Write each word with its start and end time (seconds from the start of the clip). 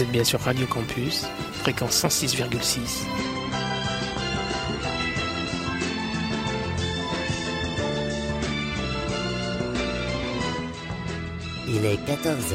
Vous 0.00 0.06
êtes 0.06 0.12
bien 0.12 0.24
sur 0.24 0.40
Radio 0.40 0.66
Campus, 0.66 1.26
fréquence 1.52 2.02
106,6. 2.02 3.04
Il 11.68 11.84
est 11.84 11.98
14 12.06 12.54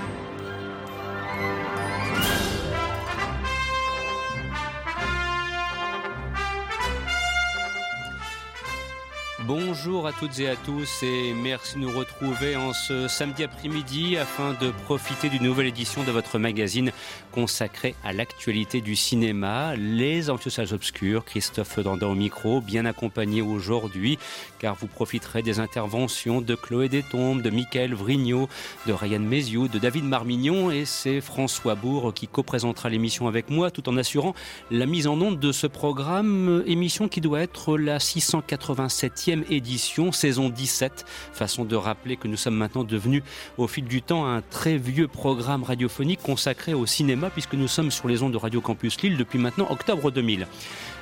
Bonjour 9.83 10.05
à 10.05 10.13
toutes 10.13 10.39
et 10.39 10.47
à 10.47 10.55
tous 10.55 11.01
et 11.01 11.33
merci 11.33 11.73
de 11.73 11.79
nous 11.79 11.97
retrouver 11.97 12.55
en 12.55 12.71
ce 12.71 13.07
samedi 13.07 13.43
après-midi 13.43 14.15
afin 14.15 14.53
de 14.61 14.69
profiter 14.85 15.27
d'une 15.27 15.41
nouvelle 15.41 15.65
édition 15.65 16.03
de 16.03 16.11
votre 16.11 16.37
magazine 16.37 16.91
consacré 17.31 17.95
à 18.03 18.13
l'actualité 18.13 18.81
du 18.81 18.95
cinéma, 18.95 19.75
Les 19.75 20.27
Salles 20.49 20.73
Obscures. 20.73 21.25
Christophe 21.25 21.79
Dandan 21.79 22.11
au 22.11 22.15
micro, 22.15 22.61
bien 22.61 22.85
accompagné 22.85 23.41
aujourd'hui 23.41 24.19
car 24.59 24.75
vous 24.75 24.85
profiterez 24.85 25.41
des 25.41 25.59
interventions 25.59 26.41
de 26.41 26.53
Chloé 26.53 26.87
Détombe, 26.87 27.41
de 27.41 27.49
Michael 27.49 27.95
Vrignot, 27.95 28.49
de 28.85 28.93
Ryan 28.93 29.19
Méziou, 29.19 29.67
de 29.67 29.79
David 29.79 30.03
Marmignon 30.03 30.69
et 30.69 30.85
c'est 30.85 31.21
François 31.21 31.73
Bourg 31.73 32.13
qui 32.13 32.27
co-présentera 32.27 32.89
l'émission 32.89 33.27
avec 33.27 33.49
moi 33.49 33.71
tout 33.71 33.89
en 33.89 33.97
assurant 33.97 34.35
la 34.69 34.85
mise 34.85 35.07
en 35.07 35.19
onde 35.19 35.39
de 35.39 35.51
ce 35.51 35.65
programme, 35.65 36.63
émission 36.67 37.07
qui 37.07 37.19
doit 37.19 37.41
être 37.41 37.79
la 37.79 37.97
687e 37.97 39.45
édition, 39.49 39.70
saison 39.77 40.49
17. 40.49 41.05
Façon 41.33 41.65
de 41.65 41.75
rappeler 41.75 42.17
que 42.17 42.27
nous 42.27 42.37
sommes 42.37 42.55
maintenant 42.55 42.83
devenus 42.83 43.23
au 43.57 43.67
fil 43.67 43.85
du 43.85 44.01
temps 44.01 44.25
un 44.25 44.41
très 44.41 44.77
vieux 44.77 45.07
programme 45.07 45.63
radiophonique 45.63 46.21
consacré 46.21 46.73
au 46.73 46.85
cinéma 46.85 47.29
puisque 47.29 47.53
nous 47.53 47.67
sommes 47.67 47.91
sur 47.91 48.07
les 48.07 48.23
ondes 48.23 48.33
de 48.33 48.37
Radio 48.37 48.61
Campus 48.61 49.01
Lille 49.01 49.17
depuis 49.17 49.39
maintenant 49.39 49.67
octobre 49.69 50.11
2000. 50.11 50.47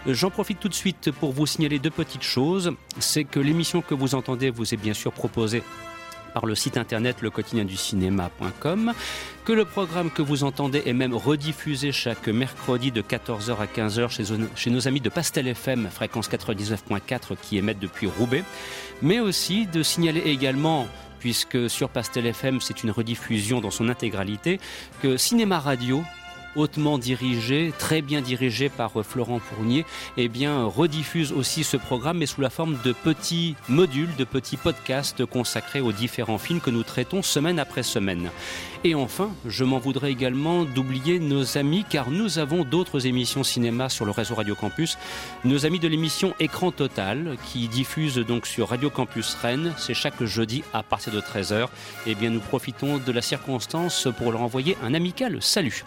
J'en 0.08 0.30
profite 0.30 0.60
tout 0.60 0.70
de 0.70 0.74
suite 0.74 1.12
pour 1.12 1.32
vous 1.32 1.46
signaler 1.46 1.80
deux 1.80 1.90
petites 1.90 2.24
choses. 2.24 2.72
C'est 3.00 3.24
que 3.24 3.40
l'émission 3.40 3.82
que 3.82 3.94
vous 3.94 4.16
entendez 4.16 4.50
vous 4.50 4.74
est 4.74 4.78
bien 4.78 4.94
sûr 4.94 5.12
proposée 5.12 5.64
par 6.30 6.46
le 6.46 6.56
site 6.56 6.78
internet 6.78 7.18
le 7.22 7.30
quotidien 7.30 7.66
du 7.66 7.78
cinéma.com, 7.78 8.94
que 9.46 9.54
le 9.54 9.66
programme 9.66 10.12
que 10.12 10.22
vous 10.22 10.44
entendez 10.44 10.84
est 10.86 10.94
même 10.94 11.16
rediffusé 11.16 11.92
chaque 11.92 12.28
mercredi 12.28 12.92
de 12.92 13.02
14h 13.02 13.58
à 13.58 13.66
15h 13.66 14.10
chez, 14.10 14.24
chez 14.56 14.70
nos 14.70 14.88
amis 14.88 15.02
de 15.02 15.10
Pastel 15.10 15.48
FM, 15.48 15.90
fréquence 15.92 16.30
99.4 16.30 17.36
qui 17.42 17.58
émettent 17.58 17.80
depuis 17.80 18.08
Roubaix, 18.08 18.44
mais 19.02 19.20
aussi 19.20 19.66
de 19.66 19.84
signaler 19.84 20.22
également 20.22 20.88
puisque 21.20 21.70
sur 21.70 21.90
Pastel 21.90 22.26
FM 22.26 22.62
c'est 22.62 22.84
une 22.84 22.92
rediffusion 22.92 23.62
dans 23.62 23.72
son 23.72 23.90
intégralité, 23.90 24.60
que 25.02 25.18
Cinéma 25.18 25.60
Radio 25.60 26.04
hautement 26.56 26.98
dirigé, 26.98 27.74
très 27.78 28.02
bien 28.02 28.22
dirigé 28.22 28.70
par 28.70 29.00
euh, 29.00 29.04
Florent 29.04 29.40
Fournier, 29.40 29.86
eh 30.18 30.28
bien, 30.28 30.64
rediffuse 30.64 31.32
aussi 31.32 31.64
ce 31.64 31.78
programme, 31.78 32.20
mais 32.20 32.26
sous 32.26 32.42
la 32.42 32.50
forme 32.50 32.78
de 32.84 32.92
petits 32.92 33.56
modules, 33.68 34.16
de 34.18 34.24
petits 34.24 34.58
podcasts 34.58 35.26
consacrés 35.26 35.82
aux 35.82 35.92
différents 35.92 36.38
films 36.38 36.62
que 36.62 36.70
nous 36.70 36.84
traitons 36.84 37.22
semaine 37.22 37.60
après 37.60 37.84
semaine. 37.84 38.30
Et 38.84 38.96
enfin, 38.96 39.32
je 39.46 39.64
m'en 39.66 39.78
voudrais 39.78 40.12
également 40.12 40.64
d'oublier 40.64 41.20
nos 41.20 41.58
amis, 41.58 41.86
car 41.90 42.12
nous 42.12 42.40
avons 42.40 42.64
d'autres 42.64 43.08
émissions 43.08 43.44
cinéma 43.44 43.90
sur 43.90 44.06
le 44.06 44.12
réseau 44.12 44.36
Radio 44.36 44.56
Campus. 44.56 44.98
Nos 45.44 45.66
amis 45.66 45.80
de 45.80 45.88
l'émission 45.88 46.34
Écran 46.40 46.72
Total, 46.72 47.38
qui 47.46 47.68
diffuse 47.68 48.16
donc 48.16 48.48
sur 48.48 48.70
Radio 48.70 48.90
Campus 48.90 49.36
Rennes, 49.42 49.74
c'est 49.78 49.94
chaque 49.94 50.24
jeudi 50.24 50.64
à 50.74 50.84
partir 50.84 51.14
de 51.14 51.20
13h. 51.20 51.68
Eh 52.08 52.16
bien, 52.16 52.30
nous 52.30 52.40
profitons 52.40 52.98
de 52.98 53.12
la 53.12 53.22
circonstance 53.22 54.08
pour 54.18 54.32
leur 54.32 54.42
envoyer 54.42 54.78
un 54.84 54.94
amical 54.94 55.42
salut. 55.42 55.84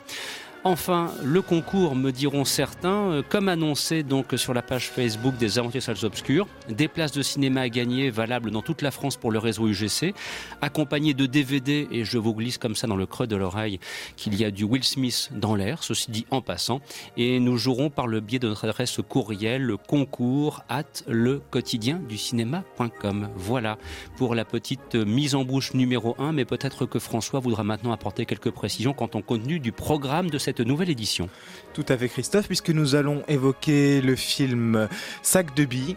Enfin, 0.65 1.11
le 1.25 1.43
concours, 1.43 1.97
me 1.97 2.13
diront 2.13 2.45
certains, 2.45 3.11
euh, 3.11 3.23
comme 3.29 3.49
annoncé 3.49 4.05
donc 4.05 4.35
sur 4.37 4.55
la 4.55 4.63
page 4.63 4.91
Facebook 4.91 5.37
des 5.37 5.59
Aventures 5.59 5.83
Salles 5.83 6.05
Obscures, 6.05 6.47
des 6.69 6.87
places 6.87 7.11
de 7.11 7.21
cinéma 7.21 7.63
à 7.63 7.69
gagner 7.69 8.11
valables 8.11 8.53
dans 8.53 8.63
toute 8.63 8.81
la 8.81 8.93
France 8.93 9.17
pour 9.17 9.33
le 9.33 9.41
réseau 9.41 9.67
UGC, 9.67 10.15
accompagné 10.61 11.15
de 11.15 11.27
DVD, 11.27 11.89
et 11.91 12.05
je 12.05 12.17
vous 12.17 12.33
glisse 12.33 12.59
comme 12.59 12.77
ça 12.77 12.87
dans 12.87 12.95
le 12.95 13.07
creux 13.07 13.27
de 13.27 13.35
l'oreille 13.35 13.81
qu'il 14.15 14.37
y 14.37 14.45
a 14.45 14.53
du 14.53 14.63
Will 14.63 14.85
Smith 14.85 15.31
dans 15.33 15.57
l'air, 15.57 15.83
ceci 15.83 16.13
dit 16.13 16.27
en 16.31 16.43
passant, 16.43 16.81
et 17.17 17.41
nous 17.41 17.57
jouerons 17.57 17.91
par 17.91 18.07
le 18.07 18.21
biais 18.21 18.39
de 18.39 18.47
notre 18.47 18.65
adresse 18.69 19.01
courriel 19.09 19.63
le 19.63 19.77
concours 19.77 20.63
at 20.69 20.85
le 21.09 21.41
quotidien 21.51 22.01
du 22.09 22.17
cinéma.com. 22.17 23.31
Voilà 23.35 23.79
pour 24.17 24.37
la 24.37 24.45
petite 24.45 24.95
mise 24.95 25.35
en 25.35 25.45
bouche 25.45 25.75
numéro 25.75 26.15
1, 26.21 26.31
mais 26.31 26.45
peut-être 26.45 26.87
que 26.87 27.01
François 27.01 27.41
voudra 27.41 27.65
maintenant 27.65 27.91
apporter 27.91 28.27
quelques 28.27 28.53
précisions 28.53 28.93
quant 28.93 29.11
au 29.15 29.23
contenu 29.23 29.59
du 29.59 29.73
programme 29.73 30.31
de 30.31 30.39
cette 30.39 30.52
nouvelle 30.61 30.91
édition. 30.91 31.29
Tout 31.75 31.87
à 31.89 31.97
fait 31.97 32.09
Christophe, 32.09 32.47
puisque 32.47 32.71
nous 32.71 32.95
allons 32.95 33.23
évoquer 33.29 34.01
le 34.01 34.17
film 34.17 34.89
Sac 35.23 35.55
de 35.55 35.65
billes 35.65 35.97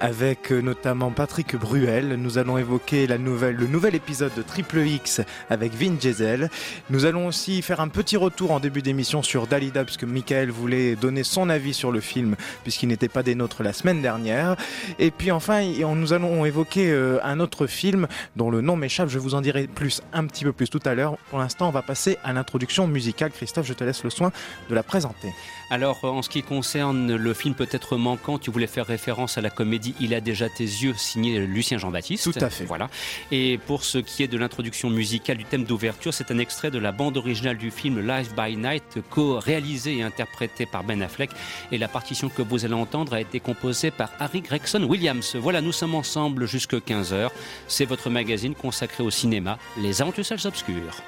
avec 0.00 0.52
euh, 0.52 0.60
notamment 0.60 1.10
Patrick 1.10 1.56
Bruel. 1.56 2.16
Nous 2.18 2.38
allons 2.38 2.58
évoquer 2.58 3.06
la 3.06 3.18
nouvelle, 3.18 3.56
le 3.56 3.66
nouvel 3.66 3.94
épisode 3.94 4.32
de 4.36 4.42
Triple 4.42 4.78
X 4.78 5.20
avec 5.50 5.74
Vin 5.74 5.92
Diesel. 5.92 6.50
Nous 6.90 7.04
allons 7.04 7.26
aussi 7.26 7.62
faire 7.62 7.80
un 7.80 7.88
petit 7.88 8.16
retour 8.16 8.52
en 8.52 8.60
début 8.60 8.82
d'émission 8.82 9.22
sur 9.22 9.46
Dalida, 9.46 9.84
puisque 9.84 10.04
Michael 10.04 10.50
voulait 10.50 10.96
donner 10.96 11.24
son 11.24 11.50
avis 11.50 11.74
sur 11.74 11.92
le 11.92 12.00
film, 12.00 12.36
puisqu'il 12.62 12.88
n'était 12.88 13.08
pas 13.08 13.22
des 13.22 13.34
nôtres 13.34 13.62
la 13.62 13.72
semaine 13.72 14.02
dernière. 14.02 14.56
Et 14.98 15.10
puis 15.10 15.30
enfin, 15.30 15.62
nous 15.62 16.12
allons 16.12 16.44
évoquer 16.44 16.90
euh, 16.90 17.18
un 17.22 17.40
autre 17.40 17.66
film 17.66 18.06
dont 18.36 18.50
le 18.50 18.60
nom 18.60 18.76
m'échappe. 18.76 19.08
Je 19.08 19.18
vous 19.18 19.34
en 19.34 19.40
dirai 19.40 19.66
plus 19.66 20.02
un 20.12 20.26
petit 20.26 20.44
peu 20.44 20.52
plus 20.52 20.70
tout 20.70 20.82
à 20.84 20.94
l'heure. 20.94 21.16
Pour 21.30 21.38
l'instant, 21.38 21.68
on 21.68 21.72
va 21.72 21.82
passer 21.82 22.18
à 22.24 22.32
l'introduction 22.32 22.86
musicale. 22.86 23.30
Christophe, 23.30 23.66
je 23.66 23.74
te 23.74 23.84
laisse 23.84 24.04
le 24.04 24.10
soin 24.10 24.32
de 24.68 24.74
la 24.74 24.82
présenter. 24.82 25.28
Alors, 25.70 26.02
en 26.04 26.22
ce 26.22 26.30
qui 26.30 26.42
concerne 26.42 27.14
le 27.14 27.34
film 27.34 27.54
peut-être 27.54 27.98
manquant, 27.98 28.38
tu 28.38 28.50
voulais 28.50 28.66
faire 28.66 28.86
référence 28.86 29.36
à 29.36 29.42
la 29.42 29.50
comédie 29.50 29.94
Il 30.00 30.14
a 30.14 30.20
déjà 30.20 30.48
tes 30.48 30.64
yeux, 30.64 30.94
signé 30.96 31.40
Lucien 31.40 31.76
Jean-Baptiste. 31.76 32.24
Tout 32.24 32.44
à 32.44 32.48
fait. 32.48 32.64
Voilà. 32.64 32.88
Et 33.30 33.58
pour 33.66 33.84
ce 33.84 33.98
qui 33.98 34.22
est 34.22 34.28
de 34.28 34.38
l'introduction 34.38 34.88
musicale 34.88 35.36
du 35.36 35.44
thème 35.44 35.64
d'ouverture, 35.64 36.14
c'est 36.14 36.30
un 36.30 36.38
extrait 36.38 36.70
de 36.70 36.78
la 36.78 36.90
bande 36.90 37.18
originale 37.18 37.58
du 37.58 37.70
film 37.70 38.00
Live 38.00 38.32
by 38.34 38.56
Night, 38.56 39.00
co-réalisé 39.10 39.98
et 39.98 40.02
interprété 40.02 40.64
par 40.64 40.84
Ben 40.84 41.02
Affleck. 41.02 41.30
Et 41.70 41.76
la 41.76 41.88
partition 41.88 42.30
que 42.30 42.40
vous 42.40 42.64
allez 42.64 42.74
entendre 42.74 43.12
a 43.12 43.20
été 43.20 43.38
composée 43.38 43.90
par 43.90 44.10
Harry 44.20 44.40
Gregson 44.40 44.82
Williams. 44.84 45.36
Voilà, 45.36 45.60
nous 45.60 45.72
sommes 45.72 45.94
ensemble 45.94 46.46
jusque 46.46 46.74
15h. 46.76 47.28
C'est 47.66 47.84
votre 47.84 48.08
magazine 48.08 48.54
consacré 48.54 49.04
au 49.04 49.10
cinéma, 49.10 49.58
Les 49.76 50.00
Aventures 50.00 50.24
Obscures. 50.46 51.02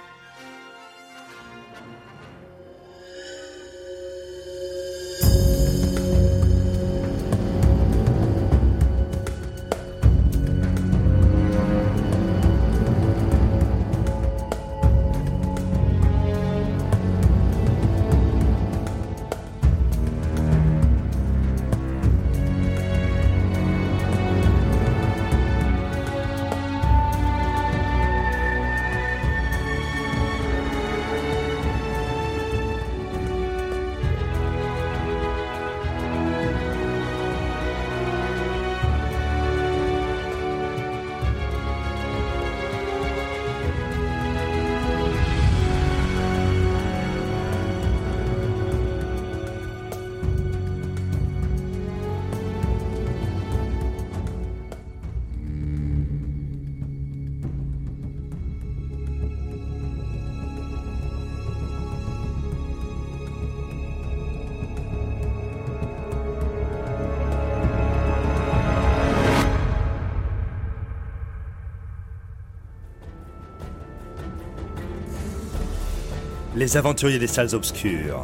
Les 76.61 76.77
aventuriers 76.77 77.19
des 77.19 77.27
salles 77.27 77.55
obscures. 77.55 78.23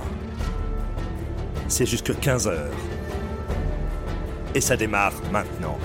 C'est 1.68 1.86
jusque 1.86 2.10
15h. 2.10 2.52
Et 4.54 4.60
ça 4.60 4.76
démarre 4.76 5.14
maintenant. 5.32 5.78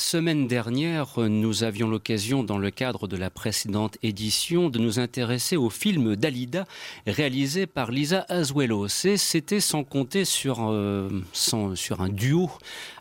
Semaine 0.00 0.48
dernière, 0.48 1.18
nous 1.18 1.62
avions 1.62 1.88
l'occasion, 1.88 2.42
dans 2.42 2.58
le 2.58 2.70
cadre 2.70 3.06
de 3.06 3.16
la 3.16 3.30
précédente 3.30 3.98
édition, 4.02 4.68
de 4.68 4.78
nous 4.78 4.98
intéresser 4.98 5.56
au 5.56 5.70
film 5.70 6.16
Dalida, 6.16 6.64
réalisé 7.06 7.66
par 7.66 7.90
Lisa 7.90 8.24
Azuelos. 8.28 9.04
Et 9.04 9.16
c'était 9.16 9.60
sans 9.60 9.84
compter 9.84 10.24
sur, 10.24 10.68
euh, 10.70 11.08
un 11.98 12.08
duo 12.08 12.50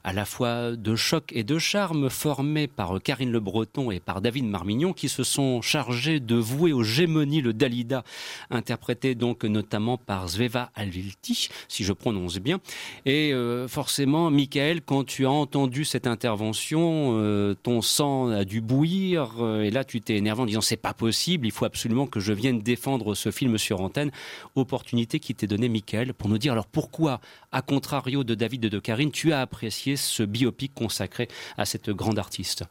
à 0.09 0.13
la 0.13 0.25
fois 0.25 0.71
de 0.71 0.95
choc 0.95 1.31
et 1.35 1.43
de 1.43 1.59
charme, 1.59 2.09
formé 2.09 2.65
par 2.65 2.99
Karine 2.99 3.31
Le 3.31 3.39
Breton 3.39 3.91
et 3.91 3.99
par 3.99 4.21
David 4.21 4.45
Marmignon, 4.45 4.91
qui 4.91 5.07
se 5.07 5.23
sont 5.23 5.61
chargés 5.61 6.19
de 6.19 6.33
vouer 6.33 6.73
aux 6.73 6.81
gémonies 6.81 7.41
le 7.41 7.53
Dalida, 7.53 8.03
interprété 8.49 9.13
donc 9.13 9.43
notamment 9.43 9.97
par 9.97 10.27
Zveva 10.27 10.71
Alvilti, 10.73 11.49
si 11.67 11.83
je 11.83 11.93
prononce 11.93 12.39
bien. 12.39 12.59
Et 13.05 13.33
euh, 13.33 13.67
forcément, 13.67 14.31
Michael, 14.31 14.81
quand 14.81 15.03
tu 15.03 15.27
as 15.27 15.31
entendu 15.31 15.85
cette 15.85 16.07
intervention, 16.07 17.11
euh, 17.19 17.53
ton 17.61 17.83
sang 17.83 18.29
a 18.29 18.45
dû 18.45 18.61
bouillir, 18.61 19.35
euh, 19.41 19.61
et 19.61 19.69
là 19.69 19.83
tu 19.83 20.01
t'es 20.01 20.15
énervé 20.15 20.41
en 20.41 20.47
disant 20.47 20.61
c'est 20.61 20.75
pas 20.75 20.95
possible, 20.95 21.45
il 21.45 21.51
faut 21.51 21.65
absolument 21.65 22.07
que 22.07 22.19
je 22.19 22.33
vienne 22.33 22.61
défendre 22.61 23.13
ce 23.13 23.29
film 23.29 23.59
sur 23.59 23.79
antenne. 23.81 24.09
Opportunité 24.55 25.19
qui 25.19 25.35
t'est 25.35 25.45
donnée, 25.45 25.69
Michael, 25.69 26.15
pour 26.15 26.29
nous 26.29 26.39
dire 26.39 26.53
alors 26.53 26.65
pourquoi, 26.65 27.21
à 27.51 27.61
contrario 27.61 28.23
de 28.23 28.33
David 28.33 28.65
et 28.65 28.69
de 28.71 28.79
Karine, 28.79 29.11
tu 29.11 29.33
as 29.33 29.41
apprécié 29.41 29.97
ce 29.99 30.23
biopic 30.23 30.73
consacré 30.73 31.27
à 31.57 31.65
cette 31.65 31.89
grande 31.89 32.19
artiste. 32.19 32.63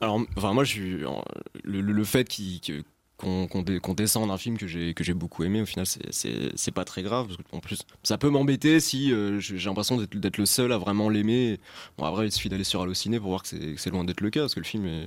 alors, 0.00 0.20
enfin, 0.36 0.52
moi, 0.52 0.64
le, 1.64 2.04
fait 2.04 2.28
qu'on 3.18 3.94
descende 3.94 4.30
un 4.30 4.38
film 4.38 4.56
que 4.56 4.66
j'ai 4.66 5.14
beaucoup 5.14 5.44
aimé 5.44 5.60
au 5.60 5.66
final 5.66 5.86
c'est 5.86 6.74
pas 6.74 6.84
très 6.84 7.02
grave 7.02 7.28
en 7.52 7.60
plus 7.60 7.80
ça 8.02 8.18
peut 8.18 8.30
m'embêter 8.30 8.80
si 8.80 9.12
euh, 9.12 9.38
j'ai 9.40 9.58
l'impression 9.58 9.98
d'être 9.98 10.38
le 10.38 10.46
seul 10.46 10.72
à 10.72 10.78
vraiment 10.78 11.08
l'aimer. 11.08 11.60
Bon 11.98 12.04
après 12.04 12.26
il 12.26 12.32
suffit 12.32 12.48
d'aller 12.48 12.64
sur 12.64 12.80
Allociné 12.80 13.20
pour 13.20 13.28
voir 13.28 13.42
que 13.42 13.48
c'est 13.76 13.90
loin 13.90 14.04
d'être 14.04 14.20
le 14.20 14.30
cas 14.30 14.40
parce 14.40 14.54
que 14.54 14.60
le 14.60 14.66
film 14.66 14.86
est 14.86 15.06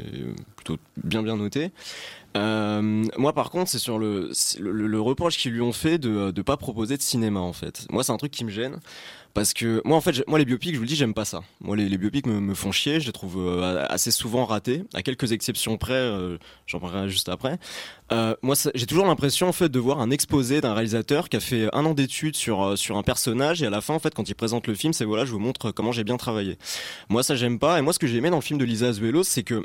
plutôt 0.56 0.77
bien 1.03 1.24
bien 1.24 1.38
noté. 1.38 1.71
Euh, 2.35 3.03
moi 3.18 3.33
par 3.33 3.51
contre 3.51 3.69
c'est 3.69 3.80
sur 3.80 4.00
le, 4.00 4.31
le, 4.59 5.01
reproche 5.01 5.38
qu'ils 5.38 5.51
lui 5.51 5.62
ont 5.62 5.74
fait 5.74 6.00
de 6.00 6.33
ne 6.35 6.41
pas 6.41 6.57
proposer 6.57 6.97
de 6.97 7.01
cinéma 7.01 7.39
en 7.39 7.53
fait. 7.53 7.85
Moi 7.91 8.03
c'est 8.03 8.12
un 8.12 8.18
truc 8.18 8.31
qui 8.31 8.45
me 8.45 8.50
gêne 8.50 8.80
parce 9.33 9.53
que 9.53 9.81
moi 9.85 9.97
en 9.97 10.01
fait 10.01 10.24
moi 10.27 10.38
les 10.38 10.45
biopics 10.45 10.74
je 10.74 10.77
vous 10.77 10.83
le 10.83 10.88
dis 10.88 10.95
j'aime 10.95 11.13
pas 11.13 11.25
ça. 11.25 11.41
Moi 11.62 11.75
les, 11.75 11.97
biopics 11.97 12.27
me, 12.27 12.53
font 12.53 12.71
chier 12.71 13.00
je 13.00 13.07
les 13.07 13.12
trouve 13.12 13.38
euh, 13.38 13.85
assez 13.89 14.12
souvent 14.12 14.45
ratés 14.45 14.83
à 14.94 15.01
quelques 15.01 15.31
exceptions 15.31 15.77
près 15.77 15.94
euh, 15.94 16.38
j'en 16.68 16.80
parlerai 16.80 17.09
juste 17.09 17.30
après. 17.30 17.57
Euh, 18.12 18.35
moi 18.41 18.56
j'ai 18.75 18.85
toujours 18.85 19.06
l'impression 19.06 19.47
en 19.47 19.53
fait 19.53 19.69
de 19.69 19.80
voir 19.80 19.99
un 19.99 20.11
exposé 20.11 20.61
d'un 20.61 20.73
réalisateur 20.73 21.30
qui 21.30 21.37
a 21.37 21.40
fait 21.40 21.68
un 21.73 21.85
an 21.85 21.94
d'études 21.94 22.35
sur 22.35 22.78
sur 22.78 22.97
un 22.97 23.04
personnage 23.04 23.63
et 23.63 23.66
à 23.66 23.69
la 23.69 23.81
fin 23.81 23.94
en 23.94 23.99
fait 23.99 24.13
quand 24.13 24.30
il 24.30 24.35
présente 24.35 24.68
le 24.68 24.75
film 24.75 24.94
c'est 24.94 25.06
voilà 25.06 25.25
je 25.25 25.31
vous 25.31 25.40
montre 25.40 25.71
comment 25.71 25.92
j'ai 25.92 26.04
bien 26.04 26.18
travaillé. 26.18 26.57
Moi 27.09 27.23
ça 27.23 27.35
j'aime 27.35 27.59
pas. 27.59 27.80
Et 27.80 27.81
moi 27.81 27.94
ce 27.94 27.99
que 27.99 28.07
j'ai 28.07 28.18
aimé 28.18 28.30
dans 28.30 28.37
le 28.37 28.42
film 28.44 28.59
de 28.59 28.66
Lisa 28.66 28.87
Azuelos 28.87 29.23
c'est 29.23 29.44
que 29.44 29.63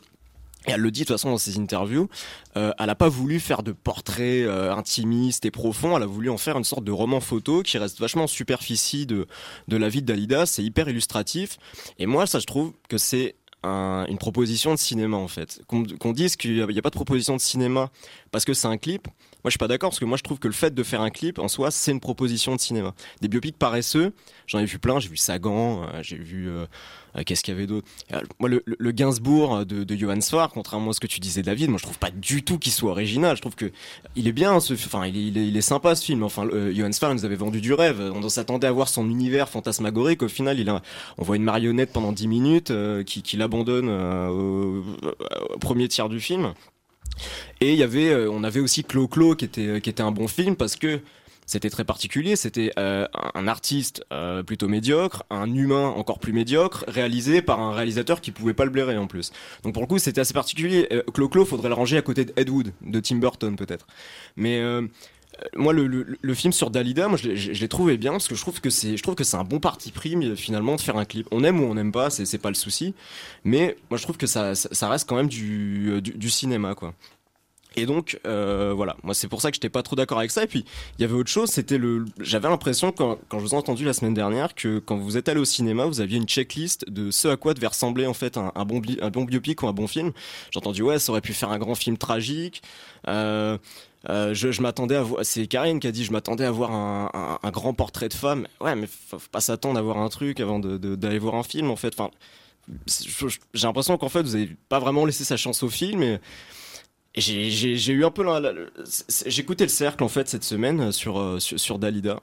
et 0.69 0.73
elle 0.73 0.81
le 0.81 0.91
dit 0.91 1.01
de 1.01 1.07
toute 1.07 1.15
façon 1.15 1.31
dans 1.31 1.39
ses 1.39 1.59
interviews, 1.59 2.09
euh, 2.57 2.73
elle 2.79 2.87
n'a 2.87 2.95
pas 2.95 3.09
voulu 3.09 3.41
faire 3.41 3.63
de 3.63 3.73
portraits 3.73 4.47
euh, 4.47 4.73
intimistes 4.73 5.45
et 5.45 5.51
profonds, 5.51 5.97
elle 5.97 6.03
a 6.03 6.07
voulu 6.07 6.31
en 6.31 6.39
faire 6.39 6.57
une 6.57 6.65
sorte 6.65 6.85
de 6.85 6.93
roman 6.93 7.21
photo 7.21 7.63
qui 7.63 7.79
reste 7.79 7.99
vachement 7.99 8.25
en 8.25 8.29
superficie 8.29 9.07
de, 9.07 9.27
de 9.69 9.77
la 9.77 9.89
vie 9.89 10.03
de 10.03 10.07
Dalida, 10.07 10.47
c'est 10.47 10.63
hyper 10.63 10.89
illustratif. 10.89 11.59
Et 11.99 12.07
moi, 12.07 12.27
ça, 12.27 12.39
je 12.39 12.47
trouve 12.47 12.73
que 12.89 12.99
c'est 12.99 13.35
une 13.65 14.19
proposition 14.19 14.73
de 14.73 14.79
cinéma 14.79 15.17
en 15.17 15.29
fait. 15.29 15.61
Qu'on 15.67 16.13
dise 16.13 16.37
qu'il 16.37 16.55
n'y 16.55 16.79
a, 16.79 16.83
pas 16.83 16.91
de 16.91 16.95
proposition 16.95 17.35
de 17.35 17.41
cinéma 17.41 17.91
parce 18.31 18.45
que 18.45 18.55
c'est 18.55 18.69
un 18.69 18.79
clip, 18.79 19.09
moi 19.45 19.51
je 19.51 19.51
suis 19.51 19.59
pas 19.59 19.69
d'accord 19.69 19.91
parce 19.91 20.01
que 20.01 20.05
moi 20.05 20.17
je 20.17 20.23
trouve 20.23 20.39
que 20.39 20.49
le 20.49 20.55
fait 20.55 20.75
de 20.75 20.83
faire 20.83 21.01
un 21.01 21.11
clip 21.11 21.39
en 21.39 21.49
soi 21.49 21.71
c'est 21.71 21.93
une 21.93 22.01
proposition 22.01 22.55
de 22.55 22.61
cinéma. 22.61 22.95
Des 23.21 23.29
biopics 23.29 23.59
paresseux, 23.59 24.13
j'en 24.47 24.59
ai 24.59 24.65
vu 24.65 24.79
plein, 24.79 25.01
j'ai 25.01 25.09
vu 25.09 25.17
Sagan, 25.17 25.83
euh, 25.83 26.03
j'ai 26.03 26.17
vu 26.17 26.49
euh, 27.17 27.23
qu'est-ce 27.25 27.43
qu'il 27.43 27.55
y 27.55 27.57
avait 27.57 27.67
d'autre? 27.67 27.87
Euh, 28.13 28.21
Moi, 28.39 28.49
le, 28.49 28.63
le, 28.67 28.93
Gainsbourg 28.93 29.65
de, 29.65 29.85
de 29.85 29.97
Johann 29.97 30.21
Sfar, 30.21 30.51
contrairement 30.51 30.91
à 30.91 30.93
ce 30.93 31.01
que 31.01 31.07
tu 31.07 31.21
disais, 31.21 31.43
David, 31.43 31.71
moi 31.71 31.79
je 31.79 31.85
trouve 31.85 31.99
pas 31.99 32.11
du 32.11 32.43
tout 32.43 32.59
qu'il 32.59 32.73
soit 32.73 32.91
original. 32.91 33.37
Je 33.37 33.41
trouve 33.41 33.55
que 33.55 33.71
il 34.17 34.29
est 34.29 34.33
bien, 34.33 34.53
enfin, 34.53 35.07
il 35.07 35.57
est, 35.57 35.61
sympa 35.61 35.95
ce 35.95 36.05
film. 36.05 36.23
Enfin, 36.23 36.47
euh, 36.47 36.73
Johann 36.75 36.93
Sfar 36.93 37.15
nous 37.15 37.25
avait 37.25 37.37
vendu 37.37 37.61
du 37.61 37.73
rêve. 37.73 38.01
On 38.15 38.29
s'attendait 38.29 38.67
à 38.67 38.73
voir 38.73 38.89
son 38.89 39.09
univers 39.09 39.49
fantasmagorique. 39.49 40.23
Au 40.23 40.29
final, 40.29 40.59
il 40.59 40.69
a, 40.69 40.83
on 41.19 41.25
voit 41.25 41.37
une 41.37 41.45
marionnette 41.45 41.93
pendant 41.93 42.13
10 42.13 42.29
minutes 42.29 42.73
qui, 43.07 43.23
qui 43.23 43.37
l'abandonne 43.37 43.89
au, 43.89 44.85
premier 45.61 45.89
tiers 45.89 46.09
du 46.09 46.21
film. 46.21 46.55
Et 47.61 47.73
il 47.73 47.79
y 47.79 47.83
avait, 47.83 48.15
on 48.27 48.45
avait 48.45 48.61
aussi 48.61 48.85
Clo 48.85 49.09
Clo 49.09 49.35
qui 49.35 49.45
était, 49.45 49.81
qui 49.81 49.91
était 49.91 50.03
un 50.03 50.13
bon 50.13 50.29
film 50.29 50.57
parce 50.57 50.77
que 50.77 51.01
c'était 51.49 51.71
très 51.71 51.85
particulier. 51.85 52.37
C'était 52.37 52.73
euh, 52.79 53.09
un 53.35 53.49
artiste 53.49 54.05
euh, 54.13 54.43
plutôt 54.43 54.69
médiocre, 54.69 55.25
un 55.31 55.53
humain 55.53 55.89
encore 55.89 56.19
plus 56.19 56.35
médiocre, 56.35 56.85
réalisé 56.87 57.41
par 57.41 57.59
un 57.59 57.73
réalisateur 57.73 58.21
qui 58.21 58.31
pouvait 58.31 58.53
pas 58.53 58.67
le 58.67 58.71
blairer 58.71 58.99
en 58.99 59.07
plus. 59.07 59.33
Donc 59.63 59.73
pour 59.73 59.83
le 59.83 59.89
coup, 59.89 59.99
c'était 59.99 60.21
assez 60.21 60.35
particulier. 60.35 60.87
Euh, 60.93 61.03
Clo-Clo, 61.13 61.47
faudrait 61.47 61.71
le 61.71 61.75
ranger 61.75 61.97
à 61.97 62.03
côté 62.03 62.27
d'Ed 62.27 62.51
Wood, 62.51 62.73
de 62.83 63.01
Tim 63.01 63.17
Burton 63.17 63.57
peut-être. 63.57 63.87
Mais 64.37 64.63
moi, 65.57 65.73
le, 65.73 65.87
le, 65.87 66.35
film 66.35 66.53
sur 66.53 66.71
Dalida, 66.71 67.09
moi, 67.09 67.19
je 67.19 67.53
l'ai 67.53 67.69
trouvé 67.69 67.97
bien 67.97 68.13
parce 68.13 68.29
que 68.29 68.35
je 68.35 68.41
trouve 68.41 68.61
que 68.61 68.71
c'est, 68.71 68.97
je 68.97 69.03
trouve 69.03 69.15
que 69.15 69.25
c'est 69.25 69.37
un 69.37 69.45
bon 69.45 69.61
parti 69.61 69.93
pris, 69.93 70.17
finalement, 70.37 70.77
de 70.77 70.81
faire 70.81 70.97
un 70.97 71.05
clip. 71.05 71.27
On 71.31 71.45
aime 71.45 71.61
ou 71.61 71.65
on 71.65 71.75
n'aime 71.75 71.93
pas, 71.93 72.11
c'est 72.11 72.39
pas 72.39 72.49
le 72.49 72.55
souci. 72.55 72.95
Mais 73.45 73.77
moi, 73.91 73.99
je 73.99 74.03
trouve 74.03 74.17
que 74.17 74.27
ça, 74.27 74.55
ça, 74.55 74.89
reste 74.89 75.09
quand 75.09 75.17
même 75.17 75.29
du, 75.29 76.01
du, 76.01 76.13
du 76.13 76.31
cinéma, 76.31 76.75
quoi. 76.75 76.95
Et 77.79 77.87
donc 77.87 78.19
euh, 78.27 78.73
voilà, 78.75 78.97
moi 79.05 79.15
c'est 79.15 79.29
pour 79.29 79.41
ça 79.41 79.51
que 79.51 79.55
j'étais 79.55 79.69
pas 79.69 79.83
trop 79.83 79.95
d'accord 79.95 80.19
avec 80.19 80.31
ça. 80.31 80.43
Et 80.43 80.47
puis 80.47 80.65
il 80.99 81.03
y 81.03 81.05
avait 81.05 81.15
autre 81.15 81.31
chose, 81.31 81.51
c'était 81.51 81.79
le, 81.79 82.07
j'avais 82.19 82.49
l'impression 82.49 82.91
quand, 82.91 83.19
quand 83.29 83.39
je 83.39 83.45
vous 83.45 83.51
ai 83.51 83.57
entendu 83.57 83.85
la 83.85 83.93
semaine 83.93 84.15
dernière 84.15 84.55
que 84.55 84.79
quand 84.81 84.97
vous 84.97 85.17
êtes 85.17 85.29
allé 85.29 85.39
au 85.39 85.45
cinéma, 85.45 85.85
vous 85.87 86.01
aviez 86.01 86.17
une 86.17 86.27
checklist 86.27 86.91
de 86.91 87.11
ce 87.11 87.29
à 87.29 87.37
quoi 87.37 87.55
devait 87.55 87.69
ressembler 87.69 88.07
en 88.07 88.15
fait 88.15 88.37
un, 88.37 88.53
un 88.57 88.65
bon 88.65 88.83
un 89.01 89.11
bon 89.11 89.25
biopic 89.25 89.63
ou 89.63 89.69
un 89.69 89.73
bon 89.73 89.87
film. 89.87 90.13
J'ai 90.51 90.59
entendu 90.59 90.83
ouais, 90.83 90.99
ça 90.99 91.13
aurait 91.13 91.21
pu 91.21 91.33
faire 91.35 91.51
un 91.51 91.59
grand 91.59 91.75
film 91.75 91.99
tragique. 91.99 92.63
Euh, 93.07 93.59
euh, 94.09 94.33
je, 94.35 94.63
m'attendais 94.63 94.97
à 94.97 95.03
voir, 95.03 95.25
c'est 95.25 95.47
Karine 95.47 95.81
qui 95.81 95.87
a 95.87 95.93
dit, 95.93 96.05
je 96.05 96.13
m'attendais 96.13 96.45
à 96.45 96.51
voir 96.51 96.73
un, 96.73 97.51
grand 97.51 97.75
portrait 97.75 98.09
de 98.09 98.15
femme. 98.15 98.47
Ouais, 98.61 98.75
mais 98.77 98.87
faut, 98.87 99.19
faut 99.19 99.31
pas 99.31 99.41
s'attendre 99.41 99.79
à 99.79 99.83
voir 99.83 99.99
un 99.99 100.09
truc 100.09 100.41
avant 100.41 100.59
d'aller 100.59 101.19
voir 101.19 101.35
un 101.35 101.43
film 101.43 101.71
en 101.71 101.77
fait. 101.77 101.97
J'ai 103.55 103.67
l'impression 103.67 103.97
qu'en 103.97 104.09
fait 104.09 104.23
vous 104.23 104.35
avez 104.35 104.51
pas 104.69 104.79
vraiment 104.79 105.05
laissé 105.05 105.25
sa 105.25 105.37
chance 105.37 105.63
au 105.63 105.69
film. 105.69 106.03
Et, 106.03 106.21
j'ai 107.17 107.93
eu 107.93 108.05
un 108.05 108.11
peu 108.11 108.25
écouté 109.27 109.65
le 109.65 109.71
cercle 109.71 110.05
en 110.05 110.09
fait 110.09 110.29
cette 110.29 110.45
semaine 110.45 110.93
sur 110.93 111.19
euh, 111.19 111.41
sur, 111.41 111.79
Dalida 111.79 112.21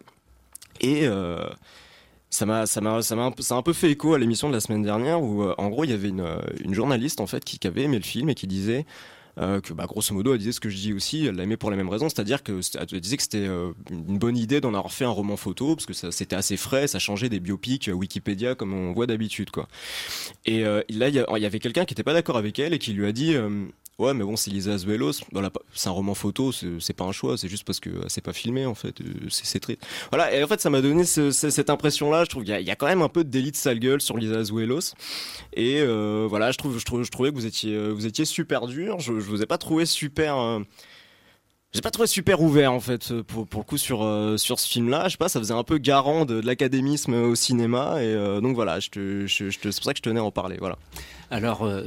et 0.79 1.05
euh, 1.05 1.49
ça 2.29 2.45
m'a 2.45 2.65
ça 2.65 2.79
m'a 2.81 3.01
ça 3.01 3.15
m'a 3.15 3.25
un 3.25 3.61
peu 3.61 3.73
fait 3.73 3.91
écho 3.91 4.13
à 4.13 4.19
l'émission 4.19 4.47
de 4.47 4.53
la 4.53 4.61
semaine 4.61 4.83
dernière 4.83 5.21
où 5.21 5.43
euh, 5.43 5.55
en 5.57 5.69
gros 5.69 5.83
il 5.83 5.89
y 5.89 5.93
avait 5.93 6.09
une, 6.09 6.73
journaliste 6.73 7.19
en 7.19 7.27
fait 7.27 7.43
qui, 7.43 7.65
avait 7.67 7.83
aimé 7.83 7.97
le 7.97 8.03
film 8.03 8.29
et 8.29 8.35
qui 8.35 8.47
disait 8.47 8.85
que 9.37 9.73
bah, 9.73 9.85
grosso 9.85 10.13
modo 10.13 10.33
elle 10.33 10.39
disait 10.39 10.51
ce 10.51 10.59
que 10.59 10.69
je 10.69 10.77
dis 10.77 10.93
aussi 10.93 11.25
elle 11.25 11.35
l'aimait 11.35 11.57
pour 11.57 11.71
les 11.71 11.77
mêmes 11.77 11.89
raisons 11.89 12.09
c'est-à-dire 12.09 12.43
que 12.43 12.59
elle 12.79 12.99
disait 13.01 13.17
que 13.17 13.23
c'était 13.23 13.47
une 13.89 14.17
bonne 14.17 14.37
idée 14.37 14.61
d'en 14.61 14.73
avoir 14.73 14.91
fait 14.91 15.05
un 15.05 15.09
roman 15.09 15.37
photo 15.37 15.75
parce 15.75 15.85
que 15.85 15.93
c'était 16.11 16.35
assez 16.35 16.57
frais 16.57 16.87
ça 16.87 16.99
changeait 16.99 17.29
des 17.29 17.39
biopics 17.39 17.89
Wikipédia 17.93 18.55
comme 18.55 18.73
on 18.73 18.93
voit 18.93 19.07
d'habitude 19.07 19.51
quoi 19.51 19.67
et 20.45 20.63
là 20.63 21.09
il 21.09 21.15
y, 21.15 21.45
avait 21.45 21.59
quelqu'un 21.59 21.85
qui 21.85 21.93
était 21.93 22.03
pas 22.03 22.13
d'accord 22.13 22.37
avec 22.37 22.59
elle 22.59 22.73
et 22.73 22.79
qui 22.79 22.93
lui 22.93 23.05
a 23.05 23.11
dit 23.11 23.35
Ouais, 23.97 24.13
mais 24.13 24.25
bon, 24.25 24.35
c'est 24.35 24.51
Lisa 24.51 24.73
Azuelos. 24.73 25.21
c'est 25.73 25.87
un 25.87 25.91
roman 25.91 26.15
photo, 26.15 26.51
c'est 26.51 26.93
pas 26.93 27.05
un 27.05 27.13
choix, 27.13 27.37
c'est 27.37 27.47
juste 27.47 27.63
parce 27.63 27.79
que 27.79 27.89
c'est 28.09 28.21
pas 28.21 28.33
filmé 28.33 28.65
en 28.65 28.75
fait. 28.75 28.99
Euh, 28.99 29.05
c'est 29.29 29.59
triste. 29.59 29.79
Voilà, 30.11 30.35
et 30.35 30.43
en 30.43 30.47
fait, 30.47 30.59
ça 30.59 30.69
m'a 30.69 30.81
donné 30.81 31.05
cette 31.05 31.69
impression-là. 31.69 32.25
Je 32.25 32.29
trouve 32.29 32.43
qu'il 32.43 32.59
y, 32.59 32.71
a 32.71 32.75
quand 32.75 32.87
même 32.87 33.01
un 33.01 33.07
peu 33.07 33.23
de 33.23 33.29
délit 33.29 33.51
de 33.51 33.55
sale 33.55 33.79
gueule 33.79 34.01
sur 34.01 34.17
Lisa 34.17 34.39
Azuelos. 34.39 34.95
Et 35.53 35.79
euh, 35.79 36.25
voilà, 36.29 36.51
je 36.51 36.57
trouve, 36.57 36.77
je, 36.77 36.83
trouvais 36.83 37.29
que 37.29 37.35
vous 37.35 37.45
étiez, 37.45 37.73
euh, 37.73 37.91
vous 37.91 38.05
étiez 38.05 38.25
super 38.25 38.67
dur. 38.67 38.99
Je 39.25 39.29
vous 39.29 39.41
ai 39.41 39.45
pas 39.45 39.57
trouvé 39.57 39.85
super. 39.85 40.59
j'ai 41.73 41.81
pas 41.81 41.91
trouvé 41.91 42.07
super 42.07 42.41
ouvert 42.41 42.71
en 42.71 42.79
fait 42.79 43.21
pour, 43.23 43.47
pour 43.47 43.61
le 43.61 43.65
coup 43.65 43.77
sur 43.77 43.99
sur 44.37 44.59
ce 44.59 44.67
film 44.67 44.89
là 44.89 45.05
je 45.05 45.11
sais 45.11 45.17
pas 45.17 45.29
ça 45.29 45.39
faisait 45.39 45.53
un 45.53 45.63
peu 45.63 45.77
garant 45.77 46.25
de, 46.25 46.39
l'académisme 46.39 47.13
au 47.13 47.35
cinéma 47.35 48.01
et 48.01 48.15
donc 48.41 48.55
voilà 48.55 48.79
je 48.79 48.89
te, 48.89 49.27
je, 49.27 49.49
je, 49.49 49.57
c'est 49.61 49.75
pour 49.75 49.83
ça 49.83 49.93
que 49.93 49.97
je 49.97 50.03
tenais 50.03 50.19
à 50.19 50.23
en 50.23 50.31
parler 50.31 50.57
voilà 50.59 50.77
Alors, 51.31 51.63
euh, 51.65 51.83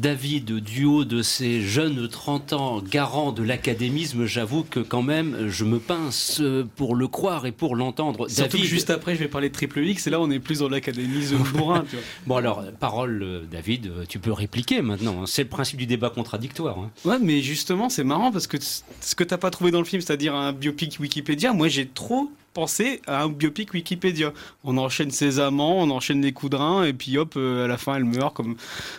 David, 0.00 0.56
du 0.56 0.84
haut 0.84 1.04
de 1.04 1.22
ces 1.22 1.62
jeunes 1.62 2.08
30 2.08 2.52
ans, 2.52 2.82
garant 2.82 3.32
de 3.32 3.42
l'académisme, 3.42 4.26
j'avoue 4.26 4.64
que 4.64 4.80
quand 4.80 5.02
même, 5.02 5.48
je 5.48 5.64
me 5.64 5.78
pince 5.78 6.38
euh, 6.40 6.66
pour 6.76 6.94
le 6.94 7.08
croire 7.08 7.46
et 7.46 7.52
pour 7.52 7.74
l'entendre. 7.74 8.28
Surtout 8.28 8.52
David, 8.58 8.62
que 8.62 8.66
juste 8.68 8.90
après, 8.90 9.14
je 9.14 9.20
vais 9.20 9.28
parler 9.28 9.48
de 9.48 9.54
Triple 9.54 9.80
X, 9.84 10.06
et 10.06 10.10
là, 10.10 10.20
on 10.20 10.30
est 10.30 10.38
plus 10.38 10.58
dans 10.58 10.68
l'académisme 10.68 11.38
bourrin, 11.54 11.84
tu 11.88 11.96
vois. 11.96 12.04
Bon 12.26 12.36
alors, 12.36 12.62
parole, 12.80 13.22
euh, 13.22 13.42
David, 13.50 13.86
euh, 13.86 14.04
tu 14.06 14.18
peux 14.18 14.32
répliquer 14.32 14.82
maintenant. 14.82 15.22
hein. 15.22 15.26
C'est 15.26 15.44
le 15.44 15.48
principe 15.48 15.78
du 15.78 15.86
débat 15.86 16.10
contradictoire. 16.10 16.78
hein. 16.78 16.90
Ouais, 17.06 17.18
mais 17.20 17.40
justement, 17.40 17.88
c'est 17.88 18.04
marrant 18.04 18.30
parce 18.30 18.46
que 18.46 18.58
ce 18.60 19.14
que 19.14 19.24
t'as 19.24 19.38
pas 19.38 19.50
trouvé 19.50 19.70
dans 19.70 19.78
le 19.80 19.86
film, 19.86 20.02
c'est-à-dire 20.02 20.34
un 20.34 20.52
biopic 20.52 20.98
Wikipédia, 21.00 21.52
moi 21.54 21.68
j'ai 21.68 21.86
trop 21.86 22.30
pensé 22.52 23.00
à 23.06 23.22
un 23.22 23.28
biopic 23.28 23.72
Wikipédia. 23.74 24.32
On 24.64 24.76
enchaîne 24.78 25.10
ses 25.10 25.40
amants, 25.40 25.78
on 25.78 25.90
enchaîne 25.90 26.22
les 26.22 26.32
coups 26.32 26.50
de 26.50 26.56
rein, 26.56 26.84
et 26.84 26.92
puis 26.92 27.16
hop, 27.18 27.34
euh, 27.36 27.64
à 27.64 27.68
la 27.68 27.76
fin 27.78 27.96
elle 27.96 28.04
meurt 28.04 28.34
comme. 28.34 28.56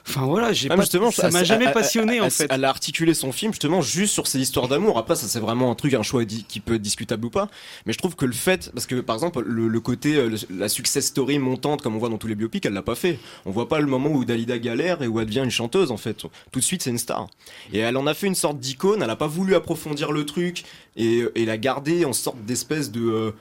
Enfin 0.08 0.26
voilà, 0.26 0.54
j'ai 0.54 0.70
Ah, 0.72 0.76
pas. 0.76 0.82
justement, 0.82 1.12
ça 1.12 1.30
m'a 1.30 1.44
jamais 1.44 1.72
passionné 1.72 2.20
en 2.22 2.30
fait. 2.30 2.48
Elle 2.50 2.66
a 2.66 2.70
articulé 2.70 3.14
son 3.14 3.32
film 3.32 3.52
justement 3.54 3.82
juste 3.82 4.14
sur 4.14 4.28
ses 4.28 4.40
histoires 4.40 4.68
d'amour. 4.68 4.98
Après, 4.98 5.16
ça 5.16 5.28
c'est 5.28 5.40
vraiment 5.40 5.72
un 5.72 5.76
truc, 5.76 5.94
un 5.94 6.04
choix 6.04 6.24
qui 6.26 6.60
peut 6.60 6.76
être 6.76 6.82
discutable 6.82 7.26
ou 7.26 7.30
pas. 7.30 7.50
Mais 7.86 7.94
je 7.94 7.98
trouve 7.98 8.16
que 8.16 8.26
le 8.26 8.34
fait, 8.34 8.72
parce 8.74 8.86
que 8.88 8.96
par 9.02 9.16
exemple, 9.16 9.44
le, 9.46 9.68
le 9.68 9.80
côté, 9.80 10.16
euh, 10.16 10.30
le- 10.30 10.58
la 10.58 10.70
success 10.70 11.06
story 11.08 11.40
montante 11.40 11.82
comme 11.82 11.96
on 11.96 12.00
voit 12.00 12.10
dans 12.10 12.18
tous 12.18 12.28
les 12.28 12.36
biopics, 12.36 12.66
elle 12.66 12.74
l'a 12.74 12.82
pas 12.82 12.96
fait. 12.96 13.20
On 13.46 13.52
voit 13.52 13.68
pas 13.70 13.80
le 13.80 13.88
moment 13.88 14.10
où 14.10 14.26
Dalida 14.26 14.58
galère 14.58 15.02
et 15.02 15.08
où 15.08 15.20
elle 15.20 15.26
devient 15.28 15.42
une 15.44 15.52
chanteuse 15.52 15.92
en 15.92 15.98
fait. 15.98 16.18
Tout 16.52 16.60
de 16.60 16.64
suite, 16.64 16.82
c'est 16.84 16.90
une 16.90 16.98
star. 16.98 17.28
Et 17.72 17.80
elle 17.80 17.98
en 17.98 18.08
a 18.08 18.14
fait 18.14 18.28
une 18.28 18.36
sorte 18.36 18.60
d'icône. 18.60 19.02
Elle 19.04 19.10
a 19.10 19.16
pas 19.16 19.28
voulu 19.28 19.56
approfondir 19.56 20.12
le 20.12 20.26
truc 20.26 20.64
et, 20.96 21.24
et 21.36 21.46
la 21.46 21.58
garder 21.58 22.06
en 22.06 22.14
sorte 22.14 22.38
d'espèce 22.46 22.92
de 22.92 23.02
euh, 23.02 23.32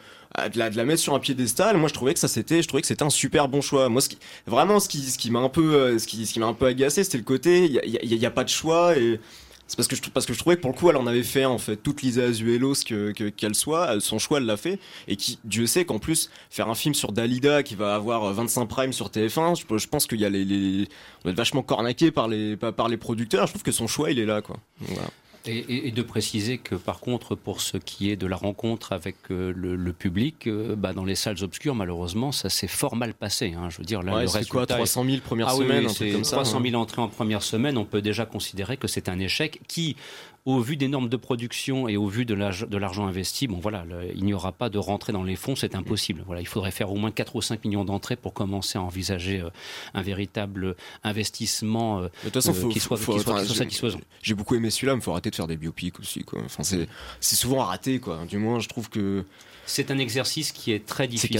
de 0.53 0.59
la, 0.59 0.71
de 0.71 0.77
la 0.77 0.85
mettre 0.85 1.01
sur 1.03 1.15
un 1.15 1.19
piédestal 1.21 1.77
moi 1.77 1.89
je 1.89 1.95
trouvais 1.95 2.15
que 2.15 2.21
ça 2.21 2.29
c'était 2.29 2.63
je 2.63 2.69
trouvais 2.69 2.81
que 2.81 2.87
c'était 2.87 3.03
un 3.05 3.11
super 3.11 3.49
bon 3.49 3.61
choix. 3.61 3.89
Moi 3.89 4.01
ce 4.01 4.09
qui, 4.09 4.19
vraiment 4.47 4.81
ce 4.81 4.89
qui 4.89 4.99
ce 5.03 5.19
qui 5.19 5.31
m'a 5.31 5.41
un 5.41 5.49
peu 5.49 5.75
euh, 5.75 5.99
ce 5.99 6.07
qui 6.07 6.25
ce 6.27 6.33
qui 6.33 6.41
m'a 6.41 6.47
un 6.47 6.55
peu 6.55 6.67
agacé 6.67 7.05
c'était 7.05 7.19
le 7.19 7.25
côté 7.25 7.65
il 7.67 7.73
y 7.73 7.79
a, 7.79 7.85
y 7.87 7.97
a- 7.99 8.17
y 8.17 8.27
a 8.27 8.31
pas 8.31 8.45
de 8.45 8.49
choix 8.49 8.97
et 8.97 9.21
c'est 9.69 9.77
parce 9.77 9.89
que 9.89 9.97
je 9.97 10.03
parce 10.11 10.27
que 10.27 10.33
je 10.35 10.39
trouvais 10.39 10.57
que 10.57 10.61
pour 10.61 10.71
le 10.73 10.77
coup 10.77 10.91
elle 10.91 10.97
en 10.97 11.07
avait 11.07 11.23
fait 11.23 11.45
en 11.45 11.57
fait 11.59 11.77
toute 11.77 12.03
Lisa 12.03 12.25
Azuelos 12.25 12.77
que 12.87 13.13
que- 13.13 13.29
qu'elle 13.31 13.55
soit 13.55 13.89
elle- 13.93 14.01
son 14.01 14.19
choix 14.19 14.39
elle 14.39 14.45
l'a 14.47 14.57
fait 14.57 14.79
et 15.09 15.17
qui 15.17 15.39
Dieu 15.45 15.67
sait 15.67 15.85
qu'en 15.85 15.99
plus 15.99 16.31
faire 16.51 16.69
un 16.69 16.75
film 16.75 16.95
sur 16.95 17.13
Dalida 17.13 17.63
qui 17.63 17.75
va 17.75 17.95
avoir 17.95 18.25
euh, 18.25 18.33
25 18.33 18.67
prime 18.67 18.93
sur 18.93 19.09
TF1 19.09 19.55
je, 19.79 19.87
pense 19.87 20.07
qu'il 20.07 20.21
y 20.21 20.25
a 20.25 20.31
les, 20.31 20.45
les 20.45 20.89
on 21.25 21.29
va 21.29 21.31
être 21.33 21.37
vachement 21.37 21.63
cornaqué 21.63 22.11
par 22.11 22.29
les 22.29 22.57
par 22.57 22.89
les 22.89 22.97
producteurs. 22.97 23.47
Je 23.47 23.53
trouve 23.53 23.63
que 23.63 23.73
son 23.73 23.87
choix 23.87 24.11
il 24.11 24.19
est 24.19 24.27
là 24.27 24.43
quoi. 24.43 24.57
Voilà. 24.81 25.09
Et, 25.47 25.57
et- 25.59 25.89
et 25.89 25.91
de 25.91 26.03
préciser 26.03 26.59
que 26.59 26.77
par 26.77 27.01
contre, 27.01 27.35
pour 27.35 27.61
ce 27.61 27.77
qui 27.77 28.11
est 28.11 28.17
de 28.17 28.27
la 28.29 28.37
rencontre 28.37 28.93
avec 28.93 29.17
euh, 29.31 29.53
le, 29.57 29.75
le 29.75 29.93
public, 29.93 30.47
euh, 30.47 30.77
bah, 30.77 30.93
dans 30.93 31.05
les 31.05 31.17
salles 31.17 31.43
obscures, 31.43 31.75
malheureusement, 31.75 32.31
ça 32.31 32.49
s'est 32.49 32.69
fort 32.69 32.95
mal 32.95 33.13
passé. 33.13 33.55
hein. 33.59 33.69
Je 33.69 33.79
veux 33.79 33.85
dire, 33.85 34.03
là, 34.03 34.15
ouais, 34.15 34.23
le 34.23 34.29
quoi 34.29 34.39
résultat 34.39 34.75
est- 34.75 34.79
300 34.79 35.05
000 35.05 35.17
première 35.25 35.49
Ah 35.49 35.57
oui, 35.57 35.65
semaine 35.65 35.85
oui, 35.85 35.91
un 35.91 35.95
truc 35.95 36.13
comme 36.13 36.25
ça 36.25 36.37
300 36.37 36.59
hein. 36.59 36.63
000 36.71 36.81
entrées 36.81 37.03
en 37.03 37.09
première 37.09 37.43
semaine. 37.43 37.77
On 37.77 37.85
peut 37.85 38.03
déjà 38.03 38.25
considérer 38.25 38.77
que 38.77 38.87
c'est 38.87 39.09
un 39.09 39.19
échec 39.19 39.61
qui, 39.67 39.97
au 40.45 40.59
vu 40.61 40.77
des 40.77 40.89
normes 40.89 41.09
de 41.09 41.17
production 41.17 41.87
et 41.89 41.97
au 41.97 42.09
vu 42.09 42.25
de 42.25 42.35
l'argent 42.35 43.07
investi, 43.07 43.47
bon 43.47 43.59
voilà, 43.61 43.85
le- 43.89 44.11
il 44.17 44.25
n'y 44.25 44.35
aura 44.35 44.51
pas 44.51 44.69
de 44.71 44.79
rentrée 44.79 45.13
dans 45.13 45.23
les 45.23 45.37
fonds, 45.37 45.55
c'est 45.55 45.75
impossible. 45.77 46.25
Voilà, 46.27 46.41
il 46.41 46.49
faudrait 46.49 46.73
faire 46.73 46.91
au 46.91 46.97
moins 46.97 47.13
4 47.13 47.37
ou 47.37 47.43
5 47.43 47.65
millions 47.65 47.85
d'entrées 47.85 48.17
pour 48.17 48.33
commencer 48.35 48.77
à 48.77 48.83
envisager 48.83 49.41
euh, 49.41 49.51
un 49.95 50.03
véritable 50.03 50.75
investissement 51.05 52.01
euh, 52.01 52.03
De 52.03 52.09
toute 52.25 52.35
façon, 52.35 52.51
euh, 52.51 52.55
faut, 52.55 52.69
qui 52.69 52.81
soit, 52.81 52.97
faut- 52.97 53.13
qui 53.15 53.21
soit, 53.21 53.33
enfin, 53.35 53.41
qui 53.43 53.47
soit 53.47 53.55
j'ai- 53.55 53.59
satisfaisant. 53.65 54.01
J'ai 54.23 54.35
beaucoup 54.35 54.55
aimé 54.55 54.71
celui-là, 54.71 54.97
mais 54.97 55.01
faut 55.01 55.13
arrêter 55.13 55.31
de 55.31 55.35
faire 55.37 55.47
des 55.47 55.57
biopics 55.57 55.99
aussi, 56.01 56.25
quoi. 56.25 56.41
Enfin, 56.45 56.63
c'est, 56.65 56.89
souvent 57.37 57.65
raté, 57.65 57.99
quoi. 58.01 58.25
Du 58.29 58.39
moins, 58.39 58.59
je 58.59 58.69
trouve 58.69 58.89
que. 58.91 59.25
C'est 59.65 59.93
un 59.93 59.99
exercice 59.99 60.51
qui 60.51 60.73
est 60.73 60.85
très 60.85 61.07
difficile. 61.07 61.39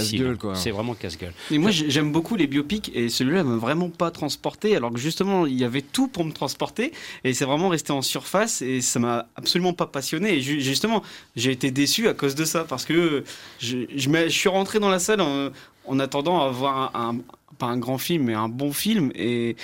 C'est 0.55 0.71
vraiment 0.71 0.93
casse-gueule. 0.93 1.33
Et 1.51 1.57
moi 1.57 1.71
j'ai- 1.71 1.89
j'aime 1.89 2.13
beaucoup 2.13 2.37
les 2.37 2.47
biopics, 2.47 2.89
et 2.95 3.09
celui-là 3.09 3.43
m'a 3.43 3.57
vraiment 3.57 3.89
pas 3.89 4.11
transporté, 4.11 4.77
alors 4.77 4.93
que 4.93 4.97
justement 4.99 5.45
il 5.45 5.59
y 5.59 5.65
avait 5.65 5.81
tout 5.81 6.07
pour 6.07 6.23
me 6.23 6.31
transporter, 6.31 6.93
et 7.25 7.33
c'est 7.33 7.43
vraiment 7.43 7.67
resté 7.67 7.91
en 7.91 8.01
surface, 8.01 8.61
et 8.61 8.79
ça 8.93 8.99
m'a 8.99 9.27
absolument 9.35 9.73
pas 9.73 9.87
passionné. 9.87 10.35
Et 10.37 10.41
ju- 10.41 10.61
justement, 10.61 11.01
j'ai 11.35 11.51
été 11.51 11.71
déçu 11.71 12.07
à 12.07 12.13
cause 12.13 12.35
de 12.35 12.45
ça, 12.45 12.63
parce 12.63 12.85
que 12.85 13.23
je, 13.59 13.79
je, 13.95 14.29
suis 14.29 14.49
rentré 14.49 14.79
dans 14.79 14.89
la 14.89 14.99
salle 14.99 15.21
en, 15.21 15.49
en 15.85 15.99
attendant 15.99 16.41
à 16.41 16.49
voir 16.49 16.95
un, 16.95 17.09
un- 17.09 17.17
pas 17.57 17.65
un 17.67 17.77
grand 17.77 17.97
film, 17.97 18.23
mais 18.25 18.33
un 18.35 18.49
bon 18.49 18.71
film, 18.71 19.11
et 19.15 19.55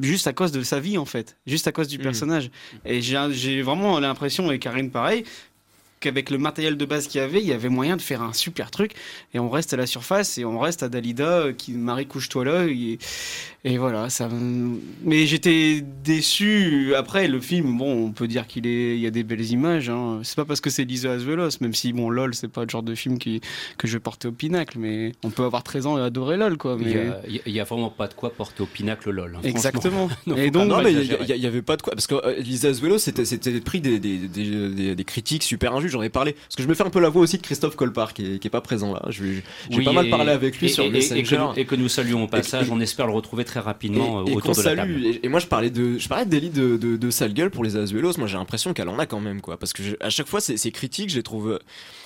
juste 0.00 0.26
à 0.26 0.32
cause 0.32 0.52
de 0.52 0.62
sa 0.62 0.80
vie 0.80 0.98
en 0.98 1.04
fait, 1.04 1.36
juste 1.46 1.66
à 1.68 1.72
cause 1.72 1.88
du 1.88 1.98
Mhm. 1.98 2.04
personnage. 2.04 2.50
Et 2.84 3.00
j'ai 3.00 3.18
j'ai 3.32 3.62
vraiment 3.62 3.98
l'impression, 4.00 4.50
et 4.52 4.58
Karine 4.58 4.90
pareil, 4.90 5.24
qu'avec 6.04 6.30
le 6.30 6.38
matériel 6.38 6.76
de 6.76 6.84
base 6.84 7.08
qu'il 7.08 7.20
y 7.20 7.24
avait, 7.24 7.40
il 7.40 7.46
y 7.46 7.52
avait 7.52 7.68
moyen 7.68 7.96
de 7.96 8.02
faire 8.02 8.22
un 8.22 8.32
super 8.32 8.70
truc. 8.70 8.92
Et 9.32 9.38
on 9.38 9.48
reste 9.48 9.72
à 9.72 9.76
la 9.76 9.86
surface 9.86 10.38
et 10.38 10.44
on 10.44 10.58
reste 10.58 10.82
à 10.82 10.88
Dalida 10.88 11.24
euh, 11.28 11.52
qui 11.52 11.72
Marie 11.72 12.06
couche-toi 12.06 12.44
là. 12.44 12.66
Et, 12.66 12.98
et 13.64 13.78
voilà, 13.78 14.10
ça. 14.10 14.28
Mais 15.02 15.26
j'étais 15.26 15.82
déçu. 16.04 16.94
Après, 16.94 17.28
le 17.28 17.40
film, 17.40 17.76
bon, 17.78 18.06
on 18.06 18.12
peut 18.12 18.28
dire 18.28 18.46
qu'il 18.46 18.66
est, 18.66 18.96
il 18.96 19.00
y 19.00 19.06
a 19.06 19.10
des 19.10 19.22
belles 19.22 19.50
images. 19.50 19.88
Hein. 19.88 20.20
C'est 20.22 20.36
pas 20.36 20.44
parce 20.44 20.60
que 20.60 20.70
c'est 20.70 20.84
Lisa 20.84 21.12
Azuelos, 21.12 21.50
même 21.60 21.74
si 21.74 21.92
bon, 21.92 22.10
LOL, 22.10 22.34
c'est 22.34 22.48
pas 22.48 22.64
le 22.64 22.68
genre 22.68 22.82
de 22.82 22.94
film 22.94 23.18
qui 23.18 23.40
que 23.78 23.86
je 23.88 23.94
vais 23.94 24.00
porter 24.00 24.28
au 24.28 24.32
pinacle. 24.32 24.78
Mais 24.78 25.12
on 25.24 25.30
peut 25.30 25.44
avoir 25.44 25.62
13 25.62 25.86
ans 25.86 25.98
et 25.98 26.02
adorer 26.02 26.36
LOL, 26.36 26.56
quoi. 26.58 26.76
Il 26.78 26.86
Mais... 26.86 26.92
il 27.28 27.34
y 27.36 27.38
a, 27.38 27.42
il 27.46 27.52
y 27.54 27.60
a 27.60 27.64
vraiment 27.64 27.90
pas 27.90 28.06
de 28.08 28.14
quoi 28.14 28.30
porter 28.30 28.62
au 28.62 28.66
pinacle 28.66 29.10
LOL. 29.10 29.36
hein. 29.36 29.40
Exactement. 29.42 30.08
Non, 30.26 30.36
et 30.36 30.50
donc, 30.50 30.68
non, 30.68 30.82
mais 30.82 30.92
il 30.92 31.02
y, 31.42 31.46
avait 31.46 31.60
pas 31.62 31.76
de 31.76 31.82
quoi. 31.82 31.92
Parce 31.92 32.06
que 32.06 32.14
euh, 32.14 32.36
Lisa 32.40 32.68
Azuelo, 32.68 32.96
c'était, 32.98 33.24
c'était 33.24 33.60
pris 33.60 33.80
des, 33.80 33.98
des- 33.98 34.94
des 34.94 35.04
critiques 35.04 35.42
super 35.42 35.74
injustes. 35.74 35.93
J'en 35.94 36.02
ai 36.02 36.08
parlé. 36.10 36.32
Parce 36.32 36.56
que 36.56 36.62
je 36.62 36.68
me 36.68 36.74
fais 36.74 36.82
un 36.84 36.90
peu 36.90 37.00
la 37.00 37.08
voix 37.08 37.22
aussi 37.22 37.36
de 37.38 37.42
Christophe 37.42 37.76
Colpart, 37.76 38.12
qui 38.12 38.34
est, 38.34 38.38
qui 38.38 38.48
est 38.48 38.50
pas 38.50 38.60
présent 38.60 38.92
là. 38.92 39.02
J'ai 39.08 39.42
Oui, 39.70 39.84
pas 39.84 39.92
mal 39.92 40.10
parlé 40.10 40.32
avec 40.32 40.58
lui 40.58 40.66
et- 40.66 40.70
sur 40.70 40.84
et- 40.84 40.90
le 40.90 40.96
et, 40.96 41.00
que, 41.08 41.14
Messenger. 41.14 41.46
et 41.56 41.64
que 41.64 41.74
nous 41.76 41.88
saluons 41.88 42.24
au 42.24 42.26
passage. 42.28 42.70
on 42.70 42.80
espère 42.80 43.06
le 43.06 43.12
retrouver 43.12 43.44
très 43.44 43.60
rapidement 43.60 44.24
et, 44.26 44.30
euh, 44.30 44.34
autour 44.34 44.54
de 44.56 44.62
la 44.62 44.74
table. 44.76 45.00
Et, 45.22 45.28
moi, 45.28 45.40
je 45.40 45.46
parlais 45.46 45.70
de, 45.70 45.98
je 45.98 46.08
parlais 46.08 46.26
d'Elie 46.26 46.50
de, 46.50 46.76
de, 46.76 46.96
de 46.96 47.10
sale 47.10 47.32
gueule 47.32 47.50
pour 47.50 47.62
les 47.64 47.76
Azuelos. 47.76 48.12
Moi, 48.18 48.26
j'ai 48.26 48.36
l'impression 48.36 48.74
qu'elle 48.74 48.88
en 48.88 48.98
a 48.98 49.06
quand 49.06 49.20
même, 49.20 49.40
quoi. 49.40 49.56
Parce 49.56 49.72
que 49.72 49.82
à 50.00 50.10
chaque 50.10 50.26
fois, 50.26 50.40
ces, 50.40 50.56
critiques, 50.72 51.10
je 51.10 51.16
les 51.16 51.22
trouve, 51.22 51.58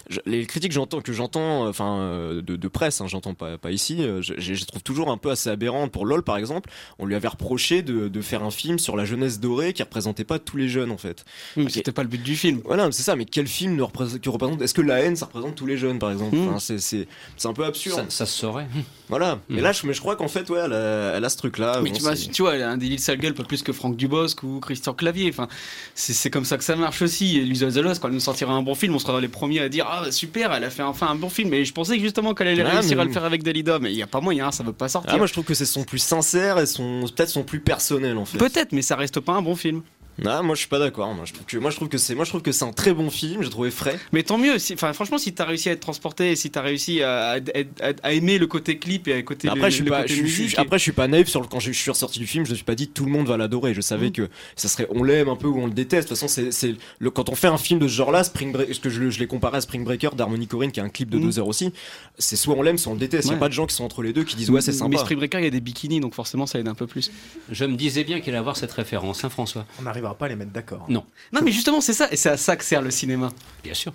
je- 0.09 0.21
les 0.27 0.47
critiques 0.47 0.71
que 0.71 0.75
j'entends, 0.75 1.01
que 1.01 1.13
j'entends, 1.13 1.65
euh, 1.67 1.69
enfin, 1.71 1.99
euh, 1.99 2.43
de, 2.43 2.57
de 2.57 2.69
presse, 2.69 3.01
hein, 3.01 3.07
j'entends 3.09 3.35
pas, 3.35 3.59
pas 3.59 3.71
ici, 3.71 4.03
euh, 4.03 4.23
je, 4.23 4.35
je 4.39 4.53
les 4.53 4.65
trouve 4.65 4.83
toujours 4.83 5.11
un 5.11 5.17
peu 5.17 5.31
assez 5.31 5.51
aberrantes. 5.51 5.93
Pour 5.93 6.07
LOL, 6.07 6.23
par 6.23 6.37
exemple, 6.37 6.71
on 6.99 7.07
lui 7.07 7.15
avait 7.15 7.29
reproché 7.29 7.83
de, 7.83 8.09
de 8.09 8.21
faire 8.21 8.43
un 8.43 8.51
film 8.51 8.79
sur 8.79 8.97
la 8.97 9.05
jeunesse 9.05 9.41
dorée 9.41 9.73
qui 9.73 9.83
représentait 9.83 10.25
pas 10.25 10.39
tous 10.39 10.57
les 10.57 10.69
jeunes, 10.69 10.91
en 10.91 10.99
fait. 10.99 11.25
Oui, 11.57 11.65
mais 11.65 11.71
c'était 11.71 11.93
pas 11.93 12.03
le 12.03 12.09
but 12.09 12.23
du 12.23 12.37
film. 12.37 12.61
Voilà, 12.65 12.91
c'est 12.93 13.03
ça. 13.03 13.17
Mais 13.17 13.25
quel 13.25 13.47
film 13.47 13.77
ne 13.77 13.83
représente, 13.83 14.21
qui 14.21 14.29
représente, 14.29 14.61
est-ce 14.63 14.75
que 14.75 14.83
la 14.83 15.01
haine, 15.01 15.17
ça 15.17 15.27
représente 15.27 15.55
tous 15.55 15.67
les 15.67 15.77
jeunes, 15.77 15.99
par 15.99 16.11
exemple? 16.11 16.37
Mm. 16.37 16.49
Enfin, 16.49 16.59
c'est, 16.59 16.79
c'est, 16.79 17.07
c'est 17.37 17.49
un 17.49 17.53
peu 17.53 17.65
absurde. 17.65 17.97
Ça, 17.97 18.05
ça 18.09 18.27
se 18.27 18.39
saurait. 18.39 18.67
Voilà. 19.09 19.41
Mm. 19.49 19.59
Et 19.59 19.61
là, 19.61 19.73
je, 19.73 19.87
mais 19.87 19.93
je 19.93 20.01
crois 20.01 20.17
qu'en 20.17 20.29
fait, 20.29 20.49
ouais, 20.51 20.61
elle 20.65 20.73
a, 20.73 21.13
elle 21.17 21.25
a 21.25 21.29
ce 21.29 21.37
truc-là. 21.37 21.81
Mais 21.83 21.91
Bon, 21.91 21.97
tu, 21.97 22.03
vois, 22.03 22.17
c'est- 22.17 22.31
tu 22.31 22.43
vois, 22.43 22.55
elle 22.57 22.63
a 22.63 22.71
un 22.71 22.77
délit 22.77 22.97
de 22.97 23.01
sale 23.01 23.19
gueule 23.19 23.35
pas 23.35 23.45
plus 23.45 23.63
que 23.63 23.73
Franck 23.73 23.97
Dubosc 23.97 24.43
ou 24.43 24.61
Christian 24.61 24.95
Clavier. 24.95 25.29
Enfin, 25.31 25.49
c'est 25.95 26.13
c'est 26.13 26.31
comme 26.31 26.45
ça 26.45 26.57
que 26.59 26.65
ça 26.65 26.77
marche 26.77 27.03
aussi. 27.03 27.39
Et 27.39 27.43
Lisa 27.43 27.67
Azuelos, 27.67 27.95
quand 28.01 28.09
elle 28.09 28.15
nous 28.15 28.21
sortira 28.21 28.53
un 28.53 28.63
bon 28.63 28.75
film, 28.75 28.95
on 28.95 28.99
sera 28.99 29.21
les 29.21 29.29
premiers 29.29 29.61
à 29.61 29.69
dire 29.69 29.87
Ah, 30.07 30.11
super, 30.13 30.53
elle 30.53 30.65
a 30.65 30.71
fait 30.71 30.83
enfin 30.83 31.09
un 31.09 31.15
bon 31.15 31.29
film. 31.29 31.53
Et 31.55 31.65
je 31.65 31.73
pensais 31.73 31.97
que 31.97 32.03
justement 32.03 32.35
qu'elle 32.35 32.49
allait 32.49 32.63
Ah, 32.63 32.71
réussir 32.81 32.97
mais- 32.97 33.03
à 33.03 33.05
le 33.07 33.13
faire 33.13 33.25
avec 33.25 33.43
Dalida. 33.43 33.79
Mais 33.79 33.91
il 33.93 33.97
n'y 33.97 34.03
a 34.03 34.07
pas 34.07 34.21
moyen, 34.21 34.51
ça 34.53 34.63
veut 34.65 34.73
pas 34.73 34.89
sortir. 34.89 35.13
Ah, 35.15 35.17
moi 35.19 35.27
je 35.27 35.33
trouve 35.33 35.45
que 35.45 35.55
c'est 35.55 35.67
son 35.67 35.85
plus 35.85 35.99
sincère 35.99 36.59
et 36.59 36.67
son 36.67 37.05
peut-être 37.15 37.29
son 37.31 37.43
plus 37.45 37.61
personnel 37.61 38.17
en 38.19 38.25
fait. 38.25 38.39
Peut-être, 38.39 38.73
mais 38.73 38.83
ça 38.83 38.97
reste 38.97 39.21
pas 39.21 39.33
un 39.33 39.43
bon 39.43 39.57
film. 39.57 39.83
Ah, 40.27 40.43
moi 40.43 40.55
je 40.55 40.61
suis 40.61 40.69
pas 40.69 40.79
d'accord. 40.79 41.15
Moi 41.15 41.25
je 41.27 41.33
trouve 41.33 41.47
que 41.47 41.57
moi 41.59 41.71
je 41.71 41.77
trouve 41.77 41.89
que 41.89 41.99
c'est 41.99 42.15
moi 42.15 42.25
je 42.25 42.31
trouve 42.31 42.43
que 42.43 42.51
c'est 42.53 42.65
un 42.65 42.73
très 42.73 42.93
bon 42.93 43.11
film. 43.11 43.43
J'ai 43.43 43.51
trouvé 43.51 43.71
frais. 43.71 43.99
Mais 44.13 44.23
tant 44.23 44.39
mieux. 44.39 44.59
Si, 44.59 44.75
enfin, 44.75 44.93
franchement, 44.93 45.19
si 45.19 45.33
t'as 45.33 45.45
réussi 45.45 45.69
à 45.69 45.73
être 45.73 45.81
transporté, 45.81 46.35
si 46.37 46.51
t'as 46.51 46.61
réussi 46.63 47.03
à, 47.03 47.33
à- 47.33 47.37
à- 47.81 47.93
à 48.03 48.13
aimer 48.13 48.39
le 48.39 48.47
côté 48.47 48.79
clip 48.79 49.07
et 49.09 49.13
à 49.15 49.23
côté 49.23 49.49
Mais 49.49 49.55
le- 49.55 49.61
après 49.61 49.71
je 49.71 49.77
suis 49.77 49.85
le 49.85 49.91
pas 49.91 50.03
côté 50.03 50.15
je, 50.27 50.61
après 50.61 50.79
je 50.79 50.83
suis 50.83 50.93
pas 50.93 51.07
naïf 51.09 51.29
sur 51.29 51.41
le 51.41 51.47
quand 51.47 51.61
je, 51.61 51.71
suis 51.73 51.91
ressorti 51.91 52.19
du 52.19 52.27
film. 52.27 52.45
Je 52.45 52.51
me 52.51 52.57
suis 52.57 52.65
pas 52.65 52.75
dit 52.75 52.89
tout 52.89 53.05
le 53.05 53.11
monde 53.13 53.27
va 53.29 53.37
l'adorer. 53.37 53.75
Je 53.75 53.81
savais 53.81 54.09
Mm. 54.09 54.13
que 54.13 54.29
ça 54.57 54.69
serait 54.69 54.87
on 54.91 55.03
l'aime 55.05 55.29
un 55.29 55.37
peu 55.37 55.47
ou 55.47 55.59
on 55.61 55.67
le 55.67 55.73
déteste. 55.73 56.09
De 56.09 56.15
toute 56.15 56.19
façon 56.19 56.29
c'est 56.29 56.51
c'est 56.53 56.75
le 56.99 57.11
quand 57.11 57.29
on 57.29 57.35
fait 57.35 57.47
un 57.49 57.59
film 57.59 57.79
de 57.81 57.87
ce 57.89 57.93
genre-là, 57.95 58.25
Spring 58.25 58.51
Break, 58.53 58.75
ce 58.75 58.81
que 58.81 58.91
je, 58.91 59.11
je 59.11 59.19
l'ai 59.21 59.27
comparé 59.27 59.59
à 59.59 59.61
Spring 59.61 59.85
Breaker 59.85 60.11
d'Harmony 60.17 60.47
Corinne 60.47 60.73
qui 60.73 60.81
est 60.81 60.83
un 60.83 60.89
clip 60.89 61.11
de 61.11 61.19
Mm. 61.19 61.23
deux 61.23 61.39
heures 61.39 61.49
aussi. 61.49 61.73
C'est 62.19 62.37
soit 62.37 62.55
on 62.57 62.63
l'aime 62.63 62.79
soit 62.79 62.91
on 62.91 62.95
le 62.95 63.01
déteste. 63.01 63.27
Il 63.27 63.29
y 63.29 63.31
Ouais. 63.31 63.37
a 63.37 63.41
pas 63.41 63.49
de 63.49 63.53
gens 63.55 63.67
qui 63.67 63.75
sont 63.77 63.85
entre 63.85 64.03
les 64.03 64.13
deux 64.13 64.25
qui 64.25 64.35
disent 64.37 64.51
ouais 64.51 64.61
c'est 64.61 64.73
Mais 64.73 64.79
sympa. 64.79 64.99
Spring 64.99 65.19
Breaker, 65.19 65.39
il 65.39 65.45
y 65.45 65.47
a 65.47 65.51
des 65.51 65.61
bikinis, 65.61 66.01
donc 66.01 66.15
forcément, 66.15 66.47
ça 66.47 66.59
aide 66.59 66.67
un 66.69 66.75
peu 66.75 66.87
plus. 66.87 67.11
Je 67.51 67.65
me 67.65 67.77
disais 67.77 68.03
bien 68.05 68.19
qu'elle 68.21 68.35
allait 68.35 68.39
avoir 68.41 68.57
cette 68.57 68.73
référence, 68.73 69.25
hein, 69.25 69.29
François 69.29 69.65
On 69.83 69.87
n'arrivera 70.09 70.19
pas 70.19 70.27
à 70.27 70.29
les 70.29 70.37
mettre 70.37 70.53
d'accord. 70.53 70.87
Non. 70.89 71.05
Non, 71.33 71.41
mais 71.43 71.53
justement, 71.53 71.81
c'est 71.81 71.93
ça. 71.93 72.09
Et 72.11 72.17
c'est 72.17 72.31
à 72.31 72.37
ça 72.37 72.57
que 72.57 72.65
sert 72.65 72.83
le 72.83 72.91
cinéma. 72.91 73.31
Bien 73.63 73.75
sûr. 73.75 73.93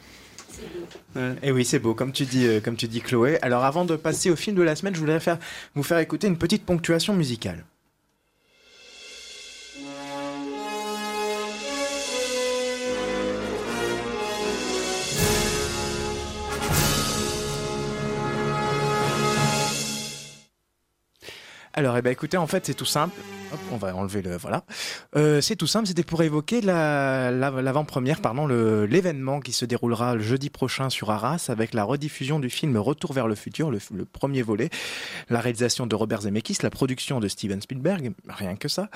Et 1.42 1.52
oui, 1.52 1.66
c'est 1.66 1.80
beau, 1.80 1.94
comme 1.94 2.12
tu 2.12 2.26
dis, 2.26 2.46
euh, 2.46 2.60
comme 2.60 2.76
tu 2.76 2.88
dis, 2.88 3.02
Chloé. 3.02 3.38
Alors, 3.42 3.64
avant 3.64 3.86
de 3.86 3.96
passer 3.96 4.30
au 4.30 4.36
film 4.36 4.56
de 4.56 4.62
la 4.62 4.76
semaine, 4.76 4.96
je 4.96 5.00
voulais 5.00 5.20
faire, 5.20 5.38
vous 5.76 5.84
faire 5.84 6.00
écouter 6.00 6.28
une 6.28 6.38
petite 6.38 6.66
ponctuation 6.66 7.14
musicale. 7.14 7.66
Alors, 21.76 21.98
eh 21.98 22.04
ben, 22.04 22.12
écoutez, 22.12 22.38
en 22.38 22.46
fait, 22.46 22.68
c'est 22.68 22.76
tout 22.76 22.86
simple. 22.86 23.20
On 23.72 23.78
va 23.78 23.96
enlever 23.96 24.22
le 24.22 24.38
voilà. 24.38 24.64
Euh, 25.16 25.42
c'est 25.42 25.56
tout 25.56 25.68
simple, 25.68 25.88
c'était 25.88 26.04
pour 26.04 26.22
évoquer 26.24 26.62
la- 26.62 27.32
la- 27.32 27.50
l'avant-première, 27.62 28.22
pardon, 28.22 28.48
l'événement 28.48 29.40
qui 29.40 29.52
se 29.52 29.66
déroulera 29.66 30.16
le 30.16 30.22
jeudi 30.22 30.50
prochain 30.50 30.90
sur 30.90 31.12
Arras 31.12 31.46
avec 31.50 31.74
la 31.74 31.84
rediffusion 31.84 32.40
du 32.40 32.50
film 32.50 32.78
Retour 32.78 33.14
vers 33.14 33.28
le 33.28 33.36
futur, 33.36 33.72
le, 33.72 33.80
le 33.94 34.06
premier 34.06 34.42
volet, 34.42 34.70
la 35.30 35.40
réalisation 35.40 35.88
de 35.88 35.96
Robert 35.96 36.22
Zemeckis, 36.22 36.58
la 36.64 36.70
production 36.70 37.20
de 37.20 37.28
Steven 37.28 37.62
Spielberg, 37.62 38.12
rien 38.28 38.56
que 38.56 38.68
ça. 38.68 38.90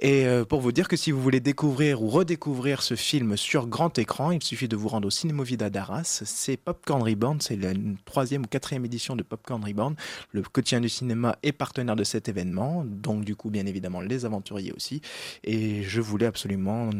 Et 0.00 0.26
euh, 0.26 0.44
pour 0.44 0.60
vous 0.60 0.72
dire 0.72 0.88
que 0.88 0.96
si 0.96 1.10
vous 1.10 1.20
voulez 1.20 1.40
découvrir 1.40 2.02
ou 2.02 2.08
redécouvrir 2.08 2.82
ce 2.82 2.94
film 2.94 3.36
sur 3.36 3.66
grand 3.66 3.98
écran, 3.98 4.30
il 4.30 4.42
suffit 4.42 4.68
de 4.68 4.76
vous 4.76 4.88
rendre 4.88 5.06
au 5.08 5.10
Cinémovida 5.10 5.70
d'Arras. 5.70 6.22
C'est 6.24 6.56
Popcorn 6.56 7.02
Reborn, 7.02 7.40
c'est 7.40 7.56
la 7.56 7.72
troisième 8.04 8.42
ou 8.42 8.46
quatrième 8.46 8.84
édition 8.84 9.16
de 9.16 9.22
Popcorn 9.22 9.64
Reborn. 9.64 9.94
Le 10.32 10.42
quotidien 10.42 10.80
du 10.80 10.88
cinéma 10.88 11.36
est 11.42 11.52
partenaire 11.52 11.96
de 11.96 12.04
cet 12.04 12.28
événement, 12.28 12.84
donc 12.86 13.24
du 13.24 13.36
coup 13.36 13.50
bien 13.50 13.66
évidemment 13.66 14.00
les 14.04 14.24
aventuriers 14.24 14.72
aussi. 14.72 15.00
Et 15.42 15.82
je 15.82 16.00
voulais 16.00 16.26
absolument 16.26 16.90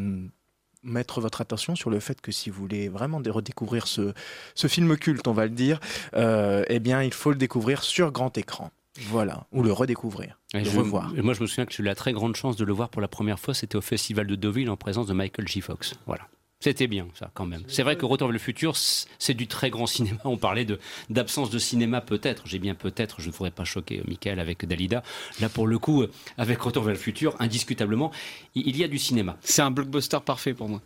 mettre 0.83 1.19
votre 1.19 1.41
attention 1.41 1.75
sur 1.75 1.89
le 1.89 1.99
fait 1.99 2.21
que 2.21 2.31
si 2.31 2.49
vous 2.49 2.59
voulez 2.61 2.89
vraiment 2.89 3.19
dé- 3.19 3.31
redécouvrir 3.31 3.87
ce, 3.87 4.13
ce 4.53 4.67
film 4.67 4.95
culte, 4.97 5.27
on 5.27 5.33
va 5.33 5.45
le 5.45 5.51
dire, 5.51 5.79
euh, 6.15 6.63
eh 6.67 6.79
bien 6.79 7.01
il 7.01 7.13
faut 7.13 7.31
le 7.31 7.37
découvrir 7.37 7.83
sur 7.83 8.11
grand 8.11 8.37
écran. 8.37 8.71
Voilà, 9.09 9.45
ou 9.51 9.61
le 9.63 9.73
redécouvrir, 9.73 10.39
Et 10.53 10.59
le 10.59 10.69
je- 10.69 10.77
revoir. 10.77 11.11
et 11.17 11.21
moi, 11.21 11.33
je 11.33 11.41
me 11.41 11.47
souviens 11.47 11.65
que 11.65 11.73
j'ai 11.73 11.83
eu 11.83 11.85
la 11.85 11.95
très 11.95 12.13
grande 12.13 12.35
chance 12.37 12.55
de 12.55 12.63
le 12.63 12.71
voir 12.71 12.87
pour 12.89 13.01
la 13.01 13.09
première 13.09 13.39
fois. 13.39 13.53
C'était 13.53 13.75
au 13.75 13.81
Festival 13.81 14.25
de 14.25 14.35
Deauville 14.35 14.69
en 14.69 14.77
présence 14.77 15.05
de 15.07 15.13
Michael 15.13 15.47
J. 15.49 15.59
Fox. 15.59 15.95
Voilà. 16.05 16.27
C'était 16.65 16.87
bien, 16.87 17.07
ça, 17.13 17.29
quand 17.35 17.45
même. 17.45 17.61
C'est 17.67 17.83
vrai 17.83 17.95
que 17.95 18.07
Retour 18.07 18.27
vers 18.27 18.33
le 18.33 18.39
futur, 18.39 18.75
c'est 18.75 19.35
du 19.35 19.45
très 19.45 19.69
grand 19.69 19.85
cinéma. 19.85 20.17
On 20.23 20.35
parlait 20.35 20.65
d'absence 21.11 21.51
de 21.51 21.59
cinéma, 21.59 22.01
peut-être. 22.01 22.41
J'ai 22.47 22.57
bien 22.57 22.73
peut-être, 22.73 23.21
je 23.21 23.27
ne 23.27 23.33
voudrais 23.33 23.51
pas 23.51 23.65
choquer 23.65 23.99
euh, 23.99 24.03
Michael 24.07 24.39
avec 24.39 24.65
Dalida. 24.65 25.03
Là, 25.39 25.47
pour 25.47 25.67
le 25.67 25.77
coup, 25.77 26.01
euh, 26.01 26.11
avec 26.39 26.59
Retour 26.59 26.81
vers 26.81 26.95
le 26.95 26.99
futur, 26.99 27.35
indiscutablement, 27.37 28.11
il 28.55 28.75
y 28.75 28.83
a 28.83 28.87
du 28.87 28.97
cinéma. 28.97 29.37
C'est 29.41 29.61
un 29.61 29.69
blockbuster 29.69 30.17
parfait 30.25 30.55
pour 30.55 30.67
moi. 30.67 30.81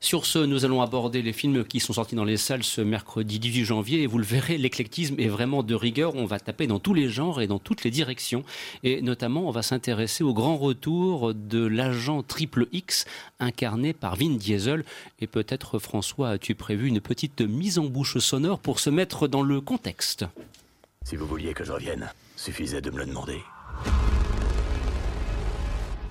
Sur 0.00 0.26
ce, 0.26 0.38
nous 0.38 0.64
allons 0.64 0.82
aborder 0.82 1.22
les 1.22 1.32
films 1.32 1.64
qui 1.64 1.80
sont 1.80 1.92
sortis 1.92 2.14
dans 2.14 2.24
les 2.24 2.36
salles 2.36 2.64
ce 2.64 2.80
mercredi 2.80 3.38
18 3.38 3.64
janvier. 3.64 4.02
Et 4.02 4.06
vous 4.06 4.18
le 4.18 4.24
verrez, 4.24 4.58
l'éclectisme 4.58 5.18
est 5.18 5.28
vraiment 5.28 5.62
de 5.62 5.74
rigueur. 5.74 6.14
On 6.14 6.24
va 6.24 6.40
taper 6.40 6.66
dans 6.66 6.78
tous 6.78 6.94
les 6.94 7.08
genres 7.08 7.40
et 7.40 7.46
dans 7.46 7.58
toutes 7.58 7.84
les 7.84 7.90
directions. 7.90 8.44
Et 8.82 9.02
notamment, 9.02 9.48
on 9.48 9.50
va 9.50 9.62
s'intéresser 9.62 10.24
au 10.24 10.34
grand 10.34 10.56
retour 10.56 11.34
de 11.34 11.64
l'agent 11.64 12.22
Triple 12.22 12.66
X, 12.72 13.06
incarné 13.38 13.92
par 13.92 14.16
Vin 14.16 14.36
Diesel. 14.36 14.84
Et 15.20 15.26
peut-être, 15.26 15.78
François, 15.78 16.30
as-tu 16.30 16.54
prévu 16.54 16.88
une 16.88 17.00
petite 17.00 17.40
mise 17.40 17.78
en 17.78 17.84
bouche 17.84 18.18
sonore 18.18 18.58
pour 18.58 18.80
se 18.80 18.90
mettre 18.90 19.28
dans 19.28 19.42
le 19.42 19.60
contexte? 19.60 20.24
Si 21.04 21.16
vous 21.16 21.26
vouliez 21.26 21.54
que 21.54 21.64
je 21.64 21.72
revienne, 21.72 22.10
suffisait 22.36 22.80
de 22.80 22.90
me 22.90 22.98
le 22.98 23.06
demander. 23.06 23.40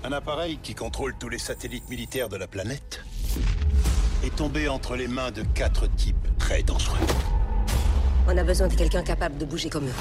Un 0.04 0.12
appareil 0.14 0.58
qui 0.64 0.76
contrôle 0.76 1.14
tous 1.20 1.30
les 1.30 1.38
satellites 1.38 1.90
militaires 1.90 2.30
de 2.30 2.38
la 2.38 2.48
planète 2.48 3.04
est 4.24 4.36
tombé 4.36 4.68
entre 4.68 4.96
les 4.96 5.08
mains 5.08 5.32
de 5.32 5.44
quatre 5.54 5.88
types 5.96 6.28
très 6.38 6.64
dangereux. 6.64 6.98
On 8.28 8.38
a 8.38 8.44
besoin 8.44 8.68
de 8.68 8.76
quelqu'un 8.76 9.02
capable 9.02 9.38
de 9.38 9.46
bouger 9.46 9.70
comme 9.70 9.88
eux. 9.88 9.94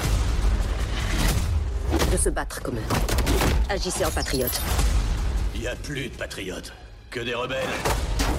De 2.11 2.17
se 2.17 2.29
battre 2.29 2.61
comme 2.61 2.75
eux. 2.75 2.83
Agissez 3.69 4.05
en 4.05 4.11
patriote. 4.11 4.61
Il 5.55 5.61
n'y 5.61 5.67
a 5.67 5.75
plus 5.75 6.09
de 6.09 6.15
patriotes, 6.15 6.73
que 7.09 7.19
des 7.19 7.33
rebelles 7.33 7.65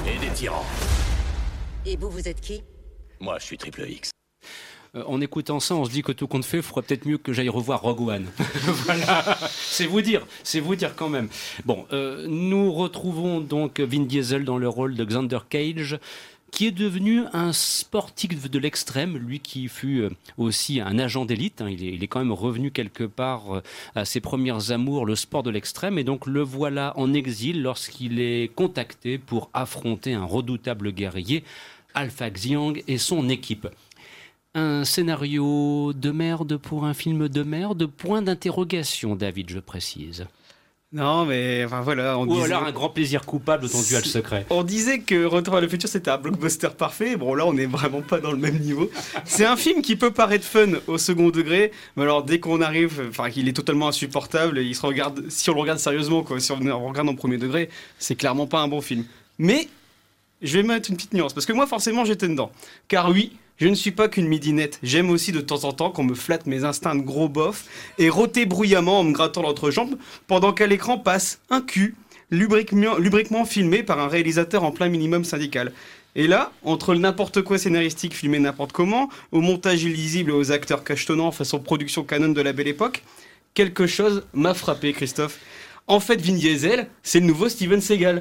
et 0.07 0.19
des 0.19 0.33
tyrans. 0.33 0.65
Et 1.85 1.97
vous, 1.97 2.11
vous 2.11 2.29
êtes 2.29 2.41
qui? 2.41 2.63
Moi, 3.21 3.39
je 3.39 3.45
suis 3.45 3.59
Triple 3.59 3.89
X. 3.89 4.11
Euh, 4.97 5.05
en 5.07 5.21
écoutant 5.21 5.61
ça, 5.61 5.75
on 5.77 5.85
se 5.85 5.91
dit 5.91 6.03
que 6.03 6.13
tout 6.13 6.27
compte 6.27 6.45
fait, 6.45 6.59
il 6.59 6.63
faudrait 6.63 6.83
peut-être 6.83 7.07
mieux 7.07 7.19
que 7.19 7.33
j'aille 7.33 7.49
revoir 7.49 7.81
Rogue 7.83 8.09
One. 8.09 8.27
voilà, 8.65 9.39
c'est 9.53 9.87
vous 9.87 10.01
dire, 10.01 10.27
c'est 10.43 10.61
vous 10.61 10.75
dire 10.75 10.97
quand 10.97 11.09
même. 11.09 11.29
Bon, 11.65 11.87
euh, 11.93 12.27
nous 12.29 12.73
retrouvons 12.73 13.41
donc 13.41 13.79
Vin 13.81 14.01
Diesel 14.03 14.45
dans 14.45 14.59
le 14.59 14.69
rôle 14.69 14.97
de 14.97 15.05
Xander 15.05 15.39
Cage 15.49 15.99
qui 16.51 16.67
est 16.67 16.73
devenu 16.73 17.23
un 17.33 17.53
sportif 17.53 18.51
de 18.51 18.59
l'extrême, 18.59 19.17
lui 19.17 19.39
qui 19.39 19.69
fut 19.69 20.01
euh, 20.01 20.11
aussi 20.37 20.81
un 20.81 20.99
agent 20.99 21.25
d'élite. 21.25 21.61
hein. 21.63 21.69
il, 21.71 21.85
est, 21.85 21.93
il 21.93 22.03
est 22.03 22.09
quand 22.09 22.19
même 22.19 22.33
revenu 22.33 22.73
quelque 22.73 23.05
part 23.05 23.63
à 23.95 24.05
ses 24.05 24.19
premières 24.19 24.73
amours, 24.73 25.07
le 25.07 25.15
sport 25.15 25.45
de 25.45 25.51
l'extrême, 25.51 25.97
et 25.97 26.03
donc 26.03 26.27
le 26.27 26.43
voilà 26.43 26.93
en 26.97 27.13
exil 27.15 27.63
lorsqu'il 27.63 28.21
est 28.21 28.53
contacté 28.53 29.19
pour 29.19 29.49
affronter 29.55 30.15
un 30.15 30.25
redoutable 30.25 30.91
guerrier, 30.91 31.45
Alpha 31.95 32.31
Xiang 32.31 32.75
et 32.89 32.99
son 32.99 33.29
équipe. 33.29 33.69
Un 34.55 34.85
scénario 34.85 35.93
de 35.95 36.11
merde 36.11 36.57
pour 36.57 36.85
un 36.85 36.95
film 36.95 37.29
de 37.29 37.43
merde? 37.45 37.87
Point 37.87 38.23
d'interrogation, 38.23 39.15
David, 39.15 39.49
je 39.51 39.61
précise. 39.61 40.27
Non, 40.93 41.25
mais 41.25 41.65
enfin 41.65 41.83
voilà. 41.83 42.19
On 42.19 42.27
Ou 42.27 42.35
disait- 42.35 42.47
alors 42.47 42.65
un 42.65 42.73
grand 42.73 42.89
plaisir 42.89 43.25
coupable 43.25 43.63
de 43.63 43.69
ton 43.69 43.81
duel 43.81 44.05
secret. 44.05 44.45
On 44.51 44.65
disait 44.65 44.99
que 44.99 45.25
Retour 45.25 45.55
à 45.55 45.61
le 45.61 45.69
futur 45.69 45.89
c'était 45.89 46.11
un 46.11 46.19
blockbuster 46.19 46.71
parfait. 46.77 47.15
Bon 47.17 47.33
là 47.37 47.47
on 47.47 47.53
n'est 47.53 47.67
vraiment 47.67 48.03
pas 48.03 48.19
dans 48.19 48.33
le 48.33 48.39
même 48.39 48.59
niveau. 48.59 48.91
C'est 49.25 49.45
un 49.47 49.57
film 49.57 49.83
qui 49.83 49.95
peut 49.95 50.11
paraître 50.11 50.45
fun 50.45 50.67
au 50.89 50.99
second 50.99 51.31
degré, 51.31 51.71
mais 51.95 52.03
alors 52.03 52.25
dès 52.25 52.41
qu'on 52.41 52.61
arrive, 52.61 53.07
enfin 53.09 53.31
qu'il 53.31 53.49
est 53.49 53.53
totalement 53.53 53.87
insupportable, 53.87 54.59
il 54.59 54.75
se 54.75 54.85
regarde, 54.85 55.31
si 55.31 55.49
on 55.49 55.55
le 55.55 55.61
regarde 55.61 55.79
sérieusement, 55.79 56.25
quoi, 56.25 56.41
si 56.41 56.51
on 56.51 56.59
le 56.59 56.75
regarde 56.75 57.09
en 57.09 57.15
premier 57.15 57.39
degré, 57.39 57.71
c'est 58.01 58.17
clairement 58.17 58.49
pas 58.49 58.59
un 58.61 58.67
bon 58.67 58.81
film. 58.81 59.05
Mais 59.39 59.69
je 60.43 60.59
vais 60.59 60.65
mettre 60.65 60.91
une 60.91 60.97
petite 60.97 61.15
nuance 61.15 61.35
parce 61.35 61.47
que 61.47 61.53
moi 61.53 61.69
forcément 61.69 62.05
j'étais 62.05 62.27
dedans. 62.27 62.51
Car 62.89 63.11
oui. 63.11 63.31
Je 63.61 63.69
ne 63.69 63.75
suis 63.75 63.91
pas 63.91 64.09
qu'une 64.09 64.27
midinette. 64.27 64.79
J'aime 64.83 65.11
aussi 65.11 65.33
de 65.33 65.41
temps 65.43 65.65
en 65.65 65.73
temps 65.73 65.91
qu'on 65.91 66.03
me 66.03 66.15
flatte 66.15 66.47
mes 66.47 66.65
instincts 66.65 66.95
de 66.95 67.03
gros 67.03 67.29
bof 67.29 67.67
et 67.99 68.09
rôter 68.09 68.47
bruyamment 68.47 69.01
en 69.01 69.05
me 69.05 69.13
grattant 69.13 69.43
l'entrejambe 69.43 69.99
pendant 70.27 70.55
qu'à 70.55 70.67
l'écran 70.67 70.97
passe 70.97 71.41
un 71.51 71.61
cul 71.61 71.95
lubriquement, 72.31 73.45
filmé 73.45 73.83
par 73.83 73.99
un 73.99 74.09
réalisateur 74.09 74.65
en 74.65 74.71
plein 74.71 74.89
minimum 74.89 75.25
syndical. 75.25 75.73
Et 76.17 76.27
là, 76.27 76.53
entre 76.65 76.95
le 76.95 77.01
n'importe 77.01 77.43
quoi 77.43 77.59
scénaristique 77.59 78.15
filmé 78.15 78.39
n'importe 78.39 78.73
comment, 78.73 79.11
au 79.31 79.43
montage 79.43 79.83
illisible 79.83 80.31
aux 80.31 80.53
acteurs 80.53 80.83
cachetonnants 80.83 81.31
façon 81.31 81.59
production 81.59 82.03
canon 82.03 82.31
de 82.31 82.41
la 82.41 82.55
belle 82.55 82.69
époque, 82.69 83.03
quelque 83.53 83.87
chose 83.87 84.25
m'a 84.33 84.55
frappé, 84.55 84.95
Christophe. 84.95 85.39
En 85.87 86.01
fait, 86.01 86.21
Vin 86.23 86.33
Diesel, 86.33 86.89
c'est 87.03 87.21
le 87.21 87.27
nouveau 87.27 87.51
Steven 87.51 87.83
Seagal. 87.83 88.21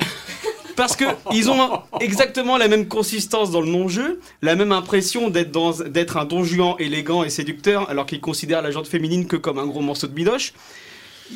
Parce 0.80 0.96
que 0.96 1.04
ils 1.34 1.50
ont 1.50 1.82
exactement 2.00 2.56
la 2.56 2.70
même 2.70 2.88
consistance 2.88 3.52
dans 3.52 3.60
le 3.60 3.68
non-jeu, 3.68 4.22
la 4.42 4.56
même 4.56 4.72
impression 4.72 5.30
d'être 5.30 6.16
un 6.16 6.24
don 6.24 6.46
Juan 6.46 6.76
élégant 6.80 7.26
et 7.26 7.30
séducteur, 7.30 7.90
alors 7.90 8.06
qu'ils 8.06 8.22
considèrent 8.22 8.62
la 8.62 8.72
gente 8.72 8.88
féminine 8.88 9.28
que 9.28 9.36
comme 9.36 9.60
un 9.60 9.68
gros 9.68 9.82
morceau 9.82 10.08
de 10.08 10.14
bidoche. 10.14 10.54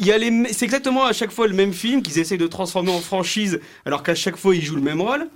C'est 0.01 0.63
exactement 0.63 1.03
à 1.03 1.11
chaque 1.11 1.31
fois 1.31 1.47
le 1.47 1.55
même 1.55 1.73
film 1.73 2.01
qu'ils 2.01 2.19
essayent 2.19 2.37
de 2.37 2.47
transformer 2.47 2.91
en 2.91 3.01
franchise, 3.01 3.59
alors 3.85 4.01
qu'à 4.01 4.15
chaque 4.15 4.37
fois 4.37 4.55
ils 4.55 4.63
jouent 4.63 4.77
le 4.77 4.81
même 4.81 5.01
rôle. 5.01 5.27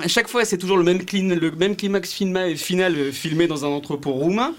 À 0.00 0.08
chaque 0.08 0.28
fois, 0.28 0.44
c'est 0.44 0.58
toujours 0.58 0.76
le 0.76 0.82
même, 0.82 0.98
le 0.98 1.50
même 1.52 1.76
climax 1.76 2.12
final 2.12 2.96
euh, 2.96 3.12
filmé 3.12 3.46
dans 3.46 3.64
un 3.64 3.68
entrepôt 3.68 4.10
roumain. 4.10 4.54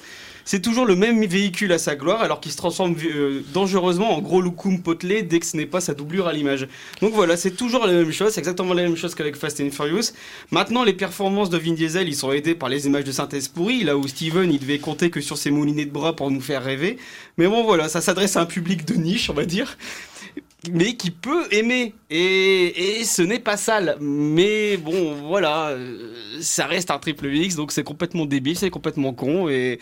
C'est 0.49 0.61
toujours 0.61 0.85
le 0.85 0.95
même 0.95 1.25
véhicule 1.25 1.73
à 1.73 1.77
sa 1.77 1.97
gloire, 1.97 2.21
alors 2.21 2.39
qu'il 2.39 2.53
se 2.53 2.55
transforme 2.55 2.95
euh, 3.03 3.41
dangereusement 3.53 4.15
en 4.15 4.21
gros 4.21 4.39
loukoum 4.39 4.81
potelé 4.81 5.21
dès 5.21 5.41
que 5.41 5.45
ce 5.45 5.57
n'est 5.57 5.65
pas 5.65 5.81
sa 5.81 5.93
doublure 5.93 6.25
à 6.25 6.31
l'image. 6.31 6.69
Donc 7.01 7.11
voilà, 7.11 7.35
c'est 7.35 7.51
toujours 7.51 7.85
la 7.85 7.91
même 7.91 8.13
chose, 8.13 8.31
c'est 8.31 8.39
exactement 8.39 8.73
la 8.73 8.83
même 8.83 8.95
chose 8.95 9.13
qu'avec 9.13 9.35
Fast 9.35 9.59
and 9.59 9.71
Furious. 9.71 10.13
Maintenant, 10.51 10.85
les 10.85 10.93
performances 10.93 11.49
de 11.49 11.57
Vin 11.57 11.73
Diesel, 11.73 12.07
ils 12.07 12.15
sont 12.15 12.31
aidés 12.31 12.55
par 12.55 12.69
les 12.69 12.87
images 12.87 13.03
de 13.03 13.11
synthèse 13.11 13.49
pourries, 13.49 13.83
là 13.83 13.97
où 13.97 14.07
Steven, 14.07 14.49
il 14.49 14.59
devait 14.59 14.79
compter 14.79 15.09
que 15.09 15.19
sur 15.19 15.37
ses 15.37 15.51
moulinets 15.51 15.83
de 15.83 15.91
bras 15.91 16.15
pour 16.15 16.31
nous 16.31 16.39
faire 16.39 16.63
rêver. 16.63 16.95
Mais 17.37 17.47
bon, 17.47 17.65
voilà, 17.65 17.89
ça 17.89 17.99
s'adresse 17.99 18.37
à 18.37 18.41
un 18.41 18.45
public 18.45 18.85
de 18.85 18.93
niche, 18.93 19.29
on 19.29 19.33
va 19.33 19.43
dire 19.43 19.77
mais 20.71 20.95
qui 20.95 21.11
peut 21.11 21.45
aimer. 21.51 21.93
Et, 22.09 22.99
et 22.99 23.03
ce 23.03 23.21
n'est 23.21 23.39
pas 23.39 23.57
sale. 23.57 23.97
Mais 24.01 24.77
bon, 24.77 25.15
voilà, 25.27 25.69
euh, 25.69 26.13
ça 26.41 26.65
reste 26.65 26.91
un 26.91 26.99
triple 26.99 27.27
X, 27.33 27.55
donc 27.55 27.71
c'est 27.71 27.83
complètement 27.83 28.25
débile, 28.25 28.57
c'est 28.57 28.69
complètement 28.69 29.13
con, 29.13 29.49
et, 29.49 29.79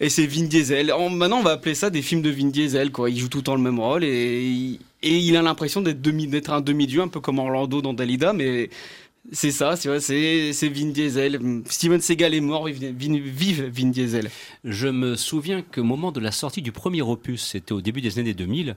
et 0.00 0.08
c'est 0.08 0.26
Vin 0.26 0.44
Diesel. 0.44 0.92
En- 0.92 1.10
maintenant, 1.10 1.38
on 1.38 1.42
va 1.42 1.52
appeler 1.52 1.74
ça 1.74 1.90
des 1.90 2.02
films 2.02 2.22
de 2.22 2.30
Vin 2.30 2.48
Diesel, 2.48 2.90
quoi. 2.90 3.10
Il 3.10 3.18
joue 3.18 3.28
tout 3.28 3.38
le 3.38 3.44
temps 3.44 3.56
le 3.56 3.62
même 3.62 3.78
rôle, 3.80 4.04
et, 4.04 4.78
et 5.02 5.16
il 5.16 5.36
a 5.36 5.42
l'impression 5.42 5.80
d'être 5.82 6.00
d'être 6.00 6.52
un 6.52 6.60
demi-dieu, 6.60 7.00
un 7.02 7.08
peu 7.08 7.20
comme 7.20 7.38
Orlando 7.38 7.80
dans 7.80 7.94
Dalida, 7.94 8.32
mais 8.32 8.70
c'est 9.32 9.50
ça, 9.50 9.76
c'est 9.76 10.52
c'est 10.52 10.68
Vin 10.68 10.86
Diesel. 10.86 11.38
Steven 11.68 12.00
Seagal 12.00 12.34
est 12.34 12.40
mort, 12.40 12.66
vive, 12.66 13.64
Vin- 13.70 13.90
Diesel. 13.90 14.30
Je 14.64 14.88
me 14.88 15.16
souviens 15.16 15.62
qu'au 15.62 15.82
moment 15.84 16.12
de 16.12 16.20
la 16.20 16.32
sortie 16.32 16.62
du 16.62 16.72
premier 16.72 17.02
opus, 17.02 17.42
c'était 17.42 17.72
au 17.72 17.80
début 17.80 18.00
des 18.00 18.18
années 18.18 18.34
2000, 18.34 18.76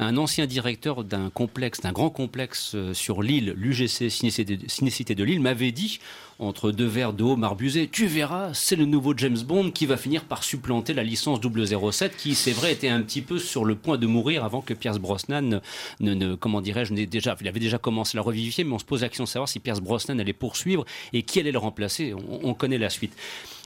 un 0.00 0.16
ancien 0.16 0.46
directeur 0.46 1.04
d'un 1.04 1.30
complexe, 1.30 1.80
d'un 1.80 1.92
grand 1.92 2.10
complexe 2.10 2.72
euh, 2.74 2.92
sur 2.94 3.22
l'île, 3.22 3.54
l'UGC 3.56 4.08
Cinécité 4.10 5.14
de- 5.14 5.24
Lille, 5.24 5.40
m'avait 5.40 5.70
dit, 5.72 6.00
entre 6.40 6.72
deux 6.72 6.86
verres 6.86 7.12
de 7.12 7.22
haut 7.22 7.36
marbusé, 7.36 7.88
tu 7.90 8.06
verras, 8.06 8.52
c'est 8.54 8.74
le 8.74 8.86
nouveau 8.86 9.14
James 9.16 9.38
Bond 9.38 9.70
qui 9.70 9.86
va 9.86 9.96
finir 9.96 10.24
par 10.24 10.42
supplanter 10.42 10.92
la 10.92 11.04
licence 11.04 11.38
007 11.40 12.16
qui, 12.16 12.34
c'est 12.34 12.50
vrai, 12.50 12.72
était 12.72 12.88
un 12.88 13.00
petit 13.02 13.22
peu 13.22 13.38
sur 13.38 13.64
le 13.64 13.76
point 13.76 13.96
de 13.98 14.06
mourir 14.08 14.44
avant 14.44 14.60
que 14.60 14.74
Pierce 14.74 14.98
Brosnan 14.98 15.60
ne, 16.00 16.34
comment 16.34 16.60
dirais-je, 16.60 16.92
déjà, 16.94 17.36
il 17.40 17.46
avait 17.48 17.60
déjà 17.60 17.78
commencé 17.78 18.16
à 18.16 18.18
la 18.18 18.22
revivifier, 18.22 18.64
mais 18.64 18.72
on 18.72 18.78
se 18.80 18.84
pose 18.84 19.02
la 19.02 19.08
question 19.08 19.24
de 19.24 19.28
savoir 19.28 19.48
si 19.48 19.60
Pierce 19.60 19.80
Brosnan 19.84 20.18
allait 20.18 20.32
poursuivre 20.32 20.84
et 21.12 21.22
qui 21.22 21.38
allait 21.38 21.52
le 21.52 21.58
remplacer. 21.58 22.14
On, 22.14 22.40
on 22.50 22.54
connaît 22.54 22.78
la 22.78 22.90
suite. 22.90 23.12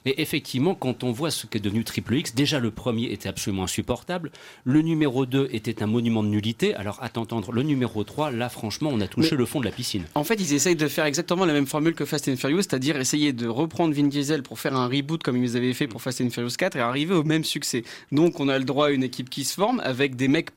Et 0.07 0.23
effectivement, 0.23 0.75
quand 0.77 1.03
on 1.03 1.11
voit 1.11 1.31
ce 1.31 1.47
qu'est 1.47 1.59
devenu 1.59 1.83
Triple 1.85 2.15
X, 2.17 2.35
déjà 2.35 2.61
le 2.61 2.71
premier 2.71 3.11
était 3.13 3.29
absolument 3.29 3.65
insupportable. 3.65 4.31
Le 4.65 4.81
numéro 4.81 5.27
2 5.27 5.49
était 5.53 5.83
un 5.83 5.87
monument 5.87 6.23
de 6.23 6.29
nullité. 6.29 6.75
Alors, 6.77 6.99
à 7.03 7.09
t'entendre, 7.09 7.51
le 7.53 7.63
numéro 7.63 8.05
3, 8.05 8.31
là, 8.31 8.49
franchement, 8.49 8.91
on 8.93 9.01
a 9.01 9.09
touché 9.09 9.31
Mais- 9.33 9.39
le 9.39 9.45
fond 9.45 9.59
de 9.61 9.65
la 9.65 9.73
piscine. 9.73 10.05
En 10.15 10.23
fait, 10.25 10.37
ils 10.37 10.55
essayent 10.55 10.77
de 10.77 10.87
faire 10.89 11.05
exactement 11.05 11.45
la 11.45 11.53
même 11.53 11.67
formule 11.67 11.95
que 11.95 12.05
Fast 12.05 12.29
and 12.29 12.37
Furious, 12.37 12.63
c'est-à-dire 12.63 12.97
essayer 12.97 13.33
de 13.33 13.49
reprendre 13.49 13.93
Vin 13.93 14.07
Diesel 14.07 14.43
pour 14.45 14.61
faire 14.61 14.77
un 14.77 14.87
reboot 14.87 15.23
comme 15.23 15.37
ils 15.43 15.57
avaient 15.57 15.75
fait 15.75 15.89
pour 15.89 16.01
Fast 16.01 16.21
and 16.21 16.31
Furious 16.31 16.53
4 16.57 16.77
et 16.77 16.81
arriver 16.81 17.15
au 17.15 17.25
même 17.25 17.45
succès. 17.45 17.83
Donc, 18.13 18.39
on 18.41 18.49
a 18.49 18.59
le 18.59 18.65
droit 18.65 18.87
à 18.87 18.91
une 18.91 19.03
équipe 19.03 19.29
qui 19.29 19.45
se 19.45 19.55
forme 19.55 19.81
avec 19.81 20.15
des 20.17 20.29
mecs 20.29 20.51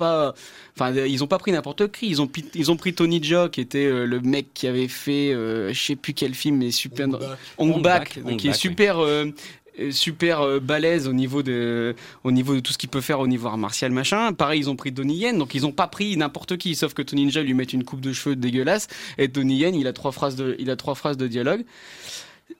pas, 0.00 0.34
enfin, 0.76 0.92
ils 0.92 1.22
ont 1.22 1.26
pas 1.26 1.38
pris 1.38 1.52
n'importe 1.52 1.92
qui. 1.92 2.08
Ils 2.08 2.20
ont, 2.22 2.28
ils 2.54 2.70
ont 2.70 2.76
pris 2.76 2.94
Tony 2.94 3.22
Jaa, 3.22 3.48
qui 3.48 3.60
était 3.60 3.86
euh, 3.86 4.06
le 4.06 4.20
mec 4.20 4.48
qui 4.54 4.66
avait 4.66 4.88
fait, 4.88 5.32
euh, 5.32 5.72
je 5.72 5.80
sais 5.80 5.96
plus 5.96 6.14
quel 6.14 6.34
film, 6.34 6.56
mais 6.56 6.70
super, 6.70 7.06
donc 7.08 7.20
Hong 7.58 7.82
qui 8.38 8.48
est 8.48 8.50
oui. 8.50 8.54
super. 8.54 8.98
euh, 8.98 9.26
euh, 9.78 9.92
super 9.92 10.40
euh, 10.40 10.58
balèze 10.60 11.06
au 11.06 11.12
niveau 11.12 11.42
de 11.42 11.94
au 12.24 12.32
niveau 12.32 12.54
de 12.54 12.60
tout 12.60 12.72
ce 12.72 12.78
qu'il 12.78 12.88
peut 12.88 13.00
faire 13.00 13.20
au 13.20 13.28
niveau 13.28 13.46
art 13.46 13.58
martial 13.58 13.92
machin 13.92 14.32
pareil 14.32 14.60
ils 14.60 14.68
ont 14.68 14.74
pris 14.74 14.90
Donnie 14.90 15.16
Yen 15.16 15.38
donc 15.38 15.54
ils 15.54 15.64
ont 15.64 15.72
pas 15.72 15.86
pris 15.86 16.16
n'importe 16.16 16.56
qui 16.56 16.74
sauf 16.74 16.92
que 16.92 17.02
Tony 17.02 17.22
Ninja 17.22 17.42
lui 17.42 17.54
met 17.54 17.64
une 17.64 17.84
coupe 17.84 18.00
de 18.00 18.12
cheveux 18.12 18.34
dégueulasse 18.34 18.88
et 19.16 19.28
Donnie 19.28 19.58
Yen 19.58 19.74
il 19.76 19.86
a 19.86 19.92
trois 19.92 20.10
phrases 20.12 20.34
de 20.34 20.56
il 20.58 20.70
a 20.70 20.76
trois 20.76 20.96
phrases 20.96 21.16
de 21.16 21.28
dialogue 21.28 21.64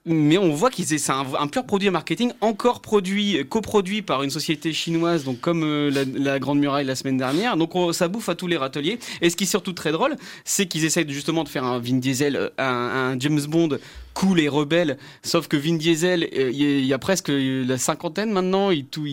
mais 0.06 0.38
on 0.38 0.50
voit 0.50 0.70
qu'ils 0.70 0.86
c'est 0.86 1.12
un, 1.12 1.46
pur 1.46 1.64
produit 1.64 1.90
marketing 1.90 2.32
encore 2.40 2.80
produit 2.80 3.46
coproduit 3.48 4.02
par 4.02 4.22
une 4.22 4.30
société 4.30 4.72
chinoise 4.72 5.24
donc 5.24 5.40
comme 5.40 5.62
euh, 5.64 6.04
la, 6.14 6.38
grande 6.38 6.58
muraille 6.58 6.86
la 6.86 6.94
semaine 6.96 7.16
dernière. 7.18 7.56
Donc 7.56 7.74
on- 7.74 7.92
ça 7.92 8.08
bouffe 8.08 8.28
à 8.28 8.34
tous 8.34 8.46
les 8.46 8.56
râteliers. 8.56 8.98
Et 9.20 9.30
ce 9.30 9.36
qui 9.36 9.44
est 9.44 9.46
surtout 9.46 9.72
très 9.72 9.92
drôle 9.92 10.16
c'est 10.44 10.66
qu'ils 10.66 10.84
essayent 10.84 11.08
justement 11.08 11.44
de 11.44 11.48
faire 11.48 11.64
un 11.64 11.78
Vin 11.78 11.96
Diesel 11.98 12.36
euh, 12.36 12.50
un 12.58 13.18
James 13.18 13.40
Bond 13.46 13.78
cool 14.14 14.40
et 14.40 14.48
rebelle 14.48 14.98
sauf 15.22 15.48
que 15.48 15.56
Vin 15.56 15.76
Diesel 15.76 16.28
euh, 16.36 16.50
il 16.52 16.84
y 16.84 16.92
a- 16.92 16.98
presque 16.98 17.30
la 17.30 17.78
cinquantaine 17.78 18.30
maintenant 18.32 18.70
il, 18.70 18.84
tout, 18.84 19.06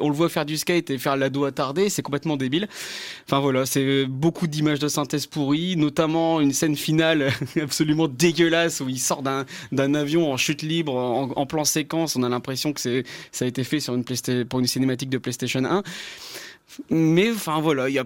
on 0.00 0.08
le 0.08 0.14
voit 0.14 0.28
faire 0.28 0.46
du 0.46 0.56
skate 0.56 0.90
et 0.90 0.98
faire 0.98 1.16
l'ado 1.16 1.44
attardé 1.44 1.90
c'est 1.90 2.02
complètement 2.02 2.36
débile 2.36 2.68
enfin 3.24 3.40
voilà 3.40 3.66
c'est 3.66 4.06
beaucoup 4.06 4.46
d'images 4.46 4.78
de 4.78 4.88
synthèse 4.88 5.26
pourries 5.26 5.76
notamment 5.76 6.40
une 6.40 6.52
scène 6.52 6.76
finale 6.76 7.30
absolument 7.60 8.08
dégueulasse 8.08 8.80
où 8.80 8.88
il 8.88 8.98
sort 8.98 9.22
d'un 9.22 9.94
avion 9.94 10.32
en 10.32 10.36
chute 10.36 10.62
libre, 10.62 10.94
en, 10.94 11.46
plan 11.46 11.64
séquence. 11.64 12.16
On 12.16 12.22
a 12.22 12.28
l'impression 12.28 12.72
que 12.72 12.80
ça 13.32 13.44
a 13.44 13.48
été 13.48 13.64
fait 13.64 13.80
sur 13.80 13.94
une 13.94 14.04
pour 14.48 14.60
une 14.60 14.66
cinématique 14.66 15.10
de 15.10 15.18
PlayStation 15.18 15.64
1. 15.64 15.82
Mais 16.90 17.30
enfin 17.30 17.60
voilà, 17.60 17.88
il 17.88 17.94
y 17.94 17.98
a 17.98 18.04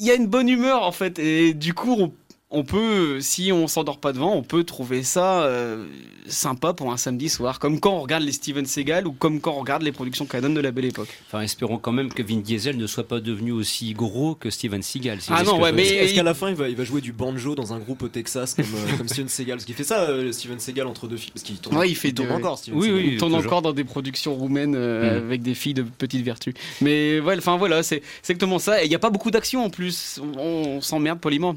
il 0.00 0.06
y 0.06 0.10
a 0.10 0.14
une 0.14 0.28
bonne 0.28 0.48
humeur 0.48 0.82
en 0.82 0.92
fait 0.92 1.18
et 1.18 1.54
du 1.54 1.74
coup 1.74 1.96
on, 1.98 2.12
on 2.50 2.64
peut 2.64 3.20
si 3.20 3.52
on 3.52 3.68
s'endort 3.68 3.98
pas 3.98 4.12
devant, 4.14 4.34
on 4.34 4.42
peut 4.42 4.64
trouver 4.64 5.02
ça 5.02 5.42
euh, 5.42 5.86
sympa 6.26 6.72
pour 6.72 6.90
un 6.92 6.96
samedi 6.96 7.28
soir, 7.28 7.58
comme 7.58 7.78
quand 7.78 7.92
on 7.92 8.00
regarde 8.00 8.22
les 8.22 8.32
Steven 8.32 8.64
Seagal 8.64 9.06
ou 9.06 9.12
comme 9.12 9.40
quand 9.40 9.52
on 9.52 9.60
regarde 9.60 9.82
les 9.82 9.92
productions 9.92 10.24
Canon 10.24 10.48
de 10.54 10.60
la 10.60 10.70
Belle 10.70 10.86
Époque. 10.86 11.08
Enfin, 11.26 11.42
espérons 11.42 11.76
quand 11.76 11.92
même 11.92 12.10
que 12.10 12.22
Vin 12.22 12.38
Diesel 12.38 12.78
ne 12.78 12.86
soit 12.86 13.06
pas 13.06 13.20
devenu 13.20 13.52
aussi 13.52 13.92
gros 13.92 14.34
que 14.34 14.48
Steven 14.48 14.80
Seagal. 14.82 15.20
si 15.20 15.30
Ah 15.30 15.42
non, 15.42 15.60
ouais, 15.60 15.72
mais-. 15.72 15.86
Est-ce 15.86 16.14
qu'à 16.14 16.22
la 16.22 16.32
fin 16.32 16.48
il 16.48 16.54
va, 16.54 16.70
il 16.70 16.76
va 16.76 16.84
jouer 16.84 17.02
du 17.02 17.12
banjo 17.12 17.54
dans 17.54 17.74
un 17.74 17.78
groupe 17.80 18.02
au 18.02 18.08
Texas 18.08 18.54
comme, 18.54 18.64
euh, 18.64 18.96
comme 18.96 19.08
Steven 19.08 19.28
Seagal? 19.28 19.56
Parce 19.58 19.66
qu'il 19.66 19.74
fait 19.74 19.84
ça, 19.84 20.00
euh, 20.08 20.32
Steven 20.32 20.58
Seagal 20.58 20.86
entre 20.86 21.06
deux 21.06 21.18
films. 21.18 21.32
Parce 21.34 21.42
qu'il 21.44 21.56
tourne, 21.58 21.76
Ouais, 21.76 21.90
il 21.90 21.96
fait 21.96 22.12
tourne 22.12 22.28
de- 22.28 22.32
encore, 22.34 22.56
Steven 22.58 22.78
Oui, 22.78 22.86
Seagal. 22.86 22.98
oui, 23.02 23.08
il 23.12 23.18
tourne 23.18 23.32
toujours. 23.32 23.46
encore 23.46 23.62
dans 23.62 23.72
des 23.74 23.84
productions 23.84 24.34
roumaines 24.34 24.74
euh, 24.74 25.20
Mm. 25.20 25.26
avec 25.26 25.42
des 25.42 25.54
filles 25.54 25.74
de 25.74 25.82
petite 25.82 26.24
vertu. 26.24 26.54
Mais 26.80 27.20
ouais, 27.20 27.36
enfin 27.36 27.58
voilà, 27.58 27.82
c'est 27.82 28.02
c'est 28.22 28.32
exactement 28.32 28.58
ça. 28.58 28.82
Et 28.82 28.86
il 28.86 28.88
n'y 28.88 28.94
a 28.94 28.98
pas 28.98 29.10
beaucoup 29.10 29.30
d'action 29.30 29.64
en 29.64 29.70
plus. 29.70 30.18
On, 30.38 30.38
on 30.76 30.80
s'emmerde 30.80 31.20
poliment. 31.20 31.56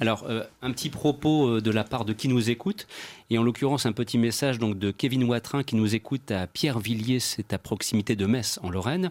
Alors, 0.00 0.24
euh, 0.28 0.44
un 0.62 0.70
petit 0.70 0.90
propos 0.90 1.48
euh, 1.48 1.60
de 1.60 1.70
la 1.70 1.84
part 1.84 2.04
de 2.04 2.12
qui 2.12 2.28
nous 2.28 2.50
écoute, 2.50 2.86
et 3.30 3.38
en 3.38 3.42
l'occurrence 3.42 3.86
un 3.86 3.92
petit 3.92 4.18
message 4.18 4.58
donc 4.58 4.78
de 4.78 4.90
Kevin 4.90 5.24
Watrin 5.24 5.62
qui 5.62 5.76
nous 5.76 5.94
écoute 5.94 6.30
à 6.30 6.46
Pierre-Villiers, 6.46 7.20
c'est 7.20 7.52
à 7.52 7.58
proximité 7.58 8.16
de 8.16 8.26
Metz 8.26 8.58
en 8.62 8.70
Lorraine. 8.70 9.10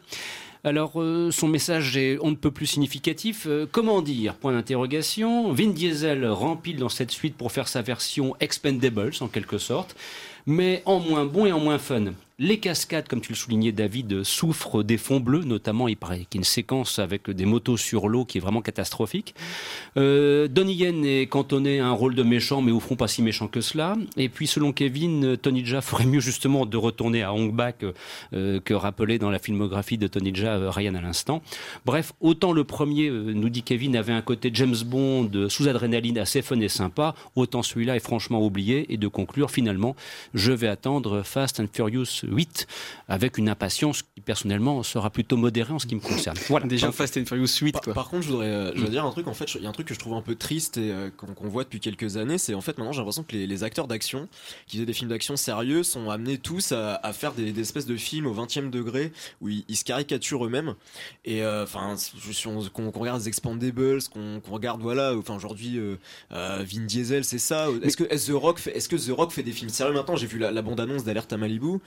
Alors, 0.64 1.00
euh, 1.02 1.30
son 1.32 1.48
message 1.48 1.96
est 1.98 2.18
on 2.22 2.32
ne 2.32 2.36
peut 2.36 2.52
plus 2.52 2.66
significatif. 2.66 3.48
Comment 3.72 4.02
dire? 4.02 4.36
Point 4.36 4.54
d'interrogation. 4.54 5.52
Vin 5.54 5.70
Diesel 5.70 6.26
rempile 6.28 6.78
dans 6.78 6.90
cette 6.90 7.12
suite 7.12 7.36
pour 7.36 7.52
faire 7.52 7.68
sa 7.68 7.82
version 7.82 8.36
Expendables 8.40 9.14
en 9.22 9.28
quelque 9.28 9.58
sorte, 9.58 9.96
mais 10.46 10.82
en 10.86 11.00
moins 11.00 11.26
bon 11.26 11.46
et 11.46 11.52
en 11.52 11.60
moins 11.60 11.78
fun. 11.78 12.14
Les 12.38 12.60
cascades, 12.60 13.08
comme 13.08 13.22
tu 13.22 13.32
le 13.32 13.38
soulignais, 13.38 13.72
David, 13.72 14.26
souffrent 14.26 14.84
des 14.84 14.98
fonds 14.98 15.22
bleus, 15.22 15.46
notamment. 15.46 15.88
Il 15.88 15.96
paraît 15.96 16.26
qu'il 16.26 16.36
y 16.36 16.38
a 16.38 16.40
une 16.40 16.44
séquence 16.44 17.00
avec 17.00 17.30
des 17.30 17.46
motos 17.46 17.78
sur 17.78 18.10
l'eau 18.10 18.26
qui 18.26 18.40
est 18.40 18.42
vraiment 18.42 18.62
catastrophique. 18.62 19.34
Euh, 19.96 20.50
Donnie 20.50 20.74
Yen 20.74 21.06
est 21.06 21.28
cantonné 21.28 21.80
à 21.80 21.88
un 21.88 21.94
rôle 21.94 22.14
de 22.14 22.24
méchant, 22.24 22.62
mais 22.62 22.74
au 22.74 22.82
fond 22.82 22.98
pas 22.98 23.08
si 23.08 23.22
méchant 23.22 23.48
que 23.48 23.62
cela. 23.62 23.96
Et 24.18 24.28
puis, 24.28 24.48
selon 24.48 24.74
Kevin, 24.74 25.38
Tony 25.38 25.66
Jaa 25.66 25.80
ferait 25.80 26.06
mieux 26.06 26.20
justement 26.20 26.66
de 26.66 26.76
retourner 26.76 27.24
à 27.24 27.34
Hong 27.34 27.54
Bak 27.54 27.86
euh, 28.34 28.60
que 28.60 28.74
rappelé 28.74 29.18
dans 29.18 29.30
la 29.30 29.40
filmographie 29.40 29.98
de 29.98 30.08
Tony 30.08 30.36
Jaa, 30.36 30.58
euh, 30.58 30.70
Ryan 30.70 30.96
à 30.96 31.02
l'instant. 31.02 31.42
Bref, 31.86 32.12
autant 32.20 32.52
le 32.52 32.66
premier, 32.66 33.08
euh, 33.08 33.32
nous 33.32 33.48
dit 33.48 33.64
Kevin, 33.64 33.96
avait 33.96 34.12
un 34.12 34.22
côté 34.22 34.52
James 34.54 34.76
Bond 34.86 35.48
sous 35.48 35.70
adrénaline 35.70 36.18
assez 36.18 36.42
fun 36.42 36.60
et 36.60 36.68
sympa, 36.68 37.16
autant 37.38 37.64
celui-là 37.64 37.96
est 37.96 38.04
franchement 38.04 38.46
oublié. 38.46 38.92
Et 38.94 38.98
de 38.98 39.08
conclure, 39.08 39.52
finalement, 39.52 39.96
je 40.34 40.52
vais 40.52 40.68
attendre 40.68 41.22
Fast 41.24 41.62
and 41.62 41.68
Furious 41.72 42.25
8 42.28 42.68
avec 43.08 43.38
une 43.38 43.50
impatience 43.50 44.02
qui 44.04 44.22
personnellement 44.22 44.82
sera 44.84 45.10
plutôt 45.10 45.38
modérée 45.38 45.74
en 45.74 45.80
ce 45.80 45.86
qui 45.88 45.96
me 45.96 46.00
concerne. 46.02 46.38
Voilà. 46.50 46.68
Déjà 46.68 46.92
Fast 46.92 47.18
and 47.18 47.26
Furious 47.26 47.48
8 47.62 47.72
Par, 47.74 47.82
quoi. 47.82 47.94
par 47.94 48.10
contre, 48.10 48.24
je 48.24 48.30
voudrais, 48.32 48.48
euh, 48.48 48.70
je 48.74 48.78
voudrais 48.78 48.92
dire 48.92 49.06
un 49.06 49.12
truc. 49.12 49.28
En 49.28 49.34
fait, 49.34 49.46
il 49.56 49.62
y 49.62 49.66
a 49.66 49.70
un 49.70 49.74
truc 49.74 49.88
que 49.88 49.94
je 49.94 50.00
trouve 50.00 50.14
un 50.14 50.22
peu 50.22 50.36
triste 50.36 50.78
et 50.78 50.92
euh, 50.92 51.10
qu'on 51.16 51.48
voit 51.48 51.64
depuis 51.64 51.80
quelques 51.80 52.18
années, 52.18 52.38
c'est 52.38 52.54
en 52.54 52.62
fait 52.62 52.78
maintenant 52.78 52.92
j'ai 52.92 53.00
l'impression 53.00 53.24
que 53.24 53.34
les, 53.36 53.48
les 53.48 53.64
acteurs 53.64 53.88
d'action 53.88 54.28
qui 54.68 54.78
faisaient 54.78 54.86
des 54.86 54.94
films 54.94 55.10
d'action 55.10 55.36
sérieux 55.36 55.84
sont 55.84 56.10
amenés 56.10 56.38
tous 56.38 56.72
à, 56.72 56.96
à 56.96 57.14
faire 57.14 57.34
des, 57.34 57.52
des 57.52 57.62
espèces 57.62 57.86
de 57.86 57.96
films 57.98 58.26
au 58.28 58.34
20e 58.34 58.70
degré 58.70 59.12
où 59.42 59.50
ils, 59.50 59.64
ils 59.68 59.76
se 59.76 59.84
caricaturent 59.86 60.46
eux-mêmes. 60.46 60.76
Et 61.26 61.44
euh, 61.44 61.64
enfin, 61.64 61.96
si 61.98 62.48
on- 62.48 62.62
qu'on 62.70 62.92
qu'on 62.92 63.00
regarde 63.00 63.20
les 63.22 63.28
Expandables, 63.28 64.02
qu'on 64.14 64.40
qu'on 64.40 64.52
regarde 64.52 64.82
voilà, 64.82 65.14
enfin 65.18 65.36
aujourd'hui 65.36 65.78
euh, 65.78 65.96
euh, 66.32 66.64
Vin 66.70 66.82
Diesel, 66.86 67.24
c'est 67.24 67.38
ça. 67.40 67.68
Est-ce 67.84 67.98
que 67.98 68.04
est-ce 68.06 68.32
The 68.32 68.36
Rock 68.36 68.60
fait, 68.60 68.76
est-ce 68.78 68.88
que 68.90 68.96
The 68.96 69.12
Rock 69.16 69.32
fait 69.32 69.44
des 69.44 69.52
films 69.52 69.70
sérieux 69.70 69.94
maintenant? 69.94 70.16
J'ai 70.16 70.28
vu 70.28 70.40
la, 70.40 70.52
la 70.52 70.62
bande-annonce 70.62 71.04
d'Alerte 71.04 71.32
à 71.34 71.38
Malibu. 71.38 71.80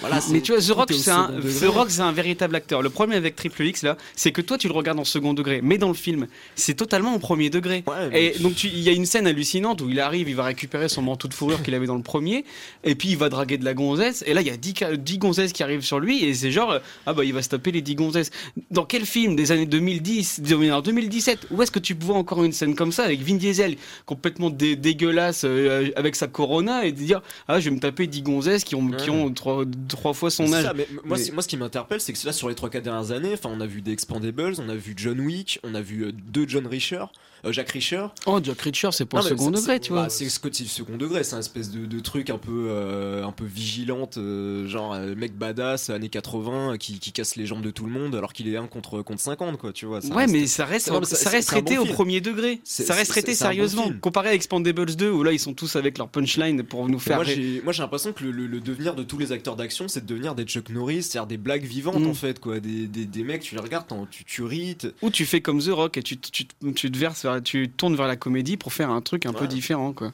Voilà, 0.00 0.20
Mais 0.30 0.40
tu 0.40 0.52
vois, 0.52 0.60
The 0.60 0.70
Rock, 0.70 0.92
c'est 0.92 1.10
un, 1.10 1.26
second 1.28 1.40
The 1.40 1.44
degré. 1.44 1.66
Rock, 1.68 1.90
c'est 1.90 2.00
un 2.00 2.12
véritable 2.12 2.54
acteur. 2.56 2.82
Le 2.82 2.90
problème 2.90 3.16
avec 3.16 3.36
Triple 3.36 3.64
X, 3.64 3.82
là, 3.82 3.96
c'est 4.14 4.32
que 4.32 4.40
toi, 4.42 4.58
tu 4.58 4.68
le 4.68 4.74
regardes 4.74 4.98
en 4.98 5.04
second 5.04 5.32
degré, 5.34 5.60
mais 5.62 5.78
dans 5.78 5.88
le 5.88 5.94
film, 5.94 6.26
c'est 6.54 6.74
totalement 6.74 7.14
au 7.14 7.18
premier 7.18 7.50
degré. 7.50 7.84
Ouais, 7.86 8.08
mais- 8.10 8.24
Et 8.36 8.38
donc, 8.38 8.62
il 8.64 8.78
y 8.80 8.88
a 8.88 8.92
une 8.92 9.06
scène 9.06 9.26
hallucinante 9.26 9.80
où 9.82 9.88
il 9.90 10.00
arrive, 10.00 10.28
il 10.28 10.34
va 10.36 10.44
récupérer 10.44 10.88
son 10.88 11.02
manteau 11.02 11.28
de 11.28 11.34
fourrure 11.34 11.62
qu'il 11.62 11.74
avait 11.74 11.86
dans 11.86 11.96
le 11.96 12.02
premier, 12.02 12.44
et 12.84 12.94
puis 12.94 13.08
il 13.10 13.16
va 13.16 13.28
draguer 13.28 13.58
de 13.58 13.64
la 13.64 13.74
gonzesse, 13.74 14.22
et 14.26 14.34
là, 14.34 14.40
il 14.42 14.46
y 14.46 14.50
a 14.50 14.56
10, 14.56 14.74
ca- 14.78 14.96
10 14.96 15.18
gonzesses 15.18 15.52
qui 15.52 15.62
arrivent 15.62 15.84
sur 15.84 15.98
lui, 16.00 16.24
et 16.24 16.34
c'est 16.34 16.50
genre, 16.50 16.72
euh, 16.72 16.78
ah 17.06 17.14
bah, 17.14 17.24
il 17.24 17.32
va 17.32 17.42
se 17.42 17.48
taper 17.48 17.72
les 17.72 17.80
10 17.82 17.94
gonzesses. 17.94 18.30
Dans 18.70 18.84
quel 18.84 19.06
film 19.06 19.34
des 19.36 19.52
années 19.52 19.66
2010, 19.66 20.40
en 20.72 20.80
2017, 20.82 21.46
où 21.50 21.62
est-ce 21.62 21.70
que 21.70 21.78
tu 21.78 21.94
vois 21.98 22.16
encore 22.16 22.44
une 22.44 22.52
scène 22.52 22.74
comme 22.74 22.92
ça, 22.92 23.04
avec 23.04 23.20
Vin 23.22 23.36
Diesel, 23.36 23.76
complètement 24.04 24.50
dé- 24.50 24.76
dégueulasse, 24.76 25.42
euh, 25.44 25.90
avec 25.96 26.16
sa 26.16 26.26
corona, 26.26 26.84
et 26.86 26.92
de 26.92 26.96
dire, 26.98 27.22
ah, 27.48 27.60
je 27.60 27.68
vais 27.70 27.74
me 27.76 27.80
taper 27.80 28.06
10 28.06 28.22
gonzesses 28.22 28.64
qui 28.64 28.74
ont, 28.74 28.88
qui 28.90 29.10
Ouais. 29.10 29.16
ont 29.16 29.32
trois, 29.32 29.64
trois 29.88 30.12
fois 30.14 30.30
son 30.30 30.52
âge. 30.52 30.64
ça, 30.64 30.72
mais 30.74 30.86
moi, 30.92 31.02
Mais- 31.16 31.24
c'est- 31.24 31.32
moi, 31.32 31.42
ce 31.42 31.48
qui 31.48 31.56
m'interpelle, 31.56 32.00
c'est 32.00 32.12
que 32.12 32.26
là, 32.26 32.32
sur 32.32 32.48
les 32.48 32.54
3-4 32.54 32.82
dernières 32.84 33.10
années, 33.12 33.32
enfin, 33.34 33.50
on 33.52 33.60
a 33.60 33.66
vu 33.66 33.82
des 33.82 33.92
Expandables, 33.92 34.54
on 34.58 34.68
a 34.68 34.74
vu 34.74 34.94
John 34.96 35.20
Wick, 35.20 35.60
on 35.62 35.74
a 35.74 35.80
vu 35.80 36.04
euh, 36.04 36.12
deux 36.12 36.46
John 36.48 36.66
Richer, 36.66 37.04
Jack 37.52 37.70
Richer. 37.70 38.06
Oh, 38.26 38.40
Jack 38.42 38.60
Reacher, 38.60 38.90
c'est 38.92 39.04
pour 39.04 39.18
Non, 39.20 39.24
second 39.24 39.50
degré, 39.50 39.80
tu 39.80 39.92
vois. 39.92 40.02
bah, 40.04 40.08
c'est 40.10 40.28
ce 40.28 40.38
côté 40.40 40.64
second 40.64 40.96
degré, 40.96 41.24
c'est 41.24 41.34
un 41.36 41.40
espèce 41.40 41.70
de, 41.70 41.86
de 41.86 42.00
truc 42.00 42.30
un 42.30 42.38
peu, 42.38 42.66
euh, 42.70 43.24
un 43.24 43.32
peu 43.32 43.44
vigilante, 43.44 44.18
euh, 44.18 44.66
genre 44.66 44.94
euh, 44.94 45.14
mec 45.14 45.36
badass, 45.36 45.90
années 45.90 46.08
80, 46.08 46.72
euh, 46.72 46.76
qui, 46.76 46.98
qui 46.98 47.12
casse 47.12 47.36
les 47.36 47.46
jambes 47.46 47.62
de 47.62 47.70
tout 47.70 47.84
le 47.86 47.92
monde 47.92 48.14
alors 48.14 48.32
qu'il 48.32 48.48
est 48.48 48.56
1 48.56 48.66
contre, 48.66 49.02
contre 49.02 49.20
50, 49.20 49.56
quoi, 49.58 49.72
tu 49.72 49.86
vois. 49.86 50.00
ça 50.00 50.08
ouais, 50.08 50.22
reste- 50.24 50.32
mais 50.34 50.46
ça 50.46 50.64
reste, 50.64 50.90
Non, 50.90 51.00
mais 51.00 51.06
ça, 51.06 51.30
reste 51.30 51.48
un 51.50 51.52
traité 51.62 51.76
bon 51.76 51.82
au 51.82 51.84
film. 51.84 51.94
premier 51.94 52.20
degré. 52.20 52.60
Ça 52.64 52.94
reste 52.94 53.10
traité 53.10 53.32
un 53.32 53.34
bon 53.34 53.38
sérieusement. 53.38 53.92
Comparé 54.00 54.28
à 54.30 54.34
Expandables 54.34 54.94
2, 54.96 55.10
où 55.10 55.22
là, 55.22 55.32
ils 55.32 55.38
sont 55.38 55.54
tous 55.54 55.76
avec 55.76 55.98
leur 55.98 56.08
punchline 56.08 56.62
pour 56.62 56.88
nous 56.88 56.98
faire. 56.98 57.16
moi 57.16 57.24
j'ai 57.24 57.60
moi, 57.62 57.72
j'ai 57.72 57.82
l'impression 57.82 58.12
que 58.12 58.24
le, 58.24 58.30
le- 58.30 58.46
le 58.46 58.60
devenir 58.60 58.94
de 58.94 59.02
tous 59.02 59.18
les 59.18 59.32
acteurs 59.32 59.56
d'action 59.56 59.88
c'est 59.88 60.00
de 60.04 60.06
devenir 60.06 60.34
des 60.34 60.44
Chuck 60.44 60.70
Norris 60.70 61.02
c'est-à-dire 61.04 61.26
des 61.26 61.36
blagues 61.36 61.64
vivantes 61.64 62.00
Mm. 62.00 62.06
en 62.08 62.14
fait 62.14 62.40
quoi 62.40 62.60
des, 62.60 62.86
des, 62.86 63.04
des 63.06 63.22
mecs 63.24 63.42
tu 63.42 63.54
les 63.54 63.60
regardes 63.60 63.86
tu, 64.10 64.24
tu 64.24 64.42
ris 64.42 64.76
Ou 65.02 65.10
tu 65.10 65.24
fais 65.26 65.40
comme 65.40 65.60
The 65.62 65.68
Rock 65.70 65.96
et 65.98 66.02
tu, 66.02 66.16
tu, 66.18 66.44
tu 66.74 66.90
te 66.90 66.98
verses 66.98 67.22
vers- 67.22 67.35
tu 67.40 67.68
tournes 67.68 67.96
vers 67.96 68.06
la 68.06 68.16
comédie 68.16 68.56
pour 68.56 68.72
faire 68.72 68.90
un 68.90 69.00
truc 69.00 69.26
un 69.26 69.32
peu 69.32 69.46
différent, 69.46 69.92
quoi. 69.92 70.12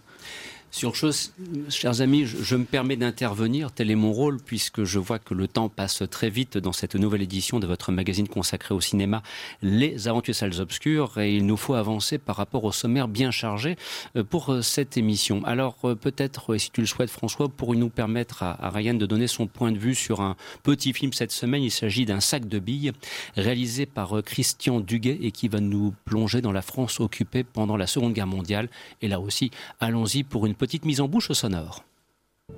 Sur 0.74 0.96
chose, 0.96 1.34
chers 1.68 2.00
amis, 2.00 2.24
je, 2.24 2.56
me 2.56 2.64
permets 2.64 2.96
d'intervenir, 2.96 3.72
tel 3.72 3.90
est 3.90 3.94
mon 3.94 4.10
rôle, 4.10 4.38
puisque 4.40 4.84
je 4.84 4.98
vois 4.98 5.18
que 5.18 5.34
le 5.34 5.46
temps 5.46 5.68
passe 5.68 6.02
très 6.10 6.30
vite 6.30 6.56
dans 6.56 6.72
cette 6.72 6.94
nouvelle 6.94 7.20
édition 7.20 7.60
de 7.60 7.66
votre 7.66 7.92
magazine 7.92 8.26
consacré 8.26 8.74
au 8.74 8.80
cinéma, 8.80 9.22
Les 9.60 10.08
Aventures 10.08 10.34
Salles 10.34 10.62
Obscures, 10.62 11.18
et 11.18 11.36
il 11.36 11.44
nous 11.44 11.58
faut 11.58 11.74
avancer 11.74 12.16
par 12.16 12.36
rapport 12.36 12.64
au 12.64 12.72
sommaire 12.72 13.06
bien 13.06 13.30
chargé 13.30 13.76
euh, 14.16 14.24
pour 14.24 14.50
euh, 14.50 14.62
cette 14.62 14.96
émission. 14.96 15.44
Alors 15.44 15.76
euh, 15.84 15.94
peut-être, 15.94 16.56
si 16.56 16.70
tu 16.70 16.80
le 16.80 16.86
souhaites 16.86 17.10
François, 17.10 17.50
pour 17.50 17.74
nous 17.74 17.90
permettre 17.90 18.42
à, 18.42 18.64
à 18.64 18.70
Ryan 18.70 18.94
de 18.94 19.04
donner 19.04 19.26
son 19.26 19.46
point 19.46 19.72
de 19.72 19.78
vue 19.78 19.94
sur 19.94 20.22
un 20.22 20.36
petit 20.62 20.94
film 20.94 21.12
cette 21.12 21.32
semaine, 21.32 21.62
il 21.62 21.70
s'agit 21.70 22.06
d'un 22.06 22.20
sac 22.20 22.48
de 22.48 22.58
billes 22.58 22.92
réalisé 23.36 23.84
par 23.84 24.22
Christian 24.24 24.80
Duguet 24.80 25.18
et 25.20 25.32
qui 25.32 25.48
va 25.48 25.60
nous 25.60 25.92
plonger 26.06 26.40
dans 26.40 26.50
la 26.50 26.62
France 26.62 26.98
occupée 26.98 27.44
pendant 27.44 27.76
la 27.76 27.86
Seconde 27.86 28.14
Guerre 28.14 28.26
mondiale. 28.26 28.70
Et 29.02 29.08
là 29.08 29.20
aussi, 29.20 29.50
allons-y 29.78 30.22
pour 30.22 30.46
une 30.46 30.54
petite 30.62 30.84
mise 30.84 31.00
en 31.00 31.08
bouche 31.08 31.32
sonore. 31.32 31.82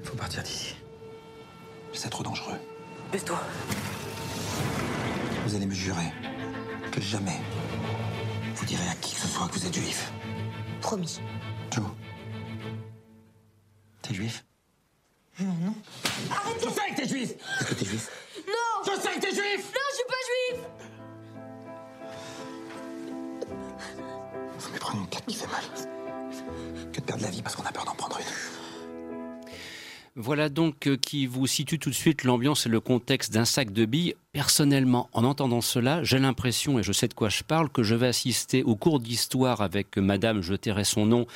Faut 0.03 0.15
partir 0.15 0.43
d'ici. 0.43 0.75
C'est 1.95 2.11
trop 2.11 2.23
dangereux. 2.23 2.59
Baisse-toi. 3.11 3.41
Vous 5.47 5.55
allez 5.55 5.65
me 5.65 5.73
jurer 5.73 6.13
que 6.93 7.01
jamais 7.01 7.41
vous 8.57 8.67
direz 8.67 8.87
à 8.91 8.95
qui 8.97 9.15
que 9.15 9.21
ce 9.23 9.27
soit 9.27 9.49
que 9.49 9.55
vous 9.55 9.65
êtes 9.67 9.73
juif. 9.73 10.13
Promis. 10.83 11.19
Joe. 11.71 11.87
T'es 14.03 14.13
juif? 14.13 14.45
Non, 15.41 15.55
non. 15.65 15.75
Je 16.61 16.69
sais 16.69 16.91
que 16.91 16.97
t'es 16.97 17.09
juif 17.09 17.31
Est-ce 17.59 17.69
que 17.71 17.75
t'es 17.75 17.87
juif? 17.87 18.11
Non 18.47 18.85
Je 18.85 19.01
sais 19.01 19.15
que 19.15 19.21
t'es 19.21 19.35
juif 19.35 19.73
Non, 19.73 19.81
je 19.89 19.95
suis 19.95 20.05
pas 20.09 20.23
juif 20.29 20.61
Faut 24.59 24.73
mieux 24.75 24.79
prendre 24.79 25.01
une 25.01 25.09
claque 25.09 25.25
qui 25.25 25.37
fait 25.37 25.47
mal. 25.47 25.65
De 27.05 27.09
perdre 27.09 27.23
la 27.23 27.31
vie 27.31 27.43
parce 27.43 27.55
qu'on 27.55 27.65
a 27.65 27.73
peur 27.73 27.85
d'en 27.85 27.95
prendre 27.95 28.19
une. 28.19 28.25
Voilà 30.17 30.49
donc 30.49 30.87
euh, 30.87 30.97
qui 30.97 31.27
vous 31.27 31.47
situe 31.47 31.79
tout 31.79 31.91
de 31.91 31.95
suite 31.95 32.25
l'ambiance 32.25 32.67
et 32.67 32.69
le 32.69 32.81
contexte 32.81 33.33
d'un 33.33 33.45
sac 33.45 33.73
de 33.73 33.85
billes. 33.85 34.15
Personnellement, 34.33 35.11
en 35.13 35.25
entendant 35.25 35.61
cela, 35.61 36.03
j'ai 36.03 36.19
l'impression, 36.19 36.79
et 36.79 36.83
je 36.83 36.93
sais 36.93 37.09
de 37.09 37.15
quoi 37.15 37.29
je 37.29 37.43
parle, 37.43 37.69
que 37.69 37.83
je 37.83 37.95
vais 37.95 38.07
assister 38.07 38.63
au 38.63 38.77
cours 38.77 39.01
d'histoire 39.01 39.61
avec 39.61 39.99
Madame, 39.99 40.41
je 40.41 40.55
tairai 40.55 40.85
son 40.85 41.05
nom, 41.05 41.27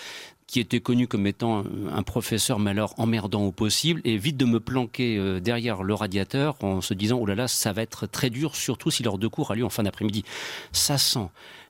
qui 0.47 0.61
était 0.61 0.81
connu 0.81 1.07
comme 1.07 1.27
étant 1.27 1.65
un 1.93 2.03
professeur, 2.03 2.59
mais 2.59 2.71
alors 2.71 2.95
emmerdant 2.99 3.43
au 3.43 3.53
possible, 3.53 4.01
et 4.05 4.17
vite 4.17 4.37
de 4.37 4.47
me 4.47 4.61
planquer 4.61 5.19
euh, 5.19 5.41
derrière 5.41 5.83
le 5.83 5.93
radiateur 5.93 6.57
en 6.63 6.81
se 6.81 6.95
disant, 6.95 7.19
oh 7.21 7.27
là 7.27 7.35
là, 7.35 7.49
ça 7.49 7.73
va 7.73 7.83
être 7.83 8.07
très 8.07 8.31
dur, 8.31 8.57
surtout 8.57 8.91
si 8.91 9.03
l'heure 9.03 9.19
de 9.19 9.29
cours 9.29 9.51
a 9.51 9.57
lieu 9.57 9.65
en 9.65 9.71
fin 9.71 9.83
d'après-midi. 9.83 10.25
Ça 10.73 10.99
sent 10.99 11.29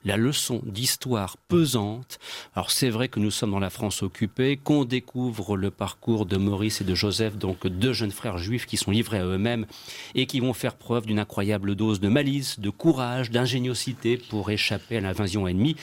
la 0.09 0.16
leçon 0.16 0.62
d'histoire 0.64 1.37
pesante. 1.37 2.18
Alors 2.55 2.71
c'est 2.71 2.88
vrai 2.88 3.09
que 3.09 3.21
nous 3.21 3.31
sommes 3.31 3.51
dans 3.51 3.59
la 3.59 3.68
France 3.68 4.03
occupée, 4.03 4.57
qu'on 4.57 4.87
découvre 4.87 5.55
le 5.55 5.71
parcours 5.71 6.25
de 6.25 6.38
Maurice 6.38 6.81
et 6.81 6.85
de 6.85 6.94
Joseph, 6.94 7.37
donc 7.37 7.66
deux 7.66 7.92
jeunes 7.92 8.11
frères 8.11 8.38
juifs 8.38 8.64
qui 8.64 8.79
sont 8.79 8.90
livrés 8.90 9.18
à 9.18 9.27
eux-mêmes 9.27 9.66
et 10.14 10.25
qui 10.25 10.40
vont 10.40 10.55
faire 10.55 10.77
preuve 10.77 11.05
d'une 11.05 11.18
incroyable 11.18 11.75
dose 11.75 12.01
de 12.01 12.09
malice, 12.09 12.59
de 12.59 12.71
courage, 12.71 13.31
d'ingéniosité 13.31 14.16
pour 14.16 14.51
échapper 14.51 14.97
à 14.97 15.01
l'invasion 15.01 15.47
ennemie 15.47 15.77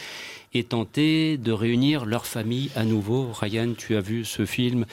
et 0.56 0.64
tenter 0.64 1.38
de 1.38 1.52
réunir 1.52 2.06
leur 2.06 2.26
famille 2.26 2.72
à 2.76 2.84
nouveau. 2.84 3.30
Ryan, 3.32 3.74
tu 3.78 3.96
as 3.96 4.02
vu 4.02 4.26
ce 4.26 4.48
film 4.48 4.86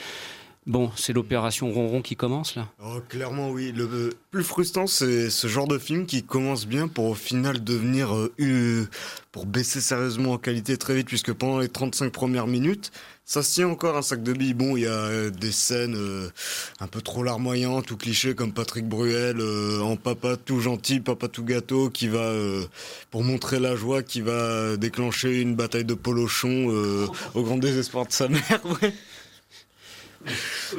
Bon, 0.65 0.91
c'est 0.95 1.11
l'opération 1.11 1.69
Ronron 1.71 2.01
qui 2.01 2.15
commence 2.15 2.55
là 2.55 2.69
Oh, 2.81 2.99
clairement, 3.09 3.49
oui. 3.51 3.73
Le 3.73 4.11
plus 4.31 4.43
frustrant, 4.43 4.87
c'est 4.87 5.29
ce 5.29 5.47
genre 5.47 5.67
de 5.67 5.77
film 5.77 6.05
qui 6.05 6.23
commence 6.23 6.65
bien 6.65 6.87
pour 6.87 7.05
au 7.05 7.15
final 7.15 7.63
devenir. 7.63 8.15
euh, 8.15 8.87
pour 9.33 9.45
baisser 9.45 9.81
sérieusement 9.81 10.33
en 10.33 10.37
qualité 10.37 10.77
très 10.77 10.95
vite, 10.95 11.07
puisque 11.07 11.33
pendant 11.33 11.59
les 11.59 11.67
35 11.67 12.13
premières 12.13 12.47
minutes, 12.47 12.91
ça 13.25 13.41
se 13.43 13.55
tient 13.55 13.67
encore 13.67 13.97
un 13.97 14.01
sac 14.01 14.23
de 14.23 14.31
billes. 14.31 14.53
Bon, 14.53 14.77
il 14.77 14.83
y 14.83 14.87
a 14.87 14.91
euh, 14.91 15.29
des 15.31 15.51
scènes 15.51 15.95
euh, 15.97 16.29
un 16.79 16.87
peu 16.87 17.01
trop 17.01 17.23
larmoyantes 17.23 17.91
ou 17.91 17.97
clichés 17.97 18.35
comme 18.35 18.53
Patrick 18.53 18.87
Bruel 18.87 19.41
en 19.81 19.97
papa 19.97 20.37
tout 20.37 20.61
gentil, 20.61 20.99
papa 21.01 21.27
tout 21.27 21.43
gâteau, 21.43 21.89
qui 21.89 22.07
va, 22.07 22.31
pour 23.11 23.23
montrer 23.23 23.59
la 23.59 23.75
joie, 23.75 24.01
qui 24.01 24.21
va 24.21 24.77
déclencher 24.77 25.41
une 25.41 25.55
bataille 25.55 25.85
de 25.85 25.93
polochon 25.93 26.67
euh, 26.69 27.07
au 27.33 27.43
grand 27.43 27.57
désespoir 27.57 28.05
de 28.07 28.13
sa 28.13 28.27
mère. 28.29 28.61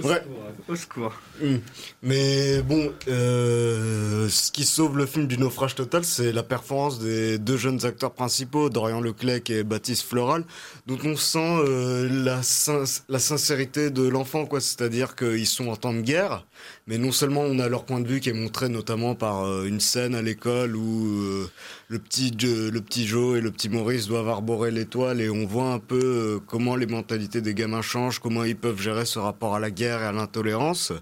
Ouais. 0.02 0.22
Au 0.68 0.76
secours. 0.76 1.12
Mm. 1.42 1.56
Mais 2.02 2.62
bon, 2.62 2.92
euh, 3.08 4.28
ce 4.28 4.50
qui 4.50 4.64
sauve 4.64 4.96
le 4.96 5.06
film 5.06 5.26
du 5.26 5.38
naufrage 5.38 5.74
total, 5.74 6.04
c'est 6.04 6.32
la 6.32 6.42
performance 6.42 6.98
des 6.98 7.38
deux 7.38 7.56
jeunes 7.56 7.84
acteurs 7.84 8.12
principaux, 8.12 8.70
Dorian 8.70 9.00
Leclerc 9.00 9.42
et 9.50 9.62
Baptiste 9.62 10.02
Floral, 10.06 10.44
dont 10.86 10.98
on 11.04 11.16
sent 11.16 11.38
euh, 11.66 12.08
la, 12.24 12.42
sin- 12.42 12.84
la 13.08 13.18
sincérité 13.18 13.90
de 13.90 14.06
l'enfant, 14.08 14.46
quoi. 14.46 14.60
C'est-à-dire 14.60 15.14
qu'ils 15.16 15.46
sont 15.46 15.68
en 15.68 15.76
temps 15.76 15.92
de 15.94 16.00
guerre, 16.00 16.46
mais 16.86 16.98
non 16.98 17.12
seulement 17.12 17.40
on 17.42 17.58
a 17.58 17.68
leur 17.68 17.84
point 17.84 18.00
de 18.00 18.08
vue 18.08 18.20
qui 18.20 18.28
est 18.28 18.34
montré 18.34 18.68
notamment 18.68 19.14
par 19.14 19.44
euh, 19.44 19.64
une 19.64 19.80
scène 19.80 20.14
à 20.14 20.22
l'école 20.22 20.76
où 20.76 21.06
euh, 21.06 21.50
le 21.88 21.98
petit 21.98 22.30
le 22.30 22.80
petit 22.80 23.06
Joe 23.06 23.38
et 23.38 23.40
le 23.40 23.50
petit 23.50 23.68
Maurice 23.68 24.06
doivent 24.06 24.28
arborer 24.28 24.70
l'étoile 24.70 25.20
et 25.20 25.30
on 25.30 25.46
voit 25.46 25.72
un 25.72 25.78
peu 25.78 26.00
euh, 26.02 26.40
comment 26.46 26.76
les 26.76 26.86
mentalités 26.86 27.40
des 27.40 27.54
gamins 27.54 27.82
changent, 27.82 28.18
comment 28.18 28.44
ils 28.44 28.56
peuvent 28.56 28.80
gérer 28.80 29.06
ce 29.06 29.18
rapport 29.18 29.54
à 29.54 29.60
la 29.60 29.70
guerre 29.70 30.02
et 30.02 30.06
à 30.06 30.12
l'intolérance. 30.12 30.92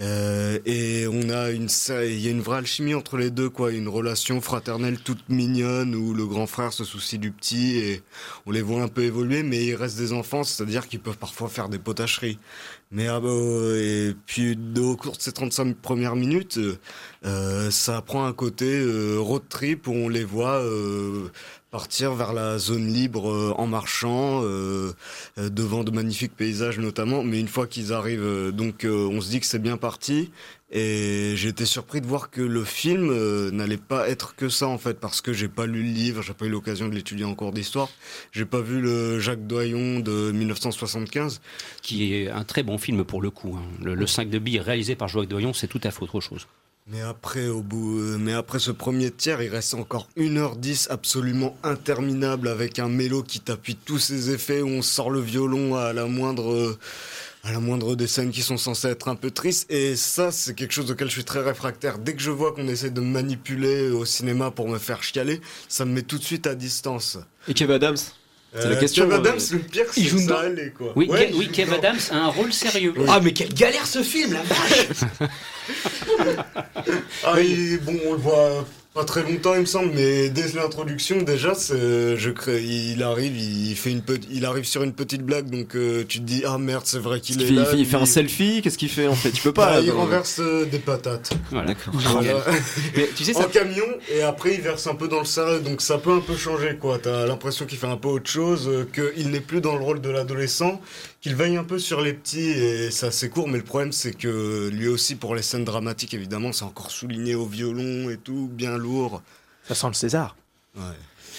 Et 0.00 1.06
on 1.08 1.28
a 1.28 1.50
une, 1.50 1.68
il 2.04 2.20
y 2.20 2.28
a 2.28 2.30
une 2.30 2.40
vraie 2.40 2.58
alchimie 2.58 2.94
entre 2.94 3.16
les 3.16 3.30
deux, 3.30 3.50
quoi, 3.50 3.72
une 3.72 3.88
relation 3.88 4.40
fraternelle 4.40 5.00
toute 5.00 5.28
mignonne 5.28 5.96
où 5.96 6.14
le 6.14 6.24
grand 6.24 6.46
frère 6.46 6.72
se 6.72 6.84
soucie 6.84 7.18
du 7.18 7.32
petit 7.32 7.78
et 7.78 8.02
on 8.46 8.52
les 8.52 8.62
voit 8.62 8.82
un 8.82 8.86
peu 8.86 9.02
évoluer, 9.02 9.42
mais 9.42 9.64
ils 9.64 9.74
restent 9.74 9.98
des 9.98 10.12
enfants, 10.12 10.44
c'est-à-dire 10.44 10.86
qu'ils 10.86 11.00
peuvent 11.00 11.18
parfois 11.18 11.48
faire 11.48 11.68
des 11.68 11.80
potacheries. 11.80 12.38
Mais 12.90 13.06
ah 13.06 13.20
bah, 13.20 13.28
puis 14.24 14.58
au 14.78 14.96
cours 14.96 15.16
de 15.16 15.20
ces 15.20 15.32
35 15.32 15.76
premières 15.76 16.16
minutes, 16.16 16.56
euh, 16.56 16.78
euh, 17.26 17.70
ça 17.70 18.00
prend 18.00 18.24
un 18.24 18.32
côté 18.32 18.64
euh, 18.64 19.18
road 19.18 19.42
trip 19.50 19.86
où 19.88 19.92
on 19.92 20.08
les 20.08 20.24
voit 20.24 20.62
euh, 20.62 21.28
partir 21.70 22.14
vers 22.14 22.32
la 22.32 22.56
zone 22.58 22.86
libre 22.86 23.54
en 23.58 23.66
marchant, 23.66 24.42
devant 25.36 25.84
de 25.84 25.90
magnifiques 25.90 26.34
paysages 26.34 26.78
notamment. 26.78 27.22
Mais 27.22 27.38
une 27.40 27.48
fois 27.48 27.66
qu'ils 27.66 27.92
arrivent, 27.92 28.52
donc 28.52 28.86
on 28.88 29.20
se 29.20 29.28
dit 29.28 29.40
que 29.40 29.46
c'est 29.46 29.58
bien 29.58 29.76
parti. 29.76 30.30
Et 30.70 31.32
j'ai 31.36 31.48
été 31.48 31.64
surpris 31.64 32.02
de 32.02 32.06
voir 32.06 32.30
que 32.30 32.42
le 32.42 32.62
film 32.62 33.08
euh, 33.10 33.50
n'allait 33.50 33.78
pas 33.78 34.08
être 34.10 34.34
que 34.36 34.50
ça 34.50 34.66
en 34.68 34.76
fait, 34.76 35.00
parce 35.00 35.22
que 35.22 35.32
j'ai 35.32 35.48
pas 35.48 35.64
lu 35.64 35.82
le 35.82 35.88
livre, 35.88 36.20
j'ai 36.22 36.34
pas 36.34 36.44
eu 36.44 36.50
l'occasion 36.50 36.88
de 36.88 36.94
l'étudier 36.94 37.24
en 37.24 37.34
cours 37.34 37.52
d'histoire. 37.52 37.88
J'ai 38.32 38.44
pas 38.44 38.60
vu 38.60 38.80
le 38.82 39.18
Jacques 39.18 39.46
Doyon 39.46 40.00
de 40.00 40.30
1975. 40.30 41.40
Qui 41.80 42.14
est 42.14 42.28
un 42.28 42.44
très 42.44 42.62
bon 42.62 42.76
film 42.76 43.04
pour 43.04 43.22
le 43.22 43.30
coup. 43.30 43.56
hein. 43.56 43.64
Le, 43.82 43.94
le 43.94 44.06
5 44.06 44.28
de 44.28 44.38
billes 44.38 44.60
réalisé 44.60 44.94
par 44.94 45.08
Joël 45.08 45.26
Doyon, 45.26 45.54
c'est 45.54 45.68
tout 45.68 45.80
à 45.84 45.90
fait 45.90 46.02
autre 46.02 46.20
chose. 46.20 46.46
Mais 46.90 47.02
après, 47.02 47.48
au 47.48 47.60
bout, 47.60 47.98
euh, 47.98 48.16
mais 48.18 48.32
après 48.32 48.58
ce 48.58 48.70
premier 48.70 49.10
tiers, 49.10 49.42
il 49.42 49.50
reste 49.50 49.74
encore 49.74 50.08
1h10 50.16 50.88
absolument 50.90 51.54
interminable 51.62 52.48
avec 52.48 52.78
un 52.78 52.88
mélo 52.88 53.22
qui 53.22 53.40
t'appuie 53.40 53.76
tous 53.76 53.98
ses 53.98 54.30
effets, 54.30 54.62
où 54.62 54.68
on 54.68 54.80
sort 54.80 55.10
le 55.10 55.20
violon 55.20 55.76
à 55.76 55.92
la 55.92 56.06
moindre, 56.06 56.50
euh, 56.50 56.78
à 57.48 57.52
la 57.52 57.60
moindre 57.60 57.96
des 57.96 58.06
scènes 58.06 58.30
qui 58.30 58.42
sont 58.42 58.58
censées 58.58 58.88
être 58.88 59.08
un 59.08 59.14
peu 59.14 59.30
tristes. 59.30 59.70
Et 59.70 59.96
ça, 59.96 60.30
c'est 60.32 60.54
quelque 60.54 60.72
chose 60.72 60.90
auquel 60.90 61.08
je 61.08 61.12
suis 61.12 61.24
très 61.24 61.40
réfractaire. 61.40 61.98
Dès 61.98 62.14
que 62.14 62.20
je 62.20 62.30
vois 62.30 62.52
qu'on 62.52 62.68
essaie 62.68 62.90
de 62.90 63.00
me 63.00 63.06
manipuler 63.06 63.88
au 63.90 64.04
cinéma 64.04 64.50
pour 64.50 64.68
me 64.68 64.78
faire 64.78 65.02
chialer, 65.02 65.40
ça 65.68 65.84
me 65.84 65.92
met 65.92 66.02
tout 66.02 66.18
de 66.18 66.24
suite 66.24 66.46
à 66.46 66.54
distance. 66.54 67.18
Et 67.48 67.54
Kev 67.54 67.72
Adams 67.72 67.96
C'est 68.54 68.64
la 68.68 68.76
Euh, 68.76 68.80
question. 68.80 69.04
Kev 69.04 69.14
Adams, 69.14 69.38
euh, 69.38 69.54
le 69.54 69.58
pire, 69.60 69.84
il 69.96 70.02
c'est 70.04 70.08
joue 70.10 70.18
ça, 70.28 70.40
allez, 70.40 70.70
quoi. 70.76 70.92
Oui, 70.96 71.06
Ouais, 71.08 71.30
Ke- 71.30 71.34
oui 71.36 71.48
Kev. 71.50 71.72
Adams 71.74 71.98
a 72.10 72.16
un 72.16 72.28
rôle 72.28 72.52
sérieux. 72.52 72.92
Ah, 73.08 73.20
mais 73.22 73.32
quelle 73.32 73.52
galère 73.54 73.86
ce 73.86 74.02
film, 74.02 74.32
la 74.34 74.42
vache 74.42 74.86
Ah, 77.24 77.40
il- 77.40 77.78
bon, 77.82 77.98
on 78.06 78.12
le 78.12 78.18
voit 78.18 78.64
pas 78.98 79.04
très 79.04 79.22
longtemps, 79.22 79.54
il 79.54 79.60
me 79.60 79.66
semble, 79.66 79.92
mais 79.94 80.28
dès 80.28 80.48
l'introduction, 80.54 81.22
déjà, 81.22 81.54
c'est, 81.54 82.16
je 82.16 82.30
crée, 82.30 82.62
il 82.62 83.02
arrive, 83.02 83.36
il 83.36 83.76
fait 83.76 83.90
une 83.92 84.02
petite, 84.02 84.28
il 84.32 84.44
arrive 84.44 84.64
sur 84.64 84.82
une 84.82 84.92
petite 84.92 85.22
blague, 85.22 85.48
donc 85.50 85.76
euh, 85.76 86.04
tu 86.08 86.18
te 86.18 86.24
dis 86.24 86.42
ah 86.44 86.58
merde, 86.58 86.82
c'est 86.84 86.98
vrai 86.98 87.20
qu'il 87.20 87.36
il 87.36 87.42
est 87.42 87.46
fait, 87.46 87.52
là. 87.54 87.62
il 87.62 87.66
fait- 87.70 87.78
il 87.78 87.86
fait 87.86 87.96
lui. 87.96 88.02
un 88.02 88.06
selfie, 88.06 88.60
qu'est-ce 88.62 88.76
qu'il 88.78 88.88
fait 88.88 89.06
en 89.06 89.14
fait? 89.14 89.30
Tu 89.30 89.40
peux 89.42 89.52
pas. 89.52 89.66
Bah, 89.66 89.74
là, 89.76 89.80
il 89.82 89.86
dans- 89.88 89.98
renverse 89.98 90.40
euh, 90.40 90.64
des 90.64 90.80
patates 90.80 91.30
Voilà. 91.52 91.68
D'accord. 91.68 91.94
Voilà. 91.96 92.44
Mais 92.96 93.08
tu 93.14 93.22
sais, 93.24 93.36
en 93.36 93.42
ça. 93.42 93.46
camion 93.46 93.84
et 94.12 94.22
après 94.22 94.54
il 94.54 94.60
verse 94.60 94.86
un 94.88 94.94
peu 94.96 95.06
dans 95.06 95.20
le 95.20 95.24
sérieux, 95.26 95.60
donc 95.60 95.80
ça 95.80 95.98
peut 95.98 96.12
un 96.12 96.20
peu 96.20 96.36
changer 96.36 96.76
quoi. 96.80 96.98
T'as 96.98 97.24
l'impression 97.26 97.66
qu'il 97.66 97.78
fait 97.78 97.86
un 97.86 97.96
peu 97.96 98.08
autre 98.08 98.28
chose, 98.30 98.68
euh, 98.68 98.84
qu'il 99.14 99.30
n'est 99.30 99.40
plus 99.40 99.60
dans 99.60 99.76
le 99.76 99.84
rôle 99.84 100.00
de 100.00 100.10
l'adolescent, 100.10 100.80
qu'il 101.20 101.34
veille 101.34 101.56
un 101.56 101.64
peu 101.64 101.78
sur 101.78 102.00
les 102.00 102.12
petits 102.12 102.50
et 102.50 102.90
c'est 102.90 103.06
assez 103.06 103.28
court, 103.28 103.48
mais 103.48 103.58
le 103.58 103.64
problème 103.64 103.92
c'est 103.92 104.12
que 104.12 104.68
lui 104.68 104.88
aussi 104.88 105.16
pour 105.16 105.34
les 105.34 105.42
scènes 105.42 105.64
dramatiques 105.64 106.14
évidemment 106.14 106.52
c'est 106.52 106.64
encore 106.64 106.90
souligné 106.90 107.34
au 107.34 107.46
violon 107.46 108.10
et 108.10 108.16
tout, 108.16 108.48
bien 108.52 108.76
lourd. 108.78 109.22
Ça 109.64 109.74
sent 109.74 109.88
le 109.88 109.94
César. 109.94 110.36
Ouais. 110.76 110.82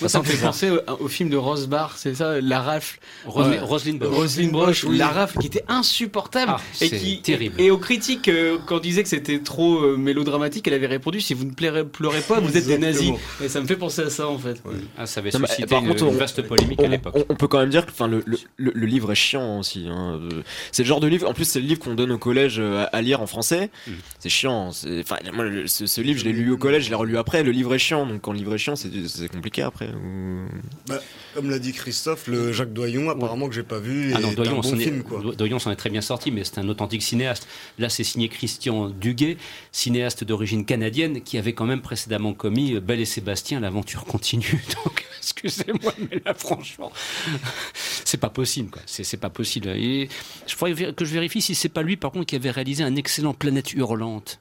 Moi, 0.01 0.07
ça 0.09 0.19
me 0.19 0.23
fait 0.23 0.37
penser 0.37 0.69
au, 0.69 0.79
au 1.03 1.07
film 1.07 1.29
de 1.29 1.35
Rosbar, 1.37 1.97
c'est 1.97 2.15
ça, 2.15 2.39
La 2.41 2.61
Rafle. 2.61 2.99
Roselyne. 3.25 3.59
Roselyne 3.61 3.97
Broche. 3.99 4.15
Roselyne 4.15 4.51
Broche, 4.51 4.83
oui. 4.85 4.97
La 4.97 5.09
Rafle, 5.09 5.37
qui 5.39 5.47
était 5.47 5.63
insupportable. 5.67 6.53
Ah, 6.55 6.61
et 6.81 6.89
qui, 6.89 7.21
terrible. 7.21 7.55
Et 7.59 7.69
aux 7.71 7.77
critiques, 7.77 8.27
euh, 8.29 8.57
quand 8.65 8.77
on 8.77 8.79
disait 8.79 9.03
que 9.03 9.09
c'était 9.09 9.39
trop 9.39 9.83
euh, 9.83 9.97
mélodramatique, 9.97 10.67
elle 10.67 10.73
avait 10.73 10.87
répondu 10.87 11.19
si 11.21 11.33
vous 11.33 11.43
ne 11.45 11.51
pleurez, 11.51 11.85
pleurez 11.85 12.21
pas, 12.21 12.39
vous 12.39 12.55
êtes 12.55 12.65
des 12.67 12.77
nazis. 12.77 13.11
Et 13.43 13.49
ça 13.49 13.59
me 13.61 13.67
fait 13.67 13.75
penser 13.75 14.01
à 14.03 14.09
ça, 14.09 14.27
en 14.27 14.37
fait. 14.37 14.61
Ah, 14.97 15.05
ça 15.05 15.19
avait 15.19 15.31
Non, 15.31 15.39
suscité 15.45 15.65
par 15.67 15.81
une, 15.81 15.89
contre, 15.89 16.05
une 16.05 16.17
vaste 16.17 16.41
polémique 16.43 16.79
à 16.79 16.83
on, 16.85 16.89
l'époque. 16.89 17.13
on- 17.17 17.25
on 17.29 17.35
peut 17.35 17.47
quand 17.47 17.59
même 17.59 17.69
dire 17.69 17.85
que 17.85 17.91
enfin, 17.91 18.07
le, 18.07 18.23
le, 18.25 18.37
le- 18.57 18.71
le 18.73 18.85
livre 18.85 19.11
est 19.11 19.15
chiant 19.15 19.59
aussi. 19.59 19.87
hein. 19.89 20.19
Euh, 20.31 20.41
C'est 20.71 20.83
le 20.83 20.87
genre 20.87 20.99
de 21.01 21.07
livre, 21.07 21.27
en 21.29 21.33
plus 21.33 21.45
c'est 21.45 21.59
le 21.59 21.65
livre 21.67 21.79
qu'on 21.79 21.95
donne 21.95 22.11
au 22.11 22.17
collège 22.17 22.55
euh, 22.59 22.83
à, 22.85 22.97
à 22.97 23.01
lire 23.01 23.21
en 23.21 23.27
français. 23.27 23.69
Mhm. 23.87 23.93
C'est 24.19 24.29
chiant. 24.29 24.69
Enfin, 24.69 25.17
moi, 25.33 25.45
ce, 25.65 25.85
ce 25.85 26.01
livre, 26.01 26.19
je 26.19 26.25
l'ai 26.25 26.33
lu 26.33 26.51
au 26.51 26.57
collège, 26.57 26.85
je 26.85 26.89
l'ai 26.89 26.95
relu 26.95 27.17
après. 27.17 27.43
Le 27.43 27.51
livre 27.51 27.73
est 27.75 27.79
chiant, 27.79 28.05
donc 28.05 28.21
quand 28.21 28.31
le 28.31 28.37
livre 28.37 28.53
est 28.55 28.57
chiant, 28.57 28.75
c'est 28.75 28.89
c'est 29.07 29.27
compliqué 29.27 29.61
après. 29.61 29.78
Ou- 29.87 30.45
Bah, 30.87 30.99
comme 31.33 31.49
l'a 31.49 31.59
dit 31.59 31.73
Christophe, 31.73 32.27
le 32.27 32.51
Jacques 32.51 32.73
Doyon, 32.73 33.09
apparemment 33.09 33.47
que 33.47 33.55
j'ai 33.55 33.63
pas 33.63 33.79
vu, 33.79 34.11
Ah 34.15 34.19
est 34.19 34.21
non, 34.21 34.29
un 34.29 34.33
Doyon 34.33 34.59
bon 34.61 34.75
est, 34.79 34.83
film 34.83 35.03
quoi. 35.03 35.21
Do- 35.21 35.33
Doyon 35.33 35.59
s'en 35.59 35.71
est 35.71 35.75
très 35.75 35.89
bien 35.89 36.01
sorti, 36.01 36.31
mais 36.31 36.43
c'est 36.43 36.57
un 36.59 36.67
authentique 36.69 37.01
cinéaste. 37.03 37.47
Là, 37.77 37.89
c'est 37.89 38.03
signé 38.03 38.29
Christian 38.29 38.89
Duguay, 38.89 39.37
cinéaste 39.71 40.23
d'origine 40.23 40.65
canadienne, 40.65 41.21
qui 41.21 41.37
avait 41.37 41.53
quand 41.53 41.65
même 41.65 41.81
précédemment 41.81 42.33
commis 42.33 42.73
euh, 42.75 42.79
Belle 42.79 42.99
et 42.99 43.05
Sébastien, 43.05 43.59
l'aventure 43.59 44.05
continue. 44.05 44.63
Donc, 44.85 45.05
excusez-moi, 45.19 45.93
mais 46.11 46.21
là, 46.25 46.33
franchement, 46.33 46.91
c'est 47.73 48.19
pas 48.19 48.29
possible, 48.29 48.69
quoi. 48.69 48.81
C'est, 48.85 49.03
c'est 49.03 49.17
pas 49.17 49.29
possible. 49.29 49.69
Et 49.69 50.09
je 50.47 50.55
faudrait 50.55 50.93
que 50.93 51.05
je 51.05 51.13
vérifie 51.13 51.41
si 51.41 51.55
c'est 51.55 51.69
pas 51.69 51.81
lui, 51.83 51.97
par 51.97 52.11
contre, 52.11 52.25
qui 52.25 52.35
avait 52.35 52.51
réalisé 52.51 52.83
un 52.83 52.95
excellent 52.95 53.33
Planète 53.33 53.73
Hurlante. 53.73 54.39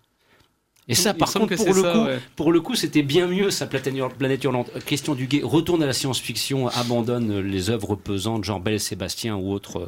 Et 0.88 0.94
ça, 0.94 1.12
par 1.14 1.32
contre, 1.32 1.54
pour 1.56 1.66
le, 1.74 1.82
ça, 1.82 1.92
coup, 1.92 2.04
ouais. 2.04 2.18
pour 2.34 2.50
le 2.52 2.60
coup, 2.60 2.74
c'était 2.74 3.02
bien 3.02 3.26
mieux, 3.26 3.50
sa 3.50 3.66
Planète 3.66 3.94
Hur- 3.94 4.08
Planète 4.14 4.42
Hurlante. 4.44 4.70
Euh, 4.74 4.80
Christian 4.84 5.14
Duguay 5.14 5.42
retourne 5.44 5.82
à 5.82 5.86
la 5.86 5.92
science-fiction, 5.92 6.68
abandonne 6.68 7.40
les 7.40 7.68
œuvres 7.70 7.94
pesantes, 7.94 8.44
genre 8.44 8.58
Belle 8.60 8.74
et 8.74 8.78
Sébastien 8.78 9.36
ou 9.36 9.52
autres 9.52 9.80
euh, 9.80 9.86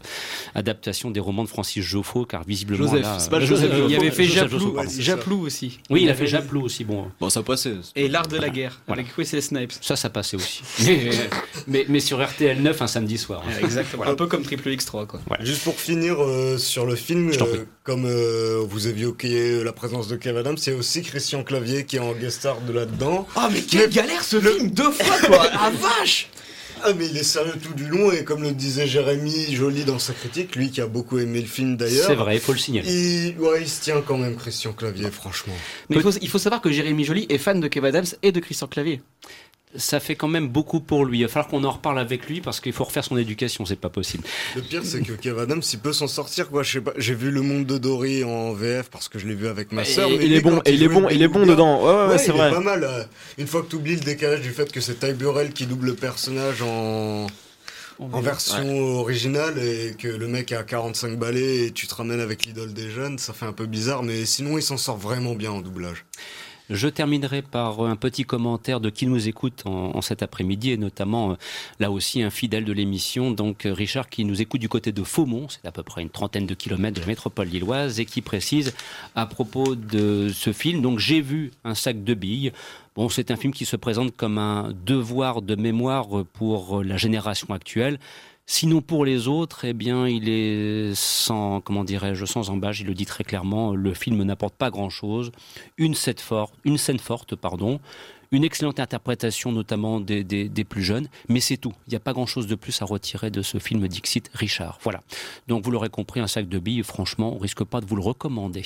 adaptations 0.54 1.10
des 1.10 1.20
romans 1.20 1.44
de 1.44 1.48
Francis 1.48 1.82
Joffo, 1.84 2.24
car 2.24 2.44
visiblement 2.44 2.84
Joseph, 2.86 3.02
là, 3.02 3.18
c'est 3.18 3.30
pas 3.30 3.38
euh, 3.38 3.40
Joseph 3.46 3.70
Joseph 3.72 3.86
Il 3.90 3.96
avait 3.96 4.10
fait 4.10 4.24
Japlou, 5.00 5.40
aussi. 5.46 5.80
Oui, 5.90 6.02
il 6.02 6.10
a 6.10 6.14
fait 6.14 6.26
Japlou 6.26 6.62
aussi, 6.62 6.84
bon. 6.84 7.06
Bon, 7.20 7.30
ça 7.30 7.42
passait. 7.42 7.74
Et 7.96 8.08
l'art 8.08 8.28
de 8.28 8.36
la 8.36 8.50
guerre 8.50 8.80
Voilà. 8.86 9.02
avec 9.02 9.16
Wesley 9.16 9.40
Snipes. 9.40 9.72
Ça, 9.80 9.96
ça 9.96 10.10
passait 10.10 10.36
aussi. 10.36 10.62
Mais, 10.86 11.10
mais, 11.66 11.84
mais 11.88 12.00
sur 12.00 12.22
RTL 12.24 12.60
9 12.60 12.82
un 12.82 12.86
samedi 12.86 13.18
soir. 13.18 13.42
hein. 13.46 13.52
Exactement. 13.62 14.04
Un 14.04 14.14
peu 14.14 14.26
comme 14.26 14.42
Triple 14.42 14.68
X3 14.70 15.06
quoi. 15.06 15.20
Juste 15.40 15.62
pour 15.64 15.74
finir 15.74 16.16
euh, 16.22 16.56
sur 16.58 16.84
le 16.86 16.94
film, 16.96 17.32
Je 17.32 17.38
t'en 17.38 17.46
euh, 17.46 17.48
prie. 17.50 17.60
Comme 17.90 18.06
euh, 18.06 18.62
vous 18.68 18.86
évoqué 18.86 19.64
la 19.64 19.72
présence 19.72 20.06
de 20.06 20.14
Kev 20.14 20.38
Adams, 20.38 20.56
c'est 20.56 20.70
aussi 20.70 21.02
Christian 21.02 21.42
Clavier 21.42 21.84
qui 21.84 21.96
est 21.96 21.98
en 21.98 22.12
guest 22.12 22.38
star 22.38 22.60
de 22.60 22.72
là-dedans. 22.72 23.26
Oh 23.34 23.40
mais 23.50 23.62
quelle 23.62 23.90
galère 23.90 24.22
ce 24.22 24.40
film 24.40 24.70
deux 24.70 24.92
fois 24.92 25.18
quoi 25.26 25.50
Ah 25.54 25.70
vache 25.70 26.28
Ah 26.84 26.92
mais 26.96 27.08
il 27.08 27.16
est 27.16 27.24
sérieux 27.24 27.54
tout 27.60 27.74
du 27.74 27.88
long 27.88 28.12
et 28.12 28.22
comme 28.22 28.44
le 28.44 28.52
disait 28.52 28.86
Jérémy 28.86 29.52
Joly 29.56 29.84
dans 29.84 29.98
sa 29.98 30.12
critique, 30.12 30.54
lui 30.54 30.70
qui 30.70 30.80
a 30.80 30.86
beaucoup 30.86 31.18
aimé 31.18 31.40
le 31.40 31.48
film 31.48 31.76
d'ailleurs. 31.76 32.06
C'est 32.06 32.14
vrai, 32.14 32.36
il 32.36 32.40
faut 32.40 32.52
le 32.52 32.58
signaler. 32.58 32.88
Il, 32.88 33.40
ouais, 33.40 33.62
il 33.62 33.68
se 33.68 33.80
tient 33.80 34.00
quand 34.02 34.18
même 34.18 34.36
Christian 34.36 34.72
Clavier, 34.72 35.10
franchement. 35.10 35.54
Mais 35.88 35.96
il 35.96 36.02
faut, 36.02 36.12
il 36.12 36.28
faut 36.28 36.38
savoir 36.38 36.60
que 36.60 36.70
Jérémy 36.70 37.02
Joly 37.02 37.26
est 37.28 37.38
fan 37.38 37.58
de 37.58 37.66
Kev 37.66 37.88
Adams 37.88 38.06
et 38.22 38.30
de 38.30 38.38
Christian 38.38 38.68
Clavier. 38.68 39.02
Ça 39.76 40.00
fait 40.00 40.16
quand 40.16 40.26
même 40.26 40.48
beaucoup 40.48 40.80
pour 40.80 41.04
lui. 41.04 41.18
Il 41.18 41.22
va 41.22 41.28
falloir 41.28 41.48
qu'on 41.48 41.62
en 41.62 41.70
reparle 41.70 41.98
avec 42.00 42.26
lui 42.26 42.40
parce 42.40 42.58
qu'il 42.60 42.72
faut 42.72 42.82
refaire 42.82 43.04
son 43.04 43.16
éducation, 43.16 43.64
c'est 43.64 43.76
pas 43.78 43.88
possible. 43.88 44.24
Le 44.56 44.62
pire 44.62 44.80
c'est 44.84 45.00
que 45.00 45.12
Kev 45.12 45.38
Adams 45.40 45.62
il 45.72 45.78
peut 45.78 45.92
s'en 45.92 46.08
sortir 46.08 46.48
quoi. 46.50 46.64
Je 46.64 46.72
sais 46.72 46.80
pas. 46.80 46.92
J'ai 46.96 47.14
vu 47.14 47.30
Le 47.30 47.40
Monde 47.42 47.66
de 47.66 47.78
Dory 47.78 48.24
en 48.24 48.52
VF 48.52 48.90
parce 48.90 49.08
que 49.08 49.18
je 49.20 49.28
l'ai 49.28 49.34
vu 49.36 49.46
avec 49.46 49.70
ma 49.70 49.82
Et 49.82 49.84
sœur. 49.84 50.10
mais 50.10 50.16
il 50.26 50.32
est 50.32 50.40
bon, 50.40 50.60
et 50.64 50.72
il 50.72 50.82
est 50.82 50.88
bon, 50.88 51.08
il 51.08 51.22
est 51.22 51.28
bon 51.28 51.46
dedans. 51.46 51.84
Ouais, 51.84 51.92
ouais, 52.04 52.08
ouais, 52.12 52.18
c'est 52.18 52.32
il 52.32 52.36
vrai. 52.36 52.48
Est 52.50 52.54
pas 52.54 52.60
mal. 52.60 52.82
euh, 52.82 53.04
Une 53.38 53.46
fois 53.46 53.62
que 53.62 53.68
tu 53.68 53.76
oublies 53.76 53.94
le 53.94 54.00
décalage 54.00 54.40
du 54.40 54.50
fait 54.50 54.72
que 54.72 54.80
c'est 54.80 54.98
Ty 54.98 55.12
Burrell 55.12 55.52
qui 55.52 55.66
double 55.66 55.86
le 55.86 55.94
personnage 55.94 56.62
en 56.62 57.28
en 58.00 58.20
version 58.22 58.78
originale 58.98 59.58
et 59.58 59.94
que 59.96 60.08
le 60.08 60.26
mec 60.26 60.52
a 60.52 60.62
45 60.62 61.18
balais 61.18 61.66
et 61.66 61.70
tu 61.70 61.86
te 61.86 61.94
ramènes 61.94 62.20
avec 62.20 62.46
l'idole 62.46 62.72
des 62.72 62.88
jeunes, 62.90 63.18
ça 63.18 63.34
fait 63.34 63.44
un 63.44 63.52
peu 63.52 63.66
bizarre, 63.66 64.02
mais 64.02 64.24
sinon 64.24 64.56
il 64.56 64.62
s'en 64.62 64.78
sort 64.78 64.96
vraiment 64.96 65.34
bien 65.34 65.50
en 65.52 65.60
doublage. 65.60 66.06
Je 66.70 66.86
terminerai 66.86 67.42
par 67.42 67.80
un 67.80 67.96
petit 67.96 68.22
commentaire 68.22 68.78
de 68.78 68.90
qui 68.90 69.08
nous 69.08 69.26
écoute 69.26 69.64
en, 69.64 70.00
cet 70.02 70.22
après-midi 70.22 70.70
et 70.70 70.76
notamment 70.76 71.32
euh, 71.32 71.34
là 71.80 71.90
aussi 71.90 72.22
un 72.22 72.30
fidèle 72.30 72.64
de 72.64 72.72
l'émission, 72.72 73.32
donc 73.32 73.66
euh, 73.66 73.72
Richard 73.72 74.08
qui 74.08 74.24
nous 74.24 74.40
écoute 74.40 74.60
du 74.60 74.68
côté 74.68 74.92
de 74.92 75.02
Faumont, 75.02 75.48
c'est 75.48 75.66
à 75.66 75.72
peu 75.72 75.82
près 75.82 76.00
une 76.00 76.10
trentaine 76.10 76.46
de 76.46 76.54
kilomètres 76.54 76.94
de 76.94 77.00
la 77.00 77.08
métropole 77.08 77.48
lilloise 77.48 77.98
et 77.98 78.04
qui 78.04 78.22
précise 78.22 78.72
à 79.16 79.26
propos 79.26 79.74
de 79.74 80.28
ce 80.32 80.52
film, 80.52 80.80
donc 80.80 81.00
j'ai 81.00 81.20
vu 81.20 81.50
un 81.64 81.74
sac 81.74 82.04
de 82.04 82.14
billes. 82.14 82.52
Bon, 82.94 83.08
c'est 83.08 83.32
un 83.32 83.36
film 83.36 83.52
qui 83.52 83.64
se 83.64 83.76
présente 83.76 84.16
comme 84.16 84.38
un 84.38 84.72
devoir 84.86 85.42
de 85.42 85.56
mémoire 85.56 86.06
pour 86.32 86.84
la 86.84 86.96
génération 86.96 87.52
actuelle. 87.52 87.98
Sinon 88.46 88.80
pour 88.80 89.04
les 89.04 89.28
autres, 89.28 89.64
eh 89.64 89.74
il 89.78 90.28
est 90.28 90.94
sans, 90.94 91.60
comment 91.60 91.84
dirais-je, 91.84 92.24
sans 92.24 92.50
embâche. 92.50 92.80
Il 92.80 92.86
le 92.88 92.94
dit 92.94 93.06
très 93.06 93.22
clairement. 93.24 93.74
Le 93.74 93.94
film 93.94 94.22
n'apporte 94.22 94.54
pas 94.54 94.70
grand-chose. 94.70 95.30
Une 95.78 95.94
scène 95.94 96.18
forte, 96.18 96.54
une 96.64 96.76
scène 96.76 96.98
forte, 96.98 97.36
pardon 97.36 97.80
une 98.32 98.44
excellente 98.44 98.80
interprétation 98.80 99.52
notamment 99.52 100.00
des, 100.00 100.64
plus 100.68 100.82
jeunes, 100.82 101.08
mais 101.28 101.40
c'est 101.40 101.56
tout. 101.56 101.72
Il 101.86 101.90
n'y 101.90 101.96
a 101.96 102.00
pas 102.00 102.12
grand-chose 102.12 102.46
de 102.46 102.54
plus 102.54 102.80
à 102.82 102.84
retirer 102.84 103.30
de 103.30 103.42
ce 103.42 103.58
film 103.58 103.86
Dixit 103.88 104.30
Richard. 104.34 104.78
Voilà. 104.82 105.02
Donc 105.48 105.64
vous 105.64 105.70
l'aurez 105.70 105.88
compris, 105.88 106.20
un 106.20 106.26
sac 106.26 106.48
de 106.48 106.58
billes, 106.58 106.82
franchement, 106.82 107.32
on 107.32 107.36
ne 107.36 107.40
risque 107.40 107.64
pas 107.64 107.80
de 107.80 107.86
vous 107.86 107.96
le 107.96 108.02
recommander. 108.02 108.62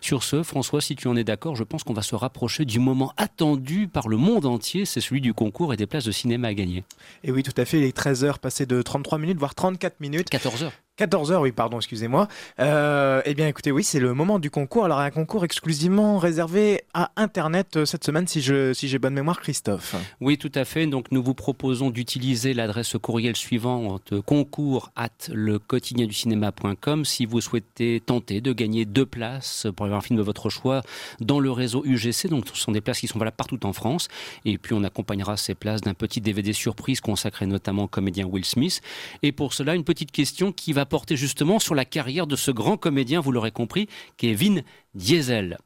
Sur 0.00 0.22
ce, 0.22 0.42
François, 0.42 0.80
si 0.80 0.96
tu 0.96 1.08
en 1.08 1.16
es 1.16 1.24
d'accord, 1.24 1.56
je 1.56 1.64
pense 1.64 1.84
qu'on 1.84 1.94
va 1.94 2.02
se 2.02 2.14
rapprocher 2.14 2.64
du 2.64 2.78
moment 2.78 3.12
attendu 3.16 3.88
par 3.88 4.08
le 4.08 4.16
monde 4.16 4.46
entier, 4.46 4.84
c'est 4.84 5.00
celui 5.00 5.20
du 5.20 5.34
concours 5.34 5.72
et 5.72 5.76
des 5.76 5.86
places 5.86 6.04
de 6.04 6.12
cinéma 6.12 6.48
à 6.48 6.54
gagner. 6.54 6.84
Et 7.24 7.32
oui, 7.32 7.42
tout 7.42 7.54
à 7.56 7.64
fait, 7.64 7.78
il 7.78 7.84
est 7.84 7.96
13h 7.96 8.38
passé 8.38 8.66
de 8.66 8.82
33 8.82 9.18
minutes, 9.18 9.38
voire 9.38 9.54
34 9.54 10.00
minutes. 10.00 10.30
14h. 10.30 10.70
14h, 11.00 11.40
oui, 11.40 11.50
pardon, 11.50 11.78
excusez-moi. 11.78 12.28
Euh, 12.58 13.22
eh 13.24 13.32
bien, 13.32 13.48
écoutez, 13.48 13.72
oui, 13.72 13.82
c'est 13.82 14.00
le 14.00 14.12
moment 14.12 14.38
du 14.38 14.50
concours. 14.50 14.84
Alors, 14.84 14.98
un 14.98 15.10
concours 15.10 15.46
exclusivement 15.46 16.18
réservé 16.18 16.82
à 16.92 17.10
Internet 17.16 17.78
euh, 17.78 17.86
cette 17.86 18.04
semaine, 18.04 18.26
si 18.26 18.42
j'ai 18.42 18.74
si 18.74 18.98
bonne 18.98 19.14
mémoire, 19.14 19.40
Christophe. 19.40 19.96
Oui, 20.20 20.36
tout 20.36 20.52
à 20.54 20.66
fait. 20.66 20.86
Donc, 20.86 21.06
nous 21.10 21.22
vous 21.22 21.32
proposons 21.32 21.88
d'utiliser 21.88 22.52
l'adresse 22.52 22.96
courriel 23.00 23.34
suivante 23.34 24.12
euh, 24.12 24.20
concours 24.20 24.92
at 24.94 25.08
le 25.32 25.58
quotidien 25.58 26.04
du 26.04 26.12
cinéma.com 26.12 27.06
si 27.06 27.24
vous 27.24 27.40
souhaitez 27.40 28.02
tenter 28.04 28.42
de 28.42 28.52
gagner 28.52 28.84
deux 28.84 29.06
places 29.06 29.68
pour 29.74 29.86
avoir 29.86 30.00
un 30.00 30.02
film 30.02 30.18
de 30.18 30.22
votre 30.22 30.50
choix 30.50 30.82
dans 31.20 31.40
le 31.40 31.50
réseau 31.50 31.82
UGC. 31.82 32.28
Donc, 32.28 32.44
ce 32.52 32.60
sont 32.60 32.72
des 32.72 32.82
places 32.82 33.00
qui 33.00 33.06
sont 33.06 33.18
valables 33.18 33.38
partout 33.38 33.64
en 33.64 33.72
France. 33.72 34.08
Et 34.44 34.58
puis, 34.58 34.74
on 34.74 34.84
accompagnera 34.84 35.38
ces 35.38 35.54
places 35.54 35.80
d'un 35.80 35.94
petit 35.94 36.20
DVD 36.20 36.52
surprise 36.52 37.00
consacré 37.00 37.46
notamment 37.46 37.84
au 37.84 37.88
comédien 37.88 38.26
Will 38.26 38.44
Smith. 38.44 38.82
Et 39.22 39.32
pour 39.32 39.54
cela, 39.54 39.74
une 39.74 39.84
petite 39.84 40.12
question 40.12 40.52
qui 40.52 40.74
va 40.74 40.84
porter 40.90 41.16
justement 41.16 41.58
sur 41.58 41.74
la 41.74 41.86
carrière 41.86 42.26
de 42.26 42.36
ce 42.36 42.50
grand 42.50 42.76
comédien, 42.76 43.20
vous 43.20 43.32
l'aurez 43.32 43.52
compris, 43.52 43.88
Kevin 44.18 44.62
Diesel. 44.94 45.56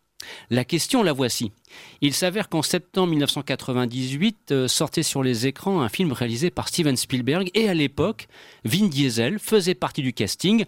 La 0.51 0.65
question, 0.65 1.03
la 1.03 1.13
voici. 1.13 1.53
Il 2.01 2.15
s'avère 2.15 2.49
qu'en 2.49 2.63
septembre 2.63 3.09
1998 3.09 4.53
euh, 4.53 4.69
sortait 4.69 5.03
sur 5.03 5.23
les 5.23 5.47
écrans 5.47 5.83
un 5.83 5.89
film 5.89 6.13
réalisé 6.13 6.51
par 6.51 6.69
Steven 6.69 6.97
Spielberg 6.97 7.51
et 7.55 7.69
à 7.69 7.75
l'époque, 7.75 8.29
Vin 8.65 8.87
Diesel 8.87 9.39
faisait 9.39 9.75
partie 9.75 10.03
du 10.03 10.13
casting. 10.13 10.65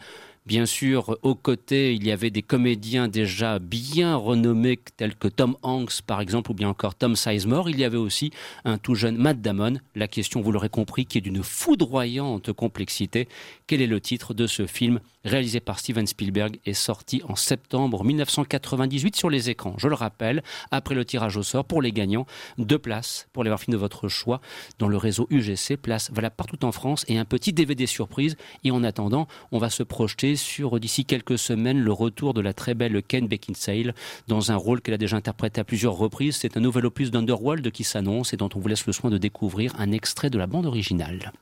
Bien 0.47 0.65
sûr, 0.65 1.19
aux 1.23 1.35
côtés, 1.35 1.93
il 1.93 2.07
y 2.07 2.13
avait 2.13 2.31
des 2.31 2.43
comédiens 2.43 3.09
déjà 3.09 3.59
bien 3.59 4.15
renommés 4.15 4.79
tels 4.97 5.17
que 5.17 5.27
Tom 5.27 5.57
Hanks 5.63 6.03
par 6.07 6.21
exemple 6.21 6.53
ou 6.53 6.55
bien 6.55 6.69
encore 6.69 6.95
Tom 6.95 7.17
Sizemore. 7.17 7.69
Il 7.69 7.81
y 7.81 7.85
avait 7.85 7.97
aussi 7.97 8.31
un 8.65 8.79
tout 8.79 8.95
jeune 8.95 9.17
Matt 9.17 9.41
Damon. 9.41 9.79
La 9.97 10.07
question, 10.07 10.41
vous 10.41 10.53
l'aurez 10.53 10.69
compris, 10.69 11.05
qui 11.05 11.19
est 11.19 11.21
d'une 11.21 11.43
foudroyante 11.43 12.53
complexité. 12.53 13.27
Quel 13.67 13.83
est 13.83 13.89
le 13.89 14.01
titre 14.01 14.35
de 14.35 14.47
ce 14.47 14.67
film? 14.67 15.01
Réalisé 15.27 15.61
par 15.61 15.79
Steven 15.79 16.07
Spielberg 16.07 16.59
et 16.65 16.75
sorti 16.75 17.21
en 17.29 17.37
septembre 17.37 18.05
1998 18.05 19.17
sur 19.17 19.29
les 19.29 19.51
écrans 19.51 19.75
Je 19.79 19.89
le 19.89 19.95
rappelle, 19.95 20.43
après 20.71 20.95
le 20.95 21.05
tirage 21.05 21.37
au 21.37 21.43
sort 21.43 21.65
pour 21.65 21.83
les 21.83 21.93
gagnants, 21.93 22.27
deux 22.59 22.79
places 22.79 23.29
pour 23.33 23.45
les 23.45 23.51
voir 23.51 23.61
film 23.61 23.73
de 23.73 23.79
votre 23.79 24.09
choix 24.09 24.41
dans 24.79 24.89
le 24.89 24.97
réseau 24.97 25.27
UGC, 25.31 25.77
place 25.77 26.11
valable 26.11 26.37
partout 26.37 26.65
en 26.65 26.73
France 26.73 27.05
et 27.09 27.19
un 27.19 27.25
petit 27.25 27.53
DVD 27.53 27.87
surprise. 27.87 28.37
Et 28.65 28.71
en 28.71 28.85
attendant, 28.85 29.27
on 29.53 29.59
va 29.59 29.71
se 29.71 29.83
projeter 29.83 30.37
sur 30.37 30.79
d'ici 30.81 31.05
quelques 31.05 31.39
semaines 31.39 31.81
le 31.81 31.93
retour 31.93 32.35
de 32.35 32.41
la 32.41 32.53
très 32.53 32.75
belle 32.75 33.03
Ken 33.03 33.27
Beckinsale 33.27 33.95
dans 34.29 34.53
un 34.53 34.57
rôle 34.57 34.81
qu'elle 34.81 34.95
a 34.95 34.99
déjà 34.99 35.17
interprété 35.17 35.61
à 35.61 35.65
plusieurs 35.65 35.95
reprises. 35.95 36.37
C'est 36.37 36.57
un 36.57 36.61
nouvel 36.61 36.87
opus 36.87 37.11
d'Underworld 37.11 37.71
qui 37.71 37.85
s'annonce 37.85 38.33
et 38.33 38.37
dont 38.37 38.51
on 38.55 38.59
vous 38.59 38.69
laisse 38.69 38.87
le 38.87 38.93
soin 38.93 39.11
de 39.11 39.19
découvrir 39.19 39.73
un 39.79 39.93
extrait 39.93 40.31
de 40.31 40.39
la 40.39 40.47
bande 40.47 40.67
originale. 40.67 41.33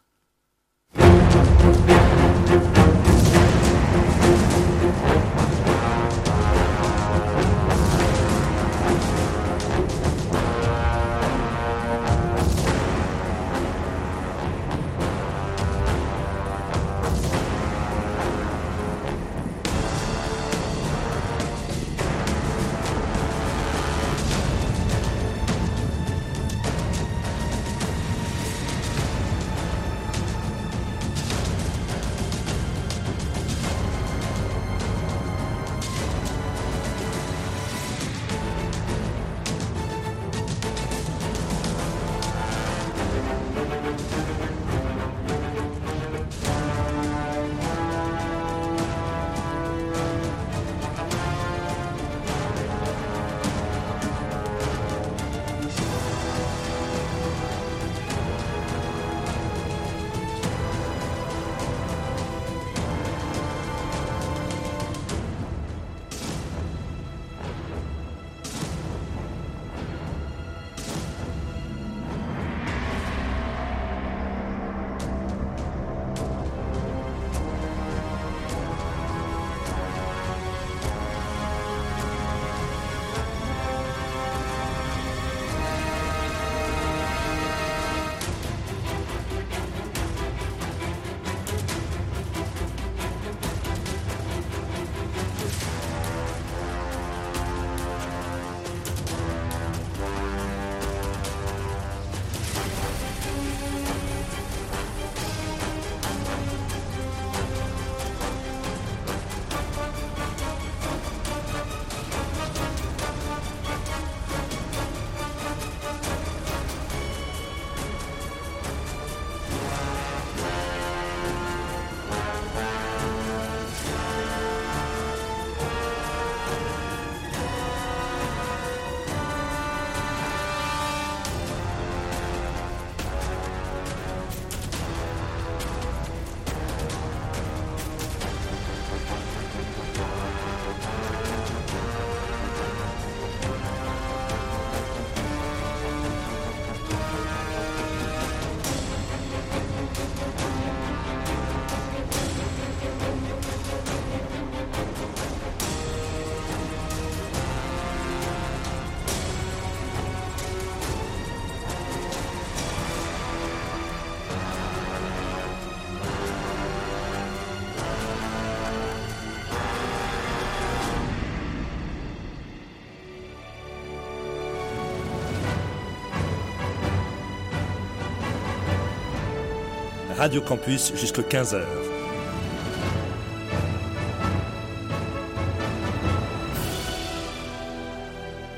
Radio 180.17 180.41
Campus 180.41 180.95
jusqu'à 180.95 181.23
15h. 181.23 181.61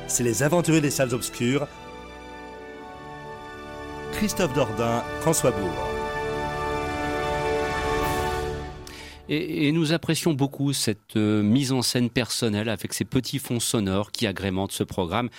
C'est 0.07 0.23
les 0.23 0.43
aventuriers 0.43 0.83
des 0.83 0.91
salles 0.91 1.15
obscures. 1.15 1.67
Christophe 4.13 4.53
Dordain, 4.53 5.03
François 5.21 5.51
Bourg. 5.51 5.97
Et, 9.29 9.73
nous 9.73 9.93
apprécions 9.93 10.35
beaucoup 10.35 10.73
cette 10.73 11.17
euh, 11.17 11.43
mise 11.43 11.73
en 11.73 11.83
scène 11.83 12.11
personnelle 12.11 12.69
avec 12.69 12.93
ces 12.93 13.05
petits 13.05 13.41
fonds 13.41 13.59
sonores 13.59 14.13
qui 14.13 14.27
agrémentent 14.27 14.73
ce 14.73 14.85
programme 14.85 15.31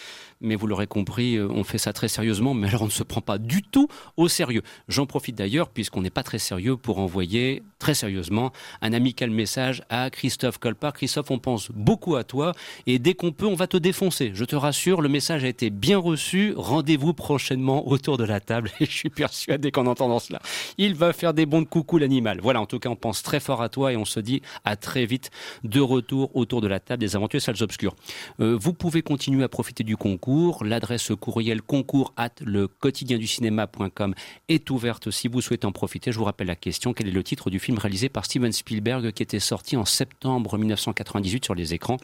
mais 0.42 0.56
vous 0.56 0.68
l'aurez 0.68 0.88
compris, 0.88 1.36
euh, 1.36 1.48
on 1.50 1.64
fait 1.64 1.78
ça 1.78 1.94
très 1.94 2.08
sérieusement, 2.08 2.54
mais 2.54 2.68
alors 2.68 2.84
on 2.84 2.86
ne 2.86 2.92
se 2.92 3.04
prend 3.04 3.22
pas 3.22 3.38
du 3.38 3.64
tout 3.64 3.88
au 4.18 4.28
sérieux. 4.28 4.62
J'en 4.88 5.06
profite 5.06 5.36
d'ailleurs, 5.36 5.70
puisqu'on 5.70 6.02
n'est 6.02 6.10
pas 6.10 6.24
très 6.24 6.40
sérieux, 6.40 6.78
pour 6.78 7.00
envoyer 7.00 7.64
très 7.80 7.94
sérieusement 7.94 8.52
un 8.82 8.94
amical 8.94 9.30
message 9.30 9.84
à 9.90 10.10
Christophe 10.10 10.58
Colpart. 10.58 10.94
Christophe, 10.94 11.32
on 11.32 11.40
pense 11.40 11.72
beaucoup 11.72 12.16
à 12.16 12.24
toi, 12.24 12.54
et 12.86 13.00
dès 13.00 13.14
qu'on 13.14 13.32
peut, 13.32 13.46
on 13.46 13.56
va 13.56 13.68
te 13.68 13.78
défoncer. 13.78 14.32
Je 14.34 14.46
te 14.46 14.56
rassure, 14.56 15.02
le 15.02 15.10
message 15.10 15.44
a 15.44 15.48
été 15.48 15.70
bien 15.70 15.98
reçu. 15.98 16.54
Rendez-vous 16.56 17.14
prochainement 17.14 17.88
autour 17.88 18.18
de 18.18 18.24
la 18.24 18.40
table, 18.40 18.72
et 18.80 18.86
je 18.86 18.92
suis 18.92 19.10
persuadé 19.10 19.72
qu'en 19.72 19.88
entendant 19.88 20.20
cela, 20.20 20.40
il 20.78 20.94
va 20.96 21.14
faire 21.14 21.34
des 21.34 21.46
bons 21.46 21.62
de 21.62 21.68
coucou 21.68 21.98
l'animal. 21.98 22.40
Voilà, 22.42 22.62
en 22.62 22.66
tout 22.66 22.80
cas, 22.80 22.90
on 22.90 22.96
pense 22.96 23.24
très 23.24 23.40
fort 23.40 23.62
à 23.62 23.70
toi, 23.70 23.92
et 23.92 23.98
on 23.98 24.06
se 24.06 24.20
dit 24.20 24.42
à 24.66 24.76
très 24.76 25.06
vite 25.06 25.32
de 25.64 25.80
retour 25.80 26.36
autour 26.36 26.62
de 26.62 26.68
la 26.68 26.80
table 26.80 27.00
des 27.00 27.16
aventures 27.16 27.42
salles 27.42 27.62
obscures. 27.62 27.96
Euh, 28.40 28.58
vous 28.60 28.74
pouvez 28.74 29.02
continuer 29.02 29.44
à 29.44 29.50
profiter 29.50 29.84
du 29.84 29.98
concours 29.98 30.27
L'adresse 30.62 31.12
courriel 31.18 31.62
concours 31.62 32.14
at 32.18 32.32
le 32.44 32.68
quotidien 32.68 33.18
du 33.18 33.28
cinéma.com 33.28 34.14
est 34.50 34.70
ouverte 34.70 35.10
si 35.10 35.30
vous 35.30 35.40
souhaitez 35.40 35.66
en 35.66 35.72
profiter. 35.72 36.12
Je 36.12 36.18
vous 36.18 36.26
rappelle 36.26 36.48
la 36.48 36.58
question. 36.58 36.94
Quel 36.94 37.08
est 37.08 37.12
le 37.12 37.24
titre 37.24 37.50
du 37.50 37.60
film 37.60 37.78
réalisé 37.78 38.10
par 38.10 38.26
Steven 38.26 38.52
Spielberg 38.52 39.12
qui 39.12 39.24
était 39.24 39.40
sorti 39.40 39.78
en 39.78 39.86
septembre 39.86 40.58
1998 40.58 41.46
sur 41.46 41.56
les 41.56 41.74
écrans? 41.74 41.98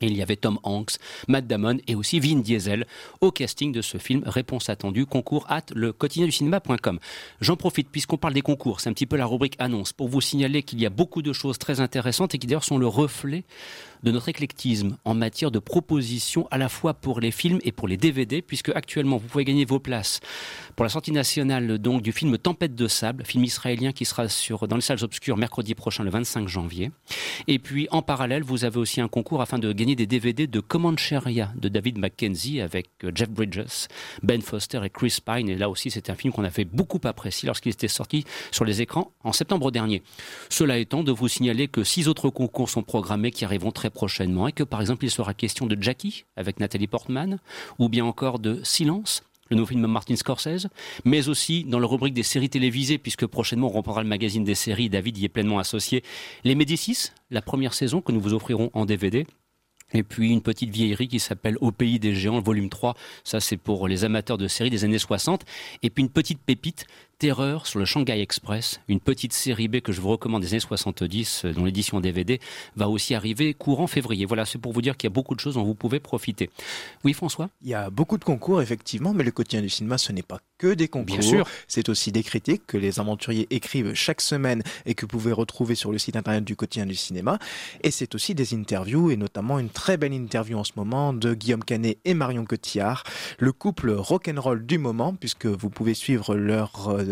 Il 0.00 0.16
y 0.16 0.22
avait 0.22 0.36
Tom 0.36 0.58
Hanks, 0.62 0.96
Matt 1.28 1.46
Damon 1.46 1.76
et 1.86 1.94
aussi 1.94 2.20
Vin 2.20 2.38
Diesel 2.38 2.86
au 3.20 3.30
casting 3.30 3.72
de 3.72 3.82
ce 3.82 3.98
film. 3.98 4.22
Réponse 4.24 4.70
attendue, 4.70 5.04
concours 5.04 5.44
at 5.50 5.64
le 5.74 5.92
quotidien 5.92 6.24
du 6.24 6.32
cinéma.com. 6.32 6.98
J'en 7.42 7.56
profite 7.56 7.90
puisqu'on 7.90 8.16
parle 8.16 8.32
des 8.32 8.40
concours, 8.40 8.80
c'est 8.80 8.88
un 8.88 8.94
petit 8.94 9.04
peu 9.04 9.16
la 9.16 9.26
rubrique 9.26 9.56
annonce 9.58 9.92
pour 9.92 10.08
vous 10.08 10.22
signaler 10.22 10.62
qu'il 10.62 10.80
y 10.80 10.86
a 10.86 10.90
beaucoup 10.90 11.20
de 11.20 11.34
choses 11.34 11.58
très 11.58 11.80
intéressantes 11.80 12.34
et 12.34 12.38
qui 12.38 12.46
d'ailleurs 12.46 12.64
sont 12.64 12.78
le 12.78 12.86
reflet 12.86 13.44
de 14.02 14.10
notre 14.10 14.28
éclectisme 14.28 14.96
en 15.04 15.14
matière 15.14 15.50
de 15.50 15.58
propositions 15.58 16.46
à 16.50 16.58
la 16.58 16.68
fois 16.68 16.94
pour 16.94 17.20
les 17.20 17.30
films 17.30 17.58
et 17.62 17.72
pour 17.72 17.88
les 17.88 17.96
DVD, 17.96 18.42
puisque 18.42 18.70
actuellement 18.70 19.16
vous 19.16 19.26
pouvez 19.26 19.44
gagner 19.44 19.64
vos 19.64 19.78
places 19.78 20.20
pour 20.76 20.84
la 20.84 20.88
sortie 20.88 21.12
nationale 21.12 21.78
donc 21.78 22.02
du 22.02 22.12
film 22.12 22.38
Tempête 22.38 22.74
de 22.74 22.88
sable, 22.88 23.24
film 23.24 23.44
israélien 23.44 23.92
qui 23.92 24.04
sera 24.04 24.28
sur 24.28 24.66
dans 24.66 24.76
les 24.76 24.82
salles 24.82 25.04
obscures 25.04 25.36
mercredi 25.36 25.74
prochain 25.74 26.04
le 26.04 26.10
25 26.10 26.48
janvier. 26.48 26.90
Et 27.48 27.58
puis 27.58 27.86
en 27.90 28.02
parallèle, 28.02 28.42
vous 28.42 28.64
avez 28.64 28.78
aussi 28.78 29.00
un 29.00 29.08
concours 29.08 29.42
afin 29.42 29.58
de 29.58 29.72
gagner 29.72 29.96
des 29.96 30.06
DVD 30.06 30.46
de 30.46 30.60
Comancheria 30.60 31.52
de 31.56 31.68
David 31.68 31.98
Mackenzie 31.98 32.60
avec 32.60 32.88
euh, 33.04 33.12
Jeff 33.14 33.30
Bridges, 33.30 33.88
Ben 34.22 34.40
Foster 34.40 34.80
et 34.84 34.90
Chris 34.90 35.18
Pine. 35.24 35.48
Et 35.48 35.56
là 35.56 35.68
aussi, 35.68 35.90
c'est 35.90 36.10
un 36.10 36.14
film 36.14 36.32
qu'on 36.32 36.44
a 36.44 36.50
fait 36.50 36.64
beaucoup 36.64 37.00
apprécié 37.04 37.46
lorsqu'il 37.46 37.72
était 37.72 37.88
sorti 37.88 38.24
sur 38.50 38.64
les 38.64 38.80
écrans 38.80 39.12
en 39.24 39.32
septembre 39.32 39.70
dernier. 39.70 40.02
Cela 40.48 40.78
étant, 40.78 41.02
de 41.02 41.12
vous 41.12 41.28
signaler 41.28 41.68
que 41.68 41.84
six 41.84 42.08
autres 42.08 42.30
concours 42.30 42.70
sont 42.70 42.82
programmés 42.82 43.30
qui 43.30 43.44
arriveront 43.44 43.70
très 43.70 43.89
prochainement 43.90 44.48
et 44.48 44.52
que 44.52 44.62
par 44.62 44.80
exemple 44.80 45.04
il 45.04 45.10
sera 45.10 45.34
question 45.34 45.66
de 45.66 45.80
Jackie 45.80 46.24
avec 46.36 46.60
Nathalie 46.60 46.86
Portman 46.86 47.38
ou 47.78 47.88
bien 47.88 48.04
encore 48.04 48.38
de 48.38 48.60
Silence 48.62 49.22
le 49.50 49.56
nouveau 49.56 49.66
film 49.66 49.82
de 49.82 49.88
Martin 49.88 50.14
Scorsese, 50.14 50.68
mais 51.04 51.28
aussi 51.28 51.64
dans 51.64 51.80
la 51.80 51.86
rubrique 51.86 52.14
des 52.14 52.22
séries 52.22 52.48
télévisées, 52.48 52.98
puisque 52.98 53.26
prochainement 53.26 53.66
on 53.66 53.70
reprendra 53.70 54.02
le 54.02 54.08
magazine 54.08 54.44
des 54.44 54.54
séries, 54.54 54.88
David 54.88 55.18
y 55.18 55.24
est 55.24 55.28
pleinement 55.28 55.58
associé. 55.58 56.04
Les 56.44 56.54
Médicis, 56.54 57.10
la 57.30 57.42
première 57.42 57.74
saison 57.74 58.00
que 58.00 58.12
nous 58.12 58.20
vous 58.20 58.32
offrirons 58.32 58.70
en 58.74 58.86
DVD. 58.86 59.26
Et 59.92 60.04
puis 60.04 60.30
une 60.30 60.40
petite 60.40 60.70
vieillerie 60.70 61.08
qui 61.08 61.18
s'appelle 61.18 61.56
Au 61.60 61.72
pays 61.72 61.98
des 61.98 62.14
géants, 62.14 62.40
volume 62.40 62.68
3. 62.68 62.94
Ça, 63.24 63.40
c'est 63.40 63.56
pour 63.56 63.88
les 63.88 64.04
amateurs 64.04 64.38
de 64.38 64.46
séries 64.46 64.70
des 64.70 64.84
années 64.84 64.98
60. 64.98 65.44
Et 65.82 65.90
puis 65.90 66.04
une 66.04 66.10
petite 66.10 66.38
pépite, 66.38 66.86
Terreur 67.20 67.66
sur 67.66 67.78
le 67.78 67.84
Shanghai 67.84 68.22
Express, 68.22 68.80
une 68.88 68.98
petite 68.98 69.34
série 69.34 69.68
B 69.68 69.80
que 69.80 69.92
je 69.92 70.00
vous 70.00 70.08
recommande 70.08 70.40
des 70.40 70.54
années 70.54 70.60
70, 70.60 71.44
euh, 71.44 71.52
dont 71.52 71.66
l'édition 71.66 72.00
DVD 72.00 72.40
va 72.76 72.88
aussi 72.88 73.14
arriver 73.14 73.52
courant 73.52 73.86
février. 73.86 74.24
Voilà, 74.24 74.46
c'est 74.46 74.56
pour 74.56 74.72
vous 74.72 74.80
dire 74.80 74.96
qu'il 74.96 75.06
y 75.06 75.12
a 75.12 75.14
beaucoup 75.14 75.34
de 75.34 75.40
choses 75.40 75.56
dont 75.56 75.62
vous 75.62 75.74
pouvez 75.74 76.00
profiter. 76.00 76.48
Oui, 77.04 77.12
François? 77.12 77.50
Il 77.60 77.68
y 77.68 77.74
a 77.74 77.90
beaucoup 77.90 78.16
de 78.16 78.24
concours, 78.24 78.62
effectivement, 78.62 79.12
mais 79.12 79.22
le 79.22 79.32
quotidien 79.32 79.60
du 79.60 79.68
cinéma, 79.68 79.98
ce 79.98 80.12
n'est 80.12 80.22
pas 80.22 80.38
que 80.56 80.72
des 80.72 80.88
concours. 80.88 81.18
Bien 81.18 81.20
sûr. 81.20 81.46
C'est 81.68 81.90
aussi 81.90 82.10
des 82.10 82.22
critiques 82.22 82.62
que 82.66 82.78
les 82.78 83.00
aventuriers 83.00 83.46
écrivent 83.50 83.92
chaque 83.92 84.22
semaine 84.22 84.62
et 84.86 84.94
que 84.94 85.02
vous 85.02 85.08
pouvez 85.08 85.32
retrouver 85.32 85.74
sur 85.74 85.92
le 85.92 85.98
site 85.98 86.16
internet 86.16 86.44
du 86.44 86.56
quotidien 86.56 86.86
du 86.86 86.94
cinéma. 86.94 87.38
Et 87.82 87.90
c'est 87.90 88.14
aussi 88.14 88.34
des 88.34 88.54
interviews, 88.54 89.10
et 89.10 89.16
notamment 89.16 89.58
une 89.58 89.68
très 89.68 89.98
belle 89.98 90.14
interview 90.14 90.56
en 90.56 90.64
ce 90.64 90.72
moment 90.76 91.12
de 91.12 91.34
Guillaume 91.34 91.64
Canet 91.64 91.98
et 92.06 92.14
Marion 92.14 92.46
Cotillard, 92.46 93.04
le 93.38 93.52
couple 93.52 93.90
rock'n'roll 93.90 94.64
du 94.64 94.78
moment, 94.78 95.14
puisque 95.14 95.44
vous 95.44 95.68
pouvez 95.68 95.92
suivre 95.92 96.34
leur 96.34 96.88
euh, 96.88 97.09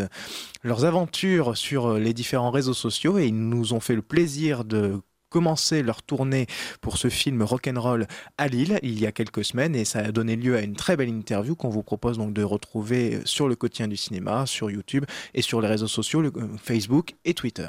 leurs 0.63 0.85
aventures 0.85 1.57
sur 1.57 1.95
les 1.95 2.13
différents 2.13 2.51
réseaux 2.51 2.75
sociaux 2.75 3.19
et 3.19 3.27
ils 3.27 3.49
nous 3.49 3.73
ont 3.73 3.81
fait 3.81 3.95
le 3.95 4.03
plaisir 4.03 4.65
de 4.65 5.01
commencé 5.29 5.83
leur 5.83 6.03
tournée 6.03 6.47
pour 6.81 6.97
ce 6.99 7.09
film 7.09 7.43
Rock'n'Roll 7.43 8.07
à 8.37 8.49
Lille 8.49 8.79
il 8.83 8.99
y 9.01 9.07
a 9.07 9.13
quelques 9.13 9.45
semaines 9.45 9.75
et 9.75 9.85
ça 9.85 10.01
a 10.01 10.13
donné 10.13 10.37
lieu 10.37 10.57
à 10.57 10.61
une 10.61 10.75
très 10.75 10.97
belle 10.97 11.09
interview 11.09 11.55
qu'on 11.55 11.69
vous 11.69 11.83
propose 11.83 12.19
donc 12.19 12.33
de 12.33 12.43
retrouver 12.43 13.21
sur 13.25 13.49
le 13.49 13.57
quotidien 13.57 13.89
du 13.89 13.97
cinéma, 13.97 14.47
sur 14.47 14.71
YouTube 14.71 15.05
et 15.35 15.43
sur 15.43 15.61
les 15.61 15.69
réseaux 15.69 15.89
sociaux, 15.89 16.21
le, 16.21 16.33
euh, 16.37 16.49
Facebook 16.63 17.15
et 17.25 17.35
Twitter. 17.35 17.69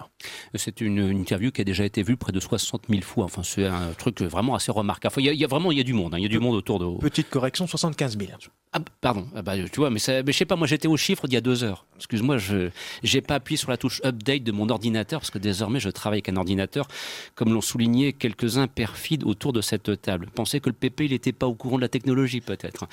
C'est 0.56 0.82
une, 0.82 0.98
une, 0.98 1.20
interview 1.20 1.52
qui 1.52 1.62
a 1.62 1.64
déjà 1.64 1.86
été 1.86 2.04
vue 2.04 2.18
près 2.18 2.32
de 2.32 2.40
60 2.40 2.84
000 2.90 3.02
fois. 3.02 3.26
Enfin, 3.26 3.44
c'est 3.44 3.66
un 3.66 3.94
truc 3.98 4.22
vraiment 4.22 4.56
assez 4.56 4.72
remarquable. 4.72 5.16
Il 5.18 5.26
y 5.26 5.30
a, 5.30 5.34
il 5.34 5.40
y 5.40 5.44
a 5.44 5.48
vraiment 5.48 5.72
il 5.72 5.78
y 5.78 5.82
a 5.82 5.84
du 5.84 5.94
monde. 5.94 6.14
Hein. 6.14 6.18
Il 6.18 6.24
y 6.24 6.26
a 6.26 6.30
du 6.30 6.40
monde 6.40 6.56
autour 6.56 6.80
de. 6.80 7.00
Petite 7.00 7.30
correction, 7.30 7.68
75 7.68 8.18
000. 8.18 8.32
Ah, 8.72 8.80
pardon. 9.02 9.28
Ah 9.36 9.42
bah, 9.42 9.54
tu 9.58 9.80
vois, 9.80 9.90
mais, 9.90 10.00
ça, 10.00 10.22
mais 10.24 10.32
je 10.32 10.38
sais 10.38 10.46
pas. 10.46 10.56
Moi, 10.56 10.68
j'étais 10.68 10.88
au 10.88 10.98
chiffre 10.98 11.28
d'il 11.28 11.34
y 11.34 11.38
a 11.38 11.42
deux 11.42 11.64
heures. 11.64 11.86
Excuse-moi, 11.98 12.38
je 12.38 12.70
j'ai 13.04 13.22
pas 13.22 13.36
appuyé 13.36 13.58
sur 13.58 13.70
la 13.70 13.78
touche 13.78 14.02
update 14.06 14.44
de 14.44 14.52
mon 14.52 14.70
ordinateur 14.70 15.20
parce 15.20 15.32
que 15.32 15.40
désormais 15.40 15.80
je 15.80 15.90
travaille 15.90 16.18
avec 16.18 16.30
un 16.30 16.38
ordinateur 16.38 16.88
comme 17.36 17.49
l'ont 17.54 17.62
souligné 17.62 18.14
quelques-uns 18.14 18.68
perfides 18.68 19.24
autour 19.24 19.54
de 19.54 19.62
cette 19.62 20.02
table. 20.02 20.30
Pensez 20.34 20.60
que 20.60 20.70
le 20.70 20.74
PP, 20.74 21.02
il 21.02 21.12
n'était 21.12 21.32
pas 21.32 21.48
au 21.48 21.54
courant 21.54 21.78
de 21.78 21.82
la 21.82 21.90
technologie, 21.90 22.42
peut-être. 22.42 22.88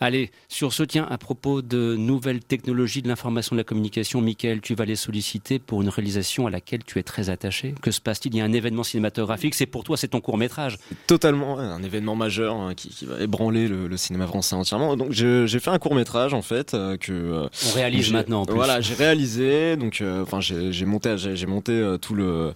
Allez, 0.00 0.30
sur 0.48 0.72
ce 0.72 0.82
tien, 0.82 1.06
à 1.10 1.18
propos 1.18 1.62
de 1.62 1.96
nouvelles 1.96 2.40
technologies 2.40 3.02
de 3.02 3.08
l'information 3.08 3.54
et 3.54 3.58
de 3.58 3.60
la 3.60 3.64
communication, 3.64 4.20
Michael, 4.20 4.60
tu 4.60 4.74
vas 4.74 4.84
les 4.84 4.96
solliciter 4.96 5.58
pour 5.58 5.82
une 5.82 5.88
réalisation 5.88 6.46
à 6.46 6.50
laquelle 6.50 6.84
tu 6.84 6.98
es 6.98 7.02
très 7.02 7.30
attaché. 7.30 7.74
Que 7.82 7.90
se 7.90 8.00
passe-t-il? 8.00 8.34
Il 8.34 8.38
y 8.38 8.40
a 8.40 8.44
un 8.44 8.52
événement 8.52 8.82
cinématographique, 8.82 9.54
c'est 9.54 9.66
pour 9.66 9.84
toi, 9.84 9.96
c'est 9.96 10.08
ton 10.08 10.20
court-métrage. 10.20 10.78
Totalement, 11.06 11.58
un 11.58 11.82
événement 11.82 12.16
majeur 12.16 12.56
hein, 12.56 12.74
qui, 12.74 12.88
qui, 12.88 13.06
va 13.06 13.20
ébranler 13.20 13.68
le, 13.68 13.88
le, 13.88 13.96
cinéma 13.96 14.26
français 14.26 14.54
entièrement. 14.54 14.96
Donc 14.96 15.12
j'ai 15.12 15.46
fait 15.60 15.70
un 15.70 15.78
court-métrage, 15.78 16.34
en 16.34 16.42
fait, 16.42 16.74
euh, 16.74 16.96
que... 16.96 17.12
Euh, 17.12 17.48
On 17.70 17.74
réalise 17.74 18.12
maintenant, 18.12 18.42
en 18.42 18.46
plus. 18.46 18.54
Voilà, 18.54 18.80
j'ai 18.80 18.94
réalisé, 18.94 19.76
donc, 19.76 20.00
euh, 20.00 20.22
enfin, 20.22 20.40
j'ai 20.40 20.84
monté, 20.84 21.16
j'ai 21.16 21.46
monté 21.46 21.96
tout 22.00 22.14
le 22.14 22.54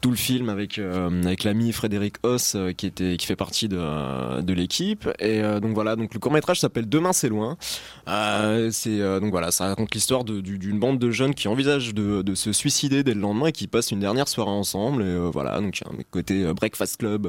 tout 0.00 0.10
le 0.10 0.16
film 0.16 0.50
avec 0.50 0.78
avec 1.24 1.44
l'ami 1.44 1.72
Frédéric 1.72 2.16
Hoss 2.22 2.54
euh, 2.54 2.72
qui 2.72 2.86
était 2.86 3.16
qui 3.16 3.26
fait 3.26 3.36
partie 3.36 3.68
de, 3.68 4.52
l'équipe. 4.52 5.08
Et 5.18 5.42
euh, 5.42 5.60
donc 5.60 5.74
voilà 5.74 5.96
donc 5.96 6.14
le 6.14 6.20
court 6.20 6.32
métrage 6.32 6.60
s'appelle 6.60 6.88
Demain 6.88 7.12
c'est 7.12 7.28
loin. 7.28 7.56
C'est 8.70 9.20
donc 9.20 9.30
voilà 9.30 9.50
ça 9.50 9.66
raconte 9.66 9.94
l'histoire 9.94 10.24
d'une 10.24 10.78
bande 10.78 10.98
de 10.98 11.10
jeunes 11.10 11.34
qui 11.34 11.48
envisagent 11.48 11.94
de, 11.94 12.34
se 12.34 12.52
suicider 12.52 13.02
dès 13.02 13.14
le 13.14 13.20
lendemain 13.20 13.46
et 13.46 13.52
qui 13.52 13.66
passent 13.66 13.90
une 13.90 14.00
dernière 14.00 14.28
soirée 14.28 14.50
ensemble. 14.50 15.02
Et 15.02 15.18
voilà 15.30 15.60
donc 15.60 15.80
il 15.80 15.84
y 15.84 15.88
a 15.88 15.92
un 15.92 16.02
côté 16.10 16.52
breakfast 16.52 16.98
club 16.98 17.28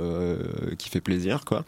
qui 0.77 0.89
fait 0.89 1.01
plaisir 1.01 1.45
quoi. 1.45 1.65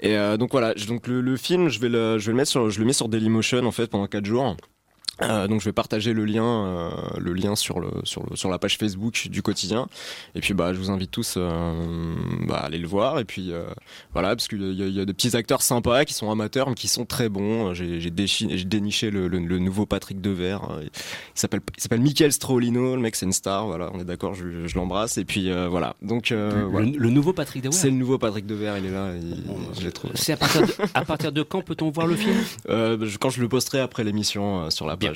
Et 0.00 0.16
donc 0.38 0.50
voilà 0.52 0.74
donc 0.74 1.06
le, 1.06 1.36
film 1.36 1.68
je 1.68 1.80
vais 1.80 1.88
le 1.88 2.18
je 2.18 2.26
vais 2.26 2.32
le 2.32 2.36
mettre 2.36 2.50
sur 2.50 2.70
je 2.70 2.78
le 2.78 2.84
mets 2.84 2.92
sur 2.92 3.08
Dailymotion 3.08 3.64
en 3.64 3.72
fait 3.72 3.86
pendant 3.86 4.06
quatre 4.06 4.26
jours 4.26 4.56
euh, 5.22 5.48
donc 5.48 5.60
je 5.60 5.66
vais 5.66 5.72
partager 5.72 6.12
le 6.12 6.24
lien, 6.24 6.44
euh, 6.44 6.90
le 7.18 7.32
lien 7.32 7.56
sur 7.56 7.80
le, 7.80 7.90
sur 8.04 8.24
le 8.28 8.36
sur 8.36 8.48
la 8.50 8.58
page 8.58 8.78
Facebook 8.78 9.28
du 9.28 9.42
quotidien. 9.42 9.86
Et 10.34 10.40
puis 10.40 10.54
bah 10.54 10.72
je 10.72 10.78
vous 10.78 10.90
invite 10.90 11.10
tous 11.10 11.34
euh, 11.36 12.14
bah, 12.46 12.56
à 12.56 12.66
aller 12.66 12.78
le 12.78 12.88
voir. 12.88 13.18
Et 13.18 13.24
puis 13.24 13.52
euh, 13.52 13.64
voilà 14.12 14.30
parce 14.30 14.48
qu'il 14.48 14.62
y, 14.62 14.90
y, 14.90 15.00
a 15.00 15.04
des 15.04 15.12
petits 15.12 15.36
acteurs 15.36 15.62
sympas 15.62 16.04
qui 16.04 16.14
sont 16.14 16.30
amateurs 16.30 16.68
mais 16.68 16.74
qui 16.74 16.88
sont 16.88 17.04
très 17.04 17.28
bons. 17.28 17.74
J'ai 17.74 18.10
déniché 18.10 19.10
le, 19.10 19.28
le, 19.28 19.38
le, 19.38 19.58
nouveau 19.58 19.86
Patrick 19.86 20.20
Devers. 20.20 20.62
Il 20.82 20.90
s'appelle 21.34 21.60
il 21.76 21.82
s'appelle 21.82 22.00
Michael 22.00 22.32
Strolino. 22.32 22.96
Le 22.96 23.02
mec 23.02 23.16
c'est 23.16 23.26
une 23.26 23.32
star. 23.32 23.66
Voilà 23.66 23.90
on 23.92 24.00
est 24.00 24.04
d'accord. 24.04 24.34
Je, 24.34 24.66
je 24.66 24.74
l'embrasse. 24.76 25.18
Et 25.18 25.24
puis 25.24 25.50
voilà 25.68 25.96
donc 26.02 26.30
le, 26.30 26.64
voilà. 26.64 26.88
le, 26.96 27.10
nouveau 27.10 27.32
Patrick 27.32 27.62
Devers. 27.62 27.74
C'est 27.74 27.90
le 27.90 27.96
nouveau 27.96 28.18
Patrick 28.18 28.46
Devers. 28.46 28.78
Il 28.78 28.86
est 28.86 28.90
là. 28.90 29.12
C'est 30.14 30.32
à 30.32 30.36
partir 30.36 30.66
de, 30.66 30.72
à 30.94 31.04
partir 31.04 31.32
de 31.32 31.42
quand 31.42 31.62
peut-on 31.62 31.90
voir 31.90 32.06
le 32.06 32.16
film? 32.16 32.36
Quand 33.20 33.30
je 33.30 33.40
le 33.40 33.48
posterai 33.48 33.80
après 33.80 34.04
l'émission 34.04 34.70
sur 34.70 34.86
la 34.86 34.96
page 34.96 35.09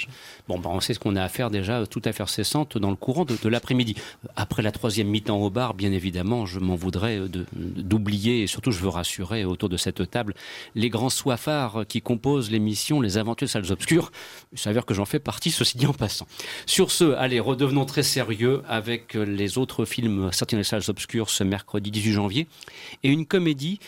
Bon, 0.48 0.58
ben, 0.58 0.70
on 0.72 0.80
sait 0.80 0.94
ce 0.94 0.98
qu'on 0.98 1.16
a 1.16 1.22
à 1.22 1.28
faire 1.28 1.50
déjà 1.50 1.86
tout 1.86 2.02
à 2.04 2.12
fait 2.12 2.26
cessante 2.28 2.78
dans 2.78 2.90
le 2.90 2.96
courant 2.96 3.24
de, 3.24 3.48
l'après-midi. 3.48 3.94
Après 4.36 4.62
la 4.62 4.72
troisième 4.72 5.08
mi-temps 5.08 5.36
au 5.36 5.50
bar, 5.50 5.74
bien 5.74 5.92
évidemment, 5.92 6.46
je 6.46 6.58
m'en 6.58 6.76
voudrais 6.76 7.18
de- 7.20 7.46
d'oublier, 7.52 8.42
et 8.42 8.46
surtout 8.46 8.70
je 8.70 8.78
veux 8.78 8.88
rassurer 8.88 9.44
autour 9.44 9.68
de 9.68 9.76
cette 9.76 10.10
table, 10.10 10.34
les 10.74 10.88
grands 10.88 11.10
soifards 11.10 11.84
qui 11.88 12.00
composent 12.00 12.50
l'émission 12.50 13.00
Les 13.00 13.18
Aventures 13.18 13.48
Salles 13.48 13.70
Obscures. 13.70 14.10
Il 14.52 14.58
s'avère 14.58 14.86
que 14.86 14.94
j'en 14.94 15.04
fais 15.04 15.18
partie, 15.18 15.50
ceci 15.50 15.76
dit 15.76 15.86
en 15.86 15.92
passant. 15.92 16.26
Sur 16.66 16.90
ce, 16.90 17.12
allez, 17.12 17.40
redevenons 17.40 17.84
très 17.84 18.02
sérieux 18.02 18.62
avec 18.68 19.14
les 19.14 19.58
autres 19.58 19.84
films 19.84 20.30
les 20.52 20.64
Salles 20.64 20.82
Obscures 20.88 21.30
ce 21.30 21.44
mercredi 21.44 21.90
18 21.90 22.12
janvier. 22.12 22.46
Et 23.02 23.08
une 23.08 23.26
comédie 23.26 23.80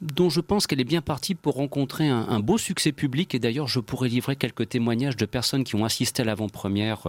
dont 0.00 0.30
je 0.30 0.40
pense 0.40 0.66
qu'elle 0.66 0.80
est 0.80 0.84
bien 0.84 1.02
partie 1.02 1.34
pour 1.34 1.54
rencontrer 1.54 2.08
un, 2.08 2.26
un 2.28 2.40
beau 2.40 2.58
succès 2.58 2.92
public. 2.92 3.34
Et 3.34 3.38
d'ailleurs, 3.38 3.68
je 3.68 3.80
pourrais 3.80 4.08
livrer 4.08 4.36
quelques 4.36 4.68
témoignages 4.68 5.16
de 5.16 5.26
personnes 5.26 5.64
qui 5.64 5.74
ont 5.76 5.84
assisté 5.84 6.22
à 6.22 6.24
l'avant-première 6.24 7.08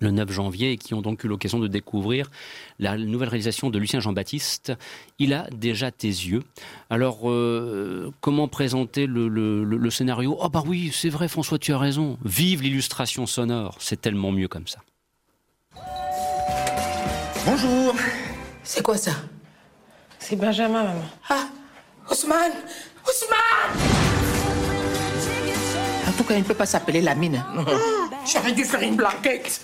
le 0.00 0.12
9 0.12 0.30
janvier 0.30 0.70
et 0.72 0.76
qui 0.76 0.94
ont 0.94 1.02
donc 1.02 1.24
eu 1.24 1.26
l'occasion 1.28 1.58
de 1.58 1.66
découvrir 1.66 2.30
la 2.78 2.96
nouvelle 2.96 3.30
réalisation 3.30 3.68
de 3.68 3.78
Lucien 3.80 3.98
Jean-Baptiste. 3.98 4.72
Il 5.18 5.34
a 5.34 5.48
déjà 5.50 5.90
tes 5.90 6.06
yeux. 6.06 6.44
Alors, 6.88 7.28
euh, 7.28 8.12
comment 8.20 8.46
présenter 8.46 9.06
le, 9.08 9.26
le- 9.26 9.64
le- 9.64 9.76
le 9.76 9.90
scénario? 9.90 10.36
Oh 10.40 10.48
bah 10.48 10.62
oui, 10.64 10.90
c'est 10.94 11.08
vrai 11.08 11.26
François, 11.26 11.58
tu 11.58 11.72
as 11.72 11.78
raison. 11.78 12.16
Vive 12.24 12.62
l'illustration 12.62 13.26
sonore, 13.26 13.76
c'est 13.80 14.00
tellement 14.00 14.30
mieux 14.30 14.46
comme 14.46 14.68
ça. 14.68 14.78
Bonjour. 17.44 17.94
C'est 18.62 18.82
quoi 18.82 18.96
ça? 18.98 19.12
C'est 20.20 20.36
Benjamin, 20.36 20.84
maman. 20.84 21.04
Ah, 21.30 21.48
Ousmane 22.10 22.52
Ousmane 23.06 23.78
En 26.08 26.12
tout 26.12 26.24
cas, 26.24 26.34
il 26.34 26.40
ne 26.40 26.44
peut 26.44 26.54
pas 26.54 26.66
s'appeler 26.66 27.00
Lamine. 27.00 27.44
J'aurais 28.30 28.52
dû 28.52 28.64
faire 28.64 28.80
une 28.80 28.96
blanquette. 28.96 29.60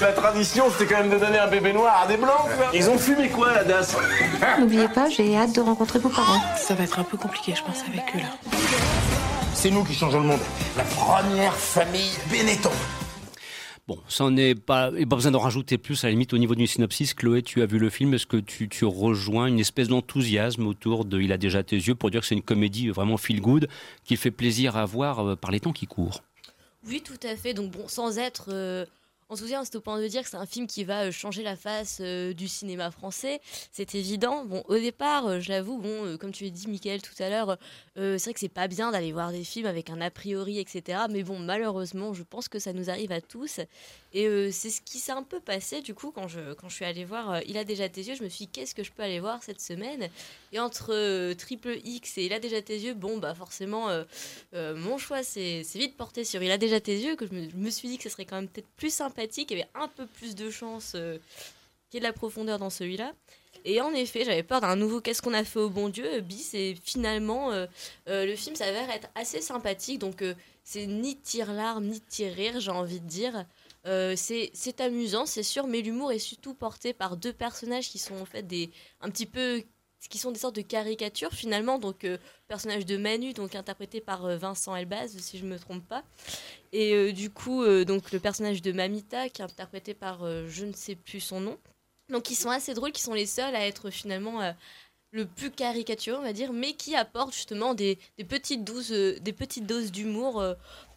La 0.00 0.12
tradition, 0.12 0.64
c'était 0.70 0.92
quand 0.92 1.00
même 1.02 1.10
de 1.10 1.18
donner 1.18 1.38
un 1.38 1.46
bébé 1.46 1.72
noir 1.72 2.02
à 2.02 2.06
des 2.08 2.16
blancs. 2.16 2.48
Ils 2.72 2.90
ont 2.90 2.98
fumé 2.98 3.28
quoi, 3.28 3.52
la 3.52 3.64
DAS 3.64 3.94
N'oubliez 4.58 4.88
pas, 4.88 5.08
j'ai 5.08 5.36
hâte 5.36 5.52
de 5.52 5.60
rencontrer 5.60 6.00
vos 6.00 6.08
parents. 6.08 6.40
Ça 6.56 6.74
va 6.74 6.82
être 6.82 6.98
un 6.98 7.04
peu 7.04 7.16
compliqué, 7.16 7.54
je 7.56 7.62
pense, 7.62 7.82
avec 7.88 8.04
eux 8.16 8.18
là. 8.18 8.58
C'est 9.54 9.70
nous 9.70 9.84
qui 9.84 9.94
changeons 9.94 10.20
le 10.20 10.26
monde. 10.26 10.40
La 10.76 10.82
première 10.84 11.54
famille 11.54 12.10
Benetton. 12.28 12.72
Bon, 13.86 13.98
ça 14.08 14.30
n'est 14.30 14.54
pas, 14.54 14.90
et 14.96 15.04
pas 15.04 15.16
besoin 15.16 15.30
d'en 15.30 15.40
rajouter 15.40 15.76
plus 15.76 16.04
à 16.04 16.06
la 16.06 16.12
limite 16.12 16.32
au 16.32 16.38
niveau 16.38 16.54
du 16.54 16.66
synopsis. 16.66 17.12
Chloé, 17.12 17.42
tu 17.42 17.60
as 17.60 17.66
vu 17.66 17.78
le 17.78 17.90
film, 17.90 18.14
est-ce 18.14 18.26
que 18.26 18.38
tu, 18.38 18.66
tu 18.70 18.86
rejoins 18.86 19.46
une 19.46 19.60
espèce 19.60 19.88
d'enthousiasme 19.88 20.66
autour 20.66 21.04
de 21.04 21.20
Il 21.20 21.32
a 21.32 21.36
déjà 21.36 21.62
tes 21.62 21.76
yeux 21.76 21.94
pour 21.94 22.10
dire 22.10 22.22
que 22.22 22.26
c'est 22.26 22.34
une 22.34 22.42
comédie 22.42 22.88
vraiment 22.88 23.18
feel 23.18 23.42
good 23.42 23.68
qui 24.04 24.16
fait 24.16 24.30
plaisir 24.30 24.76
à 24.76 24.86
voir 24.86 25.18
euh, 25.20 25.36
par 25.36 25.50
les 25.50 25.60
temps 25.60 25.74
qui 25.74 25.86
courent? 25.86 26.22
Oui, 26.88 27.02
tout 27.04 27.20
à 27.22 27.36
fait. 27.36 27.52
Donc 27.52 27.72
bon, 27.72 27.86
sans 27.86 28.18
être 28.18 28.46
euh, 28.48 28.86
enthousiaste 29.28 29.74
au 29.76 29.80
point 29.80 30.00
de 30.00 30.06
dire 30.06 30.22
que 30.22 30.28
c'est 30.28 30.36
un 30.36 30.46
film 30.46 30.66
qui 30.66 30.84
va 30.84 31.04
euh, 31.04 31.10
changer 31.10 31.42
la 31.42 31.56
face 31.56 31.98
euh, 32.00 32.32
du 32.32 32.48
cinéma 32.48 32.90
français, 32.90 33.40
c'est 33.72 33.94
évident. 33.94 34.44
Bon, 34.44 34.62
au 34.68 34.74
départ, 34.74 35.26
euh, 35.26 35.40
je 35.40 35.50
l'avoue, 35.50 35.78
bon, 35.78 36.16
comme 36.18 36.32
tu 36.32 36.44
l'as 36.44 36.50
dit, 36.50 36.68
Michael, 36.68 37.02
tout 37.02 37.14
à 37.22 37.28
l'heure, 37.28 37.58
c'est 37.96 38.22
vrai 38.22 38.34
que 38.34 38.40
c'est 38.40 38.48
pas 38.48 38.68
bien 38.68 38.90
d'aller 38.90 39.12
voir 39.12 39.30
des 39.30 39.44
films 39.44 39.66
avec 39.66 39.90
un 39.90 40.00
a 40.00 40.10
priori, 40.10 40.58
etc. 40.58 41.02
Mais 41.10 41.22
bon, 41.22 41.38
malheureusement, 41.38 42.12
je 42.12 42.22
pense 42.22 42.48
que 42.48 42.58
ça 42.58 42.72
nous 42.72 42.90
arrive 42.90 43.12
à 43.12 43.20
tous. 43.20 43.60
Et 44.12 44.52
c'est 44.52 44.70
ce 44.70 44.80
qui 44.80 44.98
s'est 44.98 45.12
un 45.12 45.22
peu 45.22 45.40
passé, 45.40 45.80
du 45.80 45.94
coup, 45.94 46.10
quand 46.10 46.28
je, 46.28 46.54
quand 46.54 46.68
je 46.68 46.74
suis 46.74 46.84
allée 46.84 47.04
voir 47.04 47.40
Il 47.46 47.56
a 47.56 47.64
déjà 47.64 47.88
tes 47.88 48.02
yeux, 48.02 48.14
je 48.14 48.22
me 48.22 48.28
suis 48.28 48.46
dit, 48.46 48.52
qu'est-ce 48.52 48.74
que 48.74 48.82
je 48.82 48.92
peux 48.92 49.02
aller 49.02 49.20
voir 49.20 49.42
cette 49.42 49.60
semaine? 49.60 50.08
Et 50.52 50.58
entre 50.58 51.32
Triple 51.34 51.78
X 51.84 52.18
et 52.18 52.24
Il 52.26 52.32
a 52.32 52.40
déjà 52.40 52.60
tes 52.62 52.78
yeux, 52.78 52.94
bon, 52.94 53.18
bah 53.18 53.34
forcément, 53.34 53.88
mon 54.52 54.98
choix 54.98 55.22
c'est 55.22 55.62
vite 55.74 55.96
porté 55.96 56.24
sur 56.24 56.42
Il 56.42 56.50
a 56.50 56.58
déjà 56.58 56.80
tes 56.80 56.96
yeux, 56.96 57.16
que 57.16 57.26
je 57.26 57.32
me, 57.32 57.48
je 57.48 57.56
me 57.56 57.70
suis 57.70 57.88
dit 57.88 57.96
que 57.96 58.04
ce 58.04 58.10
serait 58.10 58.24
quand 58.24 58.36
même 58.36 58.48
peut-être 58.48 58.68
plus 58.76 58.90
sympathique, 59.14 59.50
il 59.50 59.58
y 59.58 59.62
avait 59.62 59.70
un 59.74 59.88
peu 59.88 60.06
plus 60.06 60.34
de 60.34 60.50
chance 60.50 60.92
euh, 60.94 61.18
qu'il 61.90 61.94
y 61.94 61.96
ait 61.98 62.00
de 62.00 62.06
la 62.06 62.12
profondeur 62.12 62.58
dans 62.58 62.70
celui-là. 62.70 63.12
Et 63.64 63.80
en 63.80 63.94
effet, 63.94 64.24
j'avais 64.24 64.42
peur 64.42 64.60
d'un 64.60 64.76
nouveau 64.76 65.00
Qu'est-ce 65.00 65.22
qu'on 65.22 65.32
a 65.32 65.44
fait 65.44 65.60
au 65.60 65.70
bon 65.70 65.88
Dieu 65.88 66.20
bis 66.20 66.52
et 66.52 66.76
finalement 66.82 67.50
euh, 67.52 67.66
euh, 68.08 68.26
le 68.26 68.36
film 68.36 68.56
s'avère 68.56 68.90
être 68.90 69.08
assez 69.14 69.40
sympathique. 69.40 70.00
Donc 70.00 70.22
c'est 70.64 70.86
ni 70.86 71.16
tire-larme 71.16 71.86
ni 71.86 72.00
tire-rire, 72.00 72.60
j'ai 72.60 72.70
envie 72.70 73.00
de 73.00 73.06
dire. 73.06 73.46
C'est 74.16 74.80
amusant, 74.80 75.26
c'est 75.26 75.42
sûr, 75.42 75.66
mais 75.66 75.80
l'humour 75.80 76.12
est 76.12 76.18
surtout 76.18 76.54
porté 76.54 76.92
par 76.92 77.16
deux 77.16 77.32
personnages 77.32 77.88
qui 77.88 77.98
sont 77.98 78.16
en 78.16 78.24
fait 78.24 78.42
des 78.42 78.70
un 79.00 79.10
petit 79.10 79.26
peu 79.26 79.62
qui 80.08 80.18
sont 80.18 80.30
des 80.30 80.38
sortes 80.38 80.56
de 80.56 80.62
caricatures 80.62 81.32
finalement. 81.32 81.78
Donc 81.78 82.04
euh, 82.04 82.18
personnage 82.48 82.86
de 82.86 82.96
Manu, 82.96 83.32
donc 83.32 83.54
interprété 83.54 84.00
par 84.00 84.24
euh, 84.24 84.36
Vincent 84.36 84.74
Elbaz, 84.74 85.16
si 85.18 85.38
je 85.38 85.44
me 85.44 85.58
trompe 85.58 85.86
pas. 85.86 86.04
Et 86.72 86.94
euh, 86.94 87.12
du 87.12 87.30
coup, 87.30 87.62
euh, 87.62 87.84
donc 87.84 88.12
le 88.12 88.20
personnage 88.20 88.62
de 88.62 88.72
Mamita, 88.72 89.28
qui 89.28 89.42
est 89.42 89.44
interprété 89.44 89.94
par 89.94 90.26
je 90.46 90.64
ne 90.64 90.72
sais 90.72 90.94
plus 90.94 91.20
son 91.20 91.40
nom. 91.40 91.58
Donc 92.10 92.30
ils 92.30 92.36
sont 92.36 92.50
assez 92.50 92.74
drôles, 92.74 92.92
qui 92.92 93.02
sont 93.02 93.14
les 93.14 93.26
seuls 93.26 93.54
à 93.54 93.66
être 93.66 93.90
finalement 93.90 94.54
le 95.10 95.26
plus 95.26 95.50
caricatureux, 95.50 96.18
on 96.18 96.22
va 96.22 96.32
dire, 96.34 96.52
mais 96.52 96.74
qui 96.74 96.94
apportent 96.96 97.32
justement 97.32 97.72
des, 97.72 97.98
des 98.18 98.24
petites, 98.24 98.62
doses, 98.62 98.90
des 98.90 99.32
petites 99.32 99.64
doses 99.64 99.90
d'humour 99.90 100.44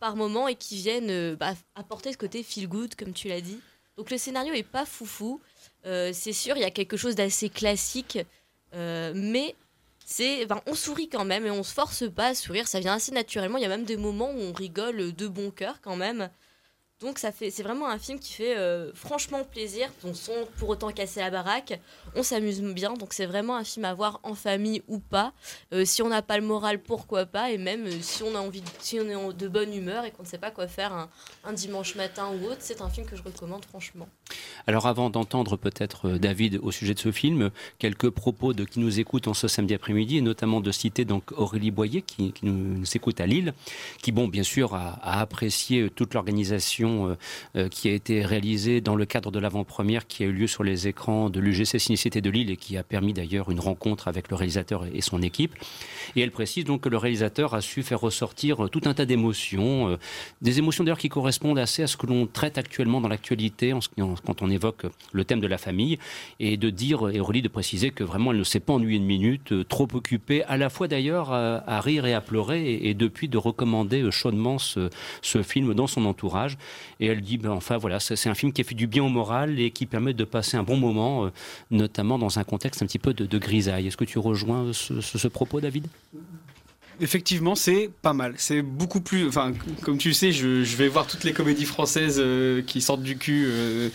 par 0.02 0.18
moment 0.18 0.50
et 0.50 0.56
qui 0.56 0.76
viennent 0.76 1.36
bah, 1.36 1.54
apporter 1.76 2.12
ce 2.12 2.18
côté 2.18 2.44
feel 2.44 2.68
good, 2.68 2.96
comme 2.96 3.14
tu 3.14 3.30
l'as 3.30 3.42
dit. 3.42 3.60
Donc 3.98 4.12
le 4.12 4.18
scénario 4.18 4.54
est 4.54 4.64
pas 4.64 4.86
foufou. 4.86 5.42
Euh, 5.86 6.12
c'est 6.14 6.34
sûr, 6.34 6.56
il 6.56 6.62
y 6.62 6.66
a 6.66 6.72
quelque 6.72 6.98
chose 6.98 7.16
d'assez 7.16 7.50
classique, 7.50 8.20
euh, 8.74 9.14
mais 9.16 9.56
c'est, 10.06 10.48
on 10.66 10.74
sourit 10.74 11.10
quand 11.10 11.26
même 11.26 11.46
et 11.46 11.52
on 11.52 11.64
se 11.64 11.74
force 11.74 12.10
pas 12.10 12.28
à 12.28 12.36
sourire. 12.36 12.68
Ça 12.68 12.80
vient 12.80 12.94
assez 12.94 13.12
naturellement. 13.12 13.58
Il 13.58 13.62
y 13.62 13.66
a 13.66 13.70
même 13.70 13.84
des 13.84 13.98
moments 13.98 14.32
où 14.32 14.40
on 14.40 14.54
rigole 14.54 15.14
de 15.14 15.28
bon 15.28 15.52
cœur 15.52 15.82
quand 15.82 15.96
même. 15.96 16.30
Donc 17.00 17.20
ça 17.20 17.32
fait, 17.32 17.52
c'est 17.52 17.62
vraiment 17.62 17.88
un 17.88 18.00
film 18.00 18.18
qui 18.18 18.34
fait 18.34 18.58
euh, 18.58 18.92
franchement 18.96 19.44
plaisir, 19.44 19.88
on 20.04 20.16
sans 20.16 20.34
pour 20.58 20.70
autant 20.70 20.92
casser 20.92 21.20
la 21.20 21.30
baraque. 21.30 21.80
On 22.16 22.24
s'amuse 22.24 22.60
bien, 22.60 22.96
donc 22.96 23.14
c'est 23.14 23.28
vraiment 23.28 23.56
un 23.56 23.64
film 23.64 23.86
à 23.86 23.94
voir 23.94 24.20
en 24.24 24.34
famille 24.34 24.82
ou 24.88 24.98
pas. 24.98 25.32
Euh, 25.74 25.86
si 25.86 26.02
on 26.02 26.10
n'a 26.10 26.24
pas 26.24 26.40
le 26.40 26.44
moral, 26.44 26.82
pourquoi 26.82 27.28
pas? 27.28 27.52
Et 27.52 27.60
même 27.60 27.86
euh, 27.86 28.02
si 28.02 28.24
on 28.24 28.34
a 28.34 28.40
envie, 28.40 28.64
si 28.80 29.00
on 29.00 29.08
est 29.08 29.34
de 29.36 29.48
bonne 29.48 29.76
humeur 29.76 30.06
et 30.06 30.12
qu'on 30.12 30.24
ne 30.24 30.28
sait 30.28 30.40
pas 30.40 30.50
quoi 30.50 30.68
faire 30.68 30.92
un, 31.46 31.54
dimanche 31.54 31.94
matin 31.94 32.32
ou 32.32 32.48
autre, 32.48 32.62
c'est 32.62 32.82
un 32.82 32.90
film 32.90 33.06
que 33.06 33.16
je 33.16 33.22
recommande 33.22 33.64
franchement. 33.66 34.08
Alors 34.66 34.88
avant 34.88 35.12
d'entendre 35.12 35.56
peut-être 35.56 36.10
David 36.18 36.60
au 36.64 36.72
sujet 36.72 36.96
de 36.96 37.00
ce 37.00 37.12
film, 37.12 37.52
quelques 37.78 38.10
propos 38.10 38.54
de 38.54 38.64
qui 38.64 38.80
nous 38.80 39.00
écoutent 39.00 39.28
en 39.28 39.36
ce 39.36 39.48
samedi 39.48 39.76
après-midi, 39.76 40.18
et 40.18 40.22
notamment 40.22 40.62
de 40.62 40.72
citer 40.72 41.06
donc 41.06 41.32
Aurélie 41.34 41.72
Boyer 41.72 42.02
qui, 42.02 42.34
nous, 42.42 42.84
écoute 42.96 43.22
à 43.22 43.28
Lille, 43.28 43.54
qui 44.02 44.12
bon 44.12 44.28
bien 44.28 44.44
sûr 44.44 44.74
a, 44.74 44.98
apprécié 45.04 45.92
toute 45.92 46.16
l'organisation 46.16 46.87
euh, 46.88 47.16
euh, 47.56 47.70
qui 47.70 47.90
a 47.90 47.92
été 47.92 48.24
réalisée 48.24 48.82
dans 48.82 48.96
le 48.96 49.06
cadre 49.06 49.32
de 49.32 49.40
l'avant-première 49.40 50.08
qui 50.08 50.24
a 50.24 50.28
eu 50.28 50.32
lieu 50.32 50.48
sur 50.48 50.64
les 50.64 50.88
écrans 50.88 51.30
de 51.30 51.40
l'UGC 51.40 51.80
Cinécité 51.80 52.22
de 52.22 52.30
Lille 52.30 52.50
et 52.50 52.58
qui 52.58 52.78
a 52.78 52.84
permis 52.84 53.14
d'ailleurs 53.14 53.52
une 53.52 53.60
rencontre 53.60 54.08
avec 54.08 54.30
le 54.30 54.36
réalisateur 54.36 54.86
et 54.94 55.02
son 55.02 55.22
équipe. 55.22 55.54
Et 56.16 56.22
elle 56.22 56.32
précise 56.32 56.66
donc 56.66 56.82
que 56.82 56.90
le 56.90 56.98
réalisateur 56.98 57.54
a 57.54 57.62
su 57.62 57.84
faire 57.84 58.00
ressortir 58.00 58.66
euh, 58.66 58.70
tout 58.70 58.82
un 58.86 58.94
tas 58.94 59.06
d'émotions, 59.06 59.98
des 60.42 60.60
émotions 60.60 60.84
d'ailleurs 60.84 60.98
qui 60.98 61.10
correspondent 61.10 61.60
assez 61.60 61.84
à 61.84 61.88
ce 61.88 61.98
que 61.98 62.08
l'on 62.08 62.26
traite 62.28 62.58
actuellement 62.58 63.02
dans 63.02 63.08
l'actualité 63.08 63.74
quand 63.98 64.42
on 64.42 64.50
évoque 64.50 64.86
le 65.12 65.26
thème 65.26 65.40
de 65.40 65.48
la 65.48 65.58
famille, 65.58 65.98
et 66.40 66.58
de 66.58 66.70
dire, 66.70 67.10
et 67.10 67.20
Aurélie 67.20 67.42
de 67.42 67.48
préciser 67.48 67.92
que 67.92 68.04
vraiment 68.04 68.32
elle 68.32 68.40
ne 68.40 68.44
s'est 68.44 68.60
pas 68.60 68.74
ennuyée 68.74 68.98
une 68.98 69.06
minute, 69.06 69.68
trop 69.68 69.88
occupée 69.94 70.44
à 70.44 70.58
la 70.58 70.70
fois 70.70 70.88
d'ailleurs 70.88 71.32
à, 71.32 71.82
rire 71.82 72.06
et 72.06 72.14
à 72.14 72.22
pleurer, 72.22 72.80
et, 72.82 72.94
depuis 72.94 73.28
de 73.28 73.38
recommander 73.38 74.10
chaudement 74.12 74.58
ce 74.58 74.90
film 75.44 75.74
dans 75.74 75.88
son 75.88 76.06
entourage. 76.06 76.58
Et 77.00 77.08
elle 77.08 77.22
dit, 77.22 77.38
ben, 77.38 77.52
enfin 77.52 77.78
voilà, 77.78 78.00
c'est 78.00 78.30
un 78.30 78.36
film 78.36 78.52
qui 78.52 78.64
fait 78.64 78.76
du 78.76 78.88
bien 78.88 79.04
au 79.04 79.10
moral 79.10 79.60
et 79.60 79.72
qui 79.72 79.86
permet 79.86 80.14
de 80.14 80.24
passer 80.24 80.58
un 80.58 80.64
bon 80.64 80.78
moment, 80.78 81.26
euh, 81.26 81.30
notamment 81.72 82.18
dans 82.18 82.40
un 82.40 82.44
contexte 82.44 82.82
un 82.82 82.86
petit 82.86 83.00
peu 83.00 83.14
de, 83.14 83.38
grisaille. 83.38 83.88
Est-ce 83.88 83.98
que 83.98 84.06
tu 84.06 84.20
rejoins 84.20 84.72
ce, 84.74 85.28
propos, 85.28 85.62
David? 85.62 85.88
Effectivement, 87.00 87.54
c'est 87.54 87.92
pas 88.02 88.14
mal. 88.14 88.34
C'est 88.38 88.64
beaucoup 88.64 89.02
plus. 89.02 89.28
Enfin, 89.28 89.54
comme 89.84 90.00
tu 90.00 90.08
le 90.08 90.14
sais, 90.16 90.32
je, 90.32 90.64
vais 90.76 90.88
voir 90.88 91.06
toutes 91.06 91.24
les 91.24 91.34
comédies 91.34 91.66
françaises 91.66 92.18
euh, 92.20 92.64
qui 92.64 92.82
sortent 92.82 93.04
du 93.04 93.18
cul 93.18 93.46
euh, 93.48 93.90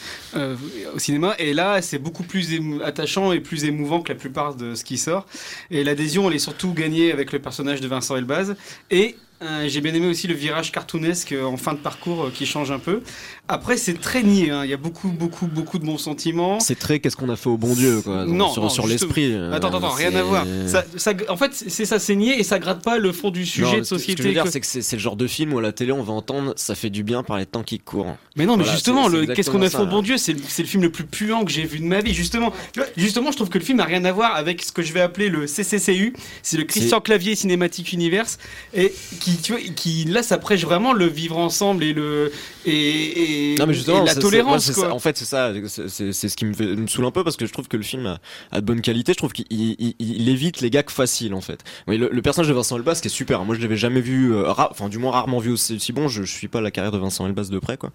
au 0.94 0.98
cinéma. 1.00 1.34
Et 1.40 1.52
là, 1.52 1.82
c'est 1.82 1.98
beaucoup 1.98 2.22
plus 2.22 2.80
attachant 2.84 3.32
et 3.32 3.40
plus 3.40 3.64
émouvant 3.64 4.02
que 4.02 4.12
la 4.12 4.18
plupart 4.18 4.54
de 4.54 4.76
ce 4.76 4.84
qui 4.84 4.98
sort. 4.98 5.26
Et 5.72 5.82
l'adhésion, 5.82 6.28
elle 6.28 6.36
est 6.36 6.38
surtout 6.38 6.72
gagnée 6.72 7.10
avec 7.10 7.32
le 7.32 7.40
personnage 7.40 7.80
de 7.80 7.88
Vincent 7.88 8.14
Elbaz. 8.14 8.54
Et 8.92 9.16
euh, 9.42 9.68
j'ai 9.68 9.80
bien 9.80 9.92
aimé 9.94 10.06
aussi 10.06 10.26
le 10.28 10.34
virage 10.34 10.70
cartoonesque 10.72 11.32
euh, 11.32 11.44
en 11.44 11.56
fin 11.56 11.72
de 11.72 11.78
parcours 11.78 12.24
euh, 12.24 12.30
qui 12.32 12.46
change 12.46 12.70
un 12.70 12.78
peu. 12.78 13.00
Après, 13.48 13.76
c'est 13.76 14.00
très 14.00 14.22
niais. 14.22 14.50
hein. 14.50 14.64
Il 14.64 14.70
y 14.70 14.72
a 14.72 14.76
beaucoup, 14.76 15.08
beaucoup, 15.08 15.46
beaucoup 15.46 15.78
de 15.78 15.84
bons 15.84 15.98
sentiments. 15.98 16.60
C'est 16.60 16.78
très 16.78 17.00
qu'est-ce 17.00 17.16
qu'on 17.16 17.28
a 17.28 17.36
fait 17.36 17.48
au 17.48 17.56
bon 17.58 17.74
Dieu, 17.74 18.00
quoi. 18.02 18.24
Non, 18.24 18.50
sur 18.52 18.62
non, 18.62 18.68
sur 18.68 18.86
justement. 18.86 19.12
l'esprit. 19.14 19.34
Attends, 19.52 19.74
attends, 19.76 19.90
rien 19.90 20.14
à 20.14 20.22
voir. 20.22 20.46
Ça, 20.66 20.84
ça- 20.96 21.12
en 21.28 21.36
fait, 21.36 21.52
c'est 21.52 21.84
ça, 21.84 21.98
c'est 21.98 22.14
niais 22.14 22.38
et 22.38 22.44
ça 22.44 22.58
gratte 22.58 22.82
pas 22.82 22.98
le 22.98 23.10
fond 23.12 23.30
du 23.30 23.44
sujet 23.44 23.64
Non, 23.72 23.78
de 23.78 23.82
société. 23.82 24.12
Ce 24.12 24.16
que 24.18 24.22
je 24.22 24.28
veux 24.28 24.34
dire, 24.34 24.44
que- 24.44 24.50
c'est 24.50 24.60
que 24.60 24.66
c'est 24.66 24.96
le 24.96 25.02
genre 25.02 25.16
de 25.16 25.26
film 25.26 25.52
où 25.52 25.58
à 25.58 25.62
la 25.62 25.72
télé, 25.72 25.92
on 25.92 26.02
va 26.02 26.12
entendre 26.12 26.54
ça 26.56 26.74
fait 26.74 26.90
du 26.90 27.02
bien 27.02 27.22
par 27.22 27.36
les 27.38 27.46
temps 27.46 27.62
qui 27.64 27.78
courent. 27.80 28.16
Mais 28.36 28.46
non, 28.46 28.56
mais 28.56 28.62
Voilà, 28.62 28.76
justement, 28.76 29.10
qu'est-ce 29.34 29.50
qu'on 29.50 29.60
a 29.62 29.68
fait 29.70 29.78
au 29.78 29.86
bon 29.86 29.96
ça. 29.98 30.02
Dieu, 30.02 30.16
c'est 30.18 30.32
le, 30.34 30.64
film 30.66 30.82
le 30.84 30.90
plus 30.92 31.04
puant 31.04 31.44
que 31.44 31.50
j'ai 31.50 31.64
vu 31.64 31.78
de 31.80 31.84
ma 31.84 32.00
vie. 32.00 32.14
Justement, 32.14 32.52
justement, 32.96 33.30
je 33.32 33.36
trouve 33.36 33.48
que 33.50 33.58
le 33.58 33.64
film 33.64 33.78
n'a 33.78 33.84
rien 33.84 34.04
à 34.04 34.12
voir 34.12 34.36
avec 34.36 34.62
ce 34.62 34.70
que 34.72 34.82
je 34.82 34.92
vais 34.92 35.00
appeler 35.00 35.28
le 35.28 35.46
CCCU, 35.46 36.14
c'est 36.42 36.56
le 36.56 36.64
Christian 36.64 37.00
Clavier 37.00 37.34
Cinématique 37.34 37.92
Universe, 37.92 38.38
et 38.74 38.92
qui 39.20 39.31
qui, 39.36 39.42
tu 39.42 39.52
vois, 39.52 39.60
qui 39.74 40.04
là, 40.04 40.22
ça 40.22 40.38
prêche 40.38 40.64
vraiment 40.64 40.92
le 40.92 41.06
vivre 41.06 41.38
ensemble 41.38 41.84
et 41.84 41.92
le 41.92 42.32
et, 42.66 43.52
et, 43.52 43.54
Non 43.58 43.66
mais 43.66 43.74
justement, 43.74 44.02
et 44.02 44.06
la 44.06 44.14
tolérance. 44.14 44.66
moi, 44.68 44.74
quoi. 44.74 44.84
ça. 44.88 44.94
en 44.94 44.98
fait, 44.98 45.16
c'est 45.16 45.24
ça. 45.24 45.52
c'est- 45.66 46.12
ce 46.28 46.36
qui 46.36 46.44
me, 46.44 46.52
fait- 46.52 46.76
me 46.76 46.86
saoule 46.86 47.06
un 47.06 47.10
peu 47.10 47.24
parce 47.24 47.36
que 47.36 47.46
je 47.46 47.52
trouve 47.52 47.68
que 47.68 47.76
le 47.76 47.82
film 47.82 48.06
a, 48.06 48.18
a 48.52 48.60
de 48.60 48.66
bonne 48.66 48.80
qualité. 48.80 49.12
Je 49.12 49.18
trouve 49.18 49.32
qu'il 49.32 49.46
il, 49.50 49.76
il- 49.78 49.94
il 49.98 50.28
évite 50.28 50.60
les 50.60 50.70
gags 50.70 50.90
faciles 50.90 51.34
en 51.34 51.40
fait. 51.40 51.60
Le, 51.86 51.96
le 52.10 52.22
personnage 52.22 52.48
de 52.48 52.54
Vincent 52.54 52.76
Elbaz 52.76 53.00
qui 53.00 53.08
est 53.08 53.10
super. 53.10 53.44
Moi, 53.44 53.56
je 53.56 53.60
l'avais 53.60 53.76
jamais 53.76 54.00
vu, 54.00 54.32
euh, 54.34 54.50
enfin 54.52 54.88
du 54.88 54.98
moins 54.98 55.12
rarement 55.12 55.38
vu 55.38 55.50
aussi, 55.52 55.76
aussi 55.76 55.92
bon. 55.92 56.08
Je, 56.08 56.22
je 56.22 56.32
suis 56.32 56.48
pas 56.48 56.60
la 56.60 56.70
carrière 56.70 56.92
de 56.92 56.98
Vincent 56.98 57.26
Elbaz 57.26 57.50
de 57.50 57.58
près 57.58 57.76
quoi. 57.76 57.90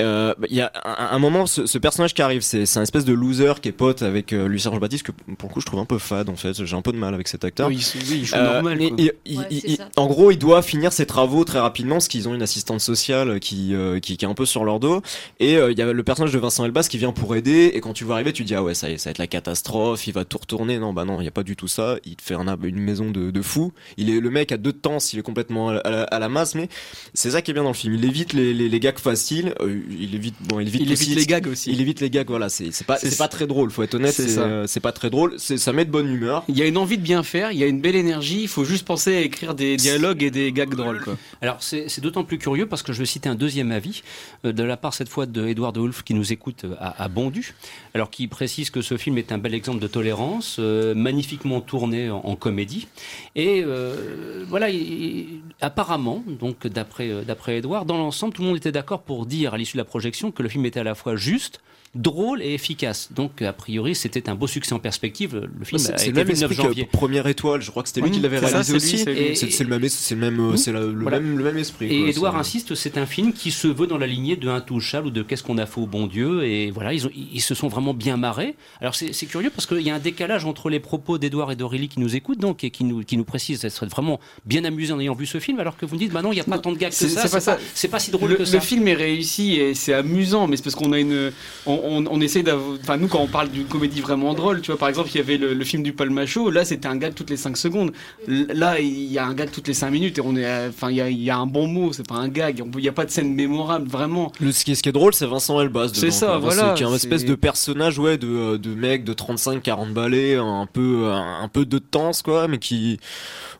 Euh, 0.00 0.34
bah, 0.38 0.46
Il 0.50 0.56
y 0.56 0.60
a 0.60 0.72
un, 0.84 1.14
un 1.16 1.18
moment, 1.18 1.46
ce, 1.46 1.66
ce 1.66 1.78
personnage 1.78 2.14
qui 2.14 2.22
arrive, 2.22 2.42
c'est 2.42 2.76
un 2.76 2.82
espèce 2.82 3.04
de 3.04 3.12
loser 3.12 3.52
qui 3.62 3.68
est 3.68 3.72
pote 3.72 4.02
avec 4.02 4.32
euh, 4.32 4.48
Lucien 4.48 4.70
Jean 4.70 4.78
Baptiste 4.78 5.04
que 5.06 5.12
pour 5.12 5.48
le 5.48 5.54
coup 5.54 5.60
je 5.60 5.66
trouve 5.66 5.80
un 5.80 5.84
peu 5.84 5.98
fade 5.98 6.28
en 6.28 6.36
fait. 6.36 6.64
J'ai 6.64 6.76
un 6.76 6.82
peu 6.82 6.92
de 6.92 6.98
mal 6.98 7.14
avec 7.14 7.28
cet 7.28 7.44
acteur. 7.44 7.68
Oui, 7.68 7.76
il- 7.94 8.00
oui, 8.10 8.18
il 8.20 8.24
joue 8.24 8.36
Euh, 8.36 8.54
normal, 8.54 8.82
et- 8.82 8.88
quoi. 8.88 8.96
et- 8.98 9.12
il- 9.26 9.38
Ouais, 9.38 9.44
il- 9.50 9.60
c'est 9.60 9.68
il- 9.70 9.76
ça. 9.76 9.88
en 9.96 10.06
gros, 10.06 10.30
il 10.30 10.38
doit 10.38 10.45
finir 10.62 10.92
ses 10.92 11.06
travaux 11.06 11.44
très 11.44 11.58
rapidement 11.58 11.96
parce 11.96 12.08
qu'ils 12.08 12.28
ont 12.28 12.34
une 12.34 12.42
assistante 12.42 12.80
sociale 12.80 13.40
qui, 13.40 13.74
euh, 13.74 14.00
qui, 14.00 14.16
qui 14.16 14.24
est 14.24 14.28
un 14.28 14.34
peu 14.34 14.46
sur 14.46 14.64
leur 14.64 14.80
dos. 14.80 15.02
Et 15.40 15.56
euh, 15.56 15.72
il 15.72 15.78
y 15.78 15.82
a 15.82 15.92
le 15.92 16.02
personnage 16.02 16.32
de 16.32 16.38
Vincent 16.38 16.64
Elbaz 16.64 16.88
qui 16.88 16.98
vient 16.98 17.12
pour 17.12 17.36
aider. 17.36 17.72
Et 17.74 17.80
quand 17.80 17.92
tu 17.92 18.04
vois 18.04 18.16
arriver, 18.16 18.32
tu 18.32 18.42
te 18.42 18.48
dis 18.48 18.54
ah 18.54 18.62
ouais 18.62 18.74
ça 18.74 18.86
ça 18.98 19.08
va 19.08 19.10
être 19.10 19.18
la 19.18 19.26
catastrophe. 19.26 20.06
Il 20.06 20.12
va 20.12 20.24
tout 20.24 20.38
retourner. 20.38 20.78
Non 20.78 20.92
bah 20.92 21.04
non, 21.04 21.20
il 21.20 21.24
y 21.24 21.28
a 21.28 21.32
pas 21.32 21.42
du 21.42 21.56
tout 21.56 21.68
ça. 21.68 21.96
Il 22.04 22.16
te 22.16 22.22
fait 22.22 22.34
un, 22.34 22.46
une 22.62 22.78
maison 22.78 23.10
de, 23.10 23.30
de 23.30 23.42
fou. 23.42 23.72
Il 23.96 24.10
est 24.10 24.20
le 24.20 24.30
mec 24.30 24.52
à 24.52 24.56
deux 24.56 24.72
temps, 24.72 24.98
il 25.12 25.18
est 25.18 25.22
complètement 25.22 25.70
à 25.70 25.90
la, 25.90 26.02
à 26.04 26.28
masse. 26.28 26.54
Mais 26.54 26.68
c'est 27.14 27.32
ça 27.32 27.42
qui 27.42 27.50
est 27.50 27.54
bien 27.54 27.62
dans 27.64 27.70
le 27.70 27.74
film. 27.74 27.94
Il 27.94 28.04
évite 28.04 28.32
les, 28.32 28.54
les, 28.54 28.68
les 28.68 28.80
gags 28.80 28.98
faciles. 28.98 29.54
Euh, 29.60 29.80
il 29.90 30.14
évite 30.14 30.34
bon, 30.40 30.60
il 30.60 30.68
évite, 30.68 30.82
Il 30.82 30.92
évite 30.92 31.14
les 31.16 31.26
gags 31.26 31.46
aussi. 31.48 31.70
Il 31.70 31.80
évite 31.80 32.00
les 32.00 32.10
gags. 32.10 32.28
Voilà, 32.28 32.48
c'est 32.48 32.70
pas 32.86 32.98
C'est 32.98 33.18
pas 33.18 33.28
très 33.28 33.46
drôle. 33.46 33.70
Faut 33.70 33.82
être 33.82 33.94
honnête. 33.94 34.14
C'est 34.14 34.38
euh, 34.38 34.66
pas 34.82 34.92
très 34.92 35.10
drôle. 35.10 35.38
Ça 35.38 35.72
met 35.72 35.84
de 35.84 35.90
bonne 35.90 36.08
humeur. 36.08 36.44
Il 36.48 36.56
y 36.56 36.62
a 36.62 36.66
une 36.66 36.76
envie 36.76 36.98
de 36.98 37.02
bien 37.02 37.22
faire, 37.22 37.52
il 37.52 37.58
y 37.58 37.64
a 37.64 37.66
une 37.66 37.80
belle 37.80 37.96
énergie. 37.96 38.42
Il 38.42 38.48
faut 38.48 38.64
juste 38.64 38.86
penser 38.86 39.16
à 39.16 39.20
écrire 39.20 39.54
des 39.54 39.76
dialogues 39.76 40.22
et 40.22 40.30
des 40.36 40.52
gags 40.52 40.74
drôles. 40.74 41.00
Quoi. 41.02 41.16
Alors 41.42 41.56
c'est 41.60 42.00
d'autant 42.00 42.24
plus 42.24 42.38
curieux 42.38 42.66
parce 42.66 42.82
que 42.82 42.92
je 42.92 42.98
vais 43.00 43.06
citer 43.06 43.28
un 43.28 43.34
deuxième 43.34 43.72
avis 43.72 44.02
euh, 44.44 44.52
de 44.52 44.62
la 44.62 44.76
part 44.76 44.94
cette 44.94 45.08
fois 45.08 45.26
de 45.26 45.46
Edouard 45.46 45.72
de 45.72 45.80
Wolf 45.80 46.02
qui 46.02 46.14
nous 46.14 46.32
écoute 46.32 46.64
euh, 46.64 46.74
à, 46.78 47.02
à 47.04 47.08
Bondu, 47.08 47.54
alors 47.94 48.10
qui 48.10 48.26
précise 48.28 48.70
que 48.70 48.82
ce 48.82 48.96
film 48.96 49.18
est 49.18 49.32
un 49.32 49.38
bel 49.38 49.54
exemple 49.54 49.80
de 49.80 49.86
tolérance, 49.86 50.56
euh, 50.58 50.94
magnifiquement 50.94 51.60
tourné 51.60 52.10
en, 52.10 52.18
en 52.18 52.36
comédie. 52.36 52.86
Et 53.34 53.62
euh, 53.66 54.44
voilà, 54.48 54.70
il- 54.70 55.40
apparemment, 55.60 56.22
donc 56.28 56.66
d'après 56.66 57.24
d'après 57.24 57.56
Edouard, 57.58 57.84
dans 57.86 57.96
l'ensemble, 57.98 58.32
tout 58.34 58.42
le 58.42 58.48
monde 58.48 58.56
était 58.58 58.72
d'accord 58.72 59.02
pour 59.02 59.26
dire 59.26 59.54
à 59.54 59.58
l'issue 59.58 59.74
de 59.76 59.82
la 59.82 59.84
projection 59.84 60.30
que 60.30 60.42
le 60.42 60.48
film 60.48 60.64
était 60.66 60.80
à 60.80 60.84
la 60.84 60.94
fois 60.94 61.16
juste 61.16 61.60
drôle 61.94 62.42
et 62.42 62.52
efficace. 62.52 63.08
Donc, 63.14 63.40
a 63.40 63.54
priori, 63.54 63.94
c'était 63.94 64.28
un 64.28 64.34
beau 64.34 64.46
succès 64.46 64.74
en 64.74 64.78
perspective. 64.78 65.48
Le 65.58 65.64
film 65.64 65.78
C'est 65.78 65.94
a 65.94 65.96
c'est 65.96 66.08
été 66.08 66.12
le 66.12 66.16
même 66.16 66.26
le 66.26 66.32
9 66.34 66.42
esprit 66.50 66.56
janvier. 66.66 66.84
que 66.84 66.90
Première 66.90 67.26
Étoile. 67.26 67.62
Je 67.62 67.70
crois 67.70 67.82
que 67.82 67.88
c'était 67.88 68.02
lui 68.02 68.10
Oui, 68.10 68.16
qui 68.16 68.20
l'avait 68.20 68.38
ça, 68.40 68.48
réalisé 68.48 68.74
aussi. 68.74 68.98
c'est 68.98 69.64
le 69.64 69.70
même, 69.70 69.88
c'est 69.88 70.14
le 70.16 70.20
même, 70.30 70.40
euh, 70.40 70.50
Oui. 70.52 70.58
c'est 70.58 70.72
le 70.72 70.92
Voilà. 71.00 71.20
même, 71.20 71.38
le 71.38 71.44
même 71.44 71.58
esprit. 71.58 71.86
Et 71.86 72.00
quoi, 72.00 72.08
Edouard 72.10 72.36
insiste, 72.36 72.74
c'est 72.74 72.98
un 72.98 73.06
film 73.06 73.32
qui 73.32 73.50
se 73.50 73.68
veut 73.68 73.86
dans 73.86 73.98
la 73.98 74.06
lignée 74.06 74.36
de 74.36 74.48
Intouchable 74.48 75.08
ou 75.08 75.10
de 75.10 75.22
Qu'est-ce 75.22 75.42
qu'on 75.42 75.58
a 75.58 75.66
fait 75.66 75.80
au 75.80 75.86
bon 75.86 76.06
Dieu. 76.06 76.44
Et 76.44 76.70
voilà, 76.70 76.92
ils, 76.92 77.06
ont- 77.06 77.10
ils 77.14 77.40
se 77.40 77.54
sont 77.54 77.68
vraiment 77.68 77.94
bien 77.94 78.16
marrés. 78.16 78.54
Alors 78.80 78.94
c'est 78.94 79.12
c'est 79.12 79.26
curieux 79.26 79.50
parce 79.50 79.66
qu'il 79.66 79.80
y 79.82 79.90
a 79.90 79.94
un 79.94 79.98
décalage 79.98 80.44
entre 80.44 80.68
les 80.70 80.80
propos 80.80 81.18
d'Edouard 81.18 81.52
et 81.52 81.56
d'Aurélie 81.56 81.88
qui 81.88 82.00
nous 82.00 82.16
écoutent 82.16 82.38
donc 82.40 82.64
et 82.64 82.70
qui 82.70 82.84
nous, 82.84 83.02
qui 83.04 83.16
nous 83.16 83.24
précisent 83.24 83.60
qu'elle 83.60 83.70
serait 83.70 83.86
vraiment 83.86 84.20
bien 84.44 84.64
amusée 84.64 84.92
en 84.92 85.00
ayant 85.00 85.14
vu 85.14 85.26
ce 85.26 85.38
film, 85.38 85.60
alors 85.60 85.76
que 85.76 85.86
vous 85.86 85.94
me 85.94 86.00
dites, 86.00 86.12
bah 86.12 86.22
non, 86.22 86.32
il 86.32 86.36
n'y 86.36 86.40
a 86.40 86.44
pas 86.44 86.58
tant 86.58 86.72
de 86.72 86.78
gags 86.78 86.90
que 86.90 86.94
C'est 86.96 87.08
ça. 87.08 87.22
c'est 87.22 87.30
pas 87.30 87.40
ça. 87.40 87.58
C'est 87.74 87.88
pas 87.88 87.98
si 87.98 88.10
drôle 88.10 88.30
le, 88.30 88.34
que 88.36 88.40
le 88.40 88.46
ça. 88.46 88.60
film 88.60 88.88
est 88.88 88.94
réussi 88.94 89.54
et 89.54 89.74
c'est 89.74 89.92
amusant, 89.94 90.46
mais 90.48 90.56
c'est 90.56 90.62
parce 90.64 90.74
qu'on 90.76 90.92
a 90.92 90.98
une, 90.98 91.30
on, 91.66 91.80
on, 91.84 92.04
on 92.10 92.20
essaie 92.20 92.42
d'avoir, 92.42 92.78
enfin 92.80 92.96
nous 92.96 93.08
quand 93.08 93.20
on 93.20 93.26
parle 93.26 93.50
d'une 93.50 93.64
comédie 93.66 94.00
vraiment 94.00 94.34
drôle, 94.34 94.60
tu 94.60 94.70
vois 94.70 94.78
par 94.78 94.88
exemple 94.88 95.10
il 95.12 95.16
y 95.18 95.20
avait 95.20 95.36
le, 95.36 95.54
le 95.54 95.64
film 95.64 95.82
du 95.82 95.92
Palmacho, 95.92 96.50
là 96.50 96.64
c'était 96.64 96.88
un 96.88 96.96
gag 96.96 97.14
toutes 97.14 97.30
les 97.30 97.36
5 97.36 97.56
secondes, 97.56 97.92
là 98.28 98.80
il 98.80 99.10
y 99.12 99.18
a 99.18 99.26
un 99.26 99.34
gag 99.34 99.50
toutes 99.50 99.68
les 99.68 99.74
5 99.74 99.90
minutes 99.90 100.05
et 100.06 100.20
on 100.20 100.36
est, 100.36 100.68
enfin 100.68 100.90
il 100.90 100.96
y 100.96 101.00
a, 101.00 101.08
il 101.10 101.22
y 101.22 101.30
a 101.30 101.36
un 101.36 101.46
bon 101.46 101.66
mot, 101.66 101.92
c'est 101.92 102.06
pas 102.06 102.16
un 102.16 102.28
gag, 102.28 102.62
il 102.74 102.80
n'y 102.80 102.88
a 102.88 102.92
pas 102.92 103.04
de 103.04 103.10
scène 103.10 103.34
mémorable 103.34 103.88
vraiment. 103.88 104.32
Le, 104.40 104.52
ce, 104.52 104.64
qui 104.64 104.72
est, 104.72 104.74
ce 104.74 104.82
qui 104.82 104.88
est 104.88 104.92
drôle, 104.92 105.14
c'est 105.14 105.26
Vincent 105.26 105.60
Elbaz. 105.60 105.92
C'est 105.94 106.10
ça, 106.10 106.26
quoi. 106.26 106.38
voilà, 106.38 106.74
Qui 106.74 106.82
est 106.82 106.86
un 106.86 106.94
espèce 106.94 107.24
de 107.24 107.34
personnage, 107.34 107.98
ouais, 107.98 108.18
de, 108.18 108.56
de 108.56 108.74
mec 108.74 109.04
de 109.04 109.12
35-40 109.14 109.92
balais, 109.92 110.36
un 110.36 110.66
peu, 110.70 111.10
un, 111.12 111.42
un 111.42 111.48
peu 111.48 111.64
de 111.64 111.78
tense, 111.78 112.22
quoi, 112.22 112.48
mais 112.48 112.58
qui, 112.58 112.98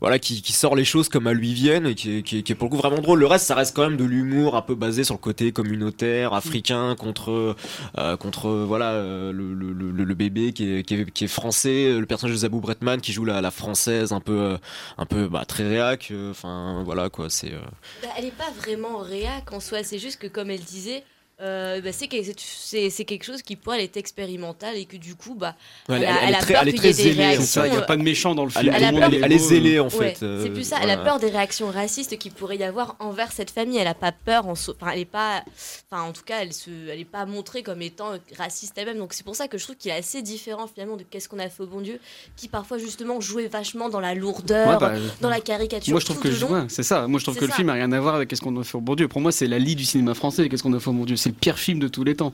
voilà, 0.01 0.19
qui, 0.19 0.43
qui 0.43 0.53
sort 0.53 0.77
les 0.77 0.85
choses 0.85 1.09
comme 1.09 1.27
à 1.27 1.33
lui 1.33 1.55
viennent 1.55 1.87
et 1.87 1.95
qui 1.95 2.19
est, 2.19 2.23
qui 2.23 2.39
est, 2.39 2.43
qui 2.43 2.53
est 2.53 2.55
pour 2.55 2.67
le 2.67 2.71
coup 2.71 2.77
vraiment 2.77 3.01
drôle. 3.01 3.19
Le 3.21 3.27
reste, 3.27 3.47
ça 3.47 3.55
reste 3.55 3.75
quand 3.75 3.83
même 3.89 3.97
de 3.97 4.05
l'humour 4.05 4.57
un 4.57 4.63
peu 4.63 4.75
basé 4.75 5.05
sur 5.05 5.15
le 5.15 5.21
côté 5.21 5.53
communautaire, 5.53 6.35
africain, 6.35 6.95
contre, 6.99 7.57
euh, 7.99 8.17
contre, 8.17 8.51
voilà, 8.51 8.91
euh, 8.93 9.33
le, 9.33 9.55
le, 9.55 9.73
le, 9.73 10.05
le 10.05 10.15
bébé 10.15 10.53
qui 10.53 10.71
est, 10.71 10.83
qui 10.83 10.95
est, 10.95 11.11
qui 11.11 11.25
est 11.25 11.29
français, 11.29 11.99
le 11.99 12.07
personnage 12.07 12.35
de 12.35 12.41
Zabou 12.41 12.61
Bretman 12.61 13.01
qui 13.01 13.13
joue 13.13 13.25
la, 13.25 13.41
la 13.41 13.51
française, 13.51 14.13
un 14.13 14.21
peu, 14.21 14.39
euh, 14.39 14.57
un 14.99 15.07
peu, 15.07 15.29
bah, 15.29 15.45
très 15.47 15.67
réac, 15.67 16.13
enfin, 16.37 16.83
voilà, 16.85 17.09
quoi, 17.09 17.31
c'est, 17.31 17.53
euh, 17.53 17.61
Bah, 18.03 18.09
elle 18.17 18.25
n'est 18.27 18.31
pas 18.31 18.51
vraiment 18.51 18.99
réac 18.99 19.53
en 19.53 19.61
soi, 19.61 19.83
c'est 19.83 19.99
juste 19.99 20.21
que 20.21 20.27
comme 20.27 20.51
elle 20.51 20.61
disait, 20.61 21.03
euh, 21.43 21.81
bah, 21.83 21.91
c'est 21.93 22.09
que- 22.09 22.17
c'est 22.39 22.89
c'est 22.91 23.05
quelque 23.05 23.25
chose 23.25 23.43
qui 23.43 23.57
pour 23.57 23.75
elle 23.75 23.83
est 23.83 23.97
expérimental 23.97 24.77
et 24.77 24.87
que 24.87 24.97
du 24.97 25.15
coup 25.15 25.35
bah 25.35 25.55
Ouais, 25.89 25.97
elle, 25.97 26.03
elle- 26.05 26.09
a, 26.09 26.23
elle 26.23 26.31
est 26.31 26.35
a 26.35 26.39
très- 26.41 26.55
peur 26.55 26.63
qu'il 26.65 26.85
y 26.85 26.89
ait 26.89 26.93
des 26.95 27.11
réactions. 27.13 27.65
il 27.67 27.75
y 27.75 27.77
a 27.77 27.83
pas 27.83 27.97
de 27.97 28.03
méchant 28.03 28.35
dans 28.35 28.45
le 28.45 28.51
film. 28.51 28.73
Elle, 28.75 28.85
a 28.85 28.93
peur 29.11 29.13
est 29.33 29.39
zélée 29.39 29.79
en 29.79 29.89
Ouais, 29.89 30.15
fait. 30.15 30.23
euh, 30.25 30.43
c'est 30.43 30.51
plus 30.51 30.65
ça. 30.65 30.79
Elle 30.83 30.91
a 30.91 30.97
peur 30.97 31.19
des 31.19 31.29
réactions 31.29 31.71
racistes 31.71 32.17
qu'il 32.19 32.33
pourrait 32.33 32.57
y 32.57 32.65
avoir 32.65 32.97
envers 33.01 33.33
cette 33.33 33.51
famille. 33.51 33.77
Elle 33.79 33.87
a 33.87 33.95
pas 33.95 34.13
peur. 34.13 34.47
En 34.49 34.55
so- 34.55 34.75
Enfin, 34.81 34.93
elle 34.95 35.01
est 35.01 35.05
pas. 35.05 35.43
Enfin, 35.91 36.03
en 36.03 36.13
tout 36.13 36.23
cas, 36.25 36.39
elle 36.43 36.53
se. 36.53 36.71
Elle 36.91 37.01
est 37.01 37.05
pas 37.05 37.27
montrée 37.27 37.63
comme 37.63 37.83
étant 37.83 38.13
raciste 38.39 38.73
elle-même. 38.77 38.99
Donc 38.99 39.13
c'est 39.13 39.25
pour 39.25 39.37
ça 39.37 39.47
que 39.49 39.59
je 39.59 39.65
trouve 39.65 39.77
qu'il 39.77 39.91
est 39.91 39.95
assez 39.95 40.23
différent 40.23 40.67
finalement 40.67 40.97
de 40.97 41.05
Qu'est-ce 41.09 41.29
qu'on 41.29 41.39
a 41.39 41.49
fait 41.49 41.63
au 41.63 41.67
bon 41.67 41.81
Dieu, 41.83 42.01
qui 42.37 42.49
parfois 42.49 42.79
justement 42.79 43.21
jouait 43.21 43.47
vachement 43.47 43.89
dans 43.89 44.01
la 44.01 44.15
lourdeur, 44.15 44.69
Ouais, 44.69 44.77
bah, 44.81 44.95
dans 45.21 45.29
la 45.29 45.41
caricature. 45.41 45.93
Moi 45.93 46.01
je 46.01 46.07
trouve 46.07 46.19
que 46.21 46.31
c'est 46.69 46.83
ça. 46.83 47.07
Moi 47.07 47.21
je 47.21 47.25
trouve 47.25 47.37
que 47.37 47.45
le 47.45 47.53
film 47.53 47.69
a 47.69 47.75
rien 47.75 47.93
à 47.93 48.01
voir 48.01 48.15
avec 48.15 48.29
Qu'est-ce 48.29 48.41
qu'on 48.43 48.59
a 48.61 48.65
fait 48.65 48.77
au 48.77 48.81
bon 48.81 48.95
Dieu. 48.97 49.07
Pour 49.09 49.21
moi 49.21 49.33
c'est 49.33 49.47
la 49.47 49.59
lie 49.59 49.77
du 49.77 49.85
cinéma 49.85 50.15
français. 50.15 50.49
Qu'est-ce 50.49 50.63
qu'on 50.63 50.73
a 50.73 50.81
fait 50.81 50.91
au 50.91 50.93
bon 50.95 51.05
Dieu 51.05 51.17
C'est 51.27 51.33
le 51.33 51.39
pire 51.41 51.59
film 51.59 51.81
de 51.81 51.89
tous 51.89 52.05
les 52.05 52.15
temps. 52.15 52.33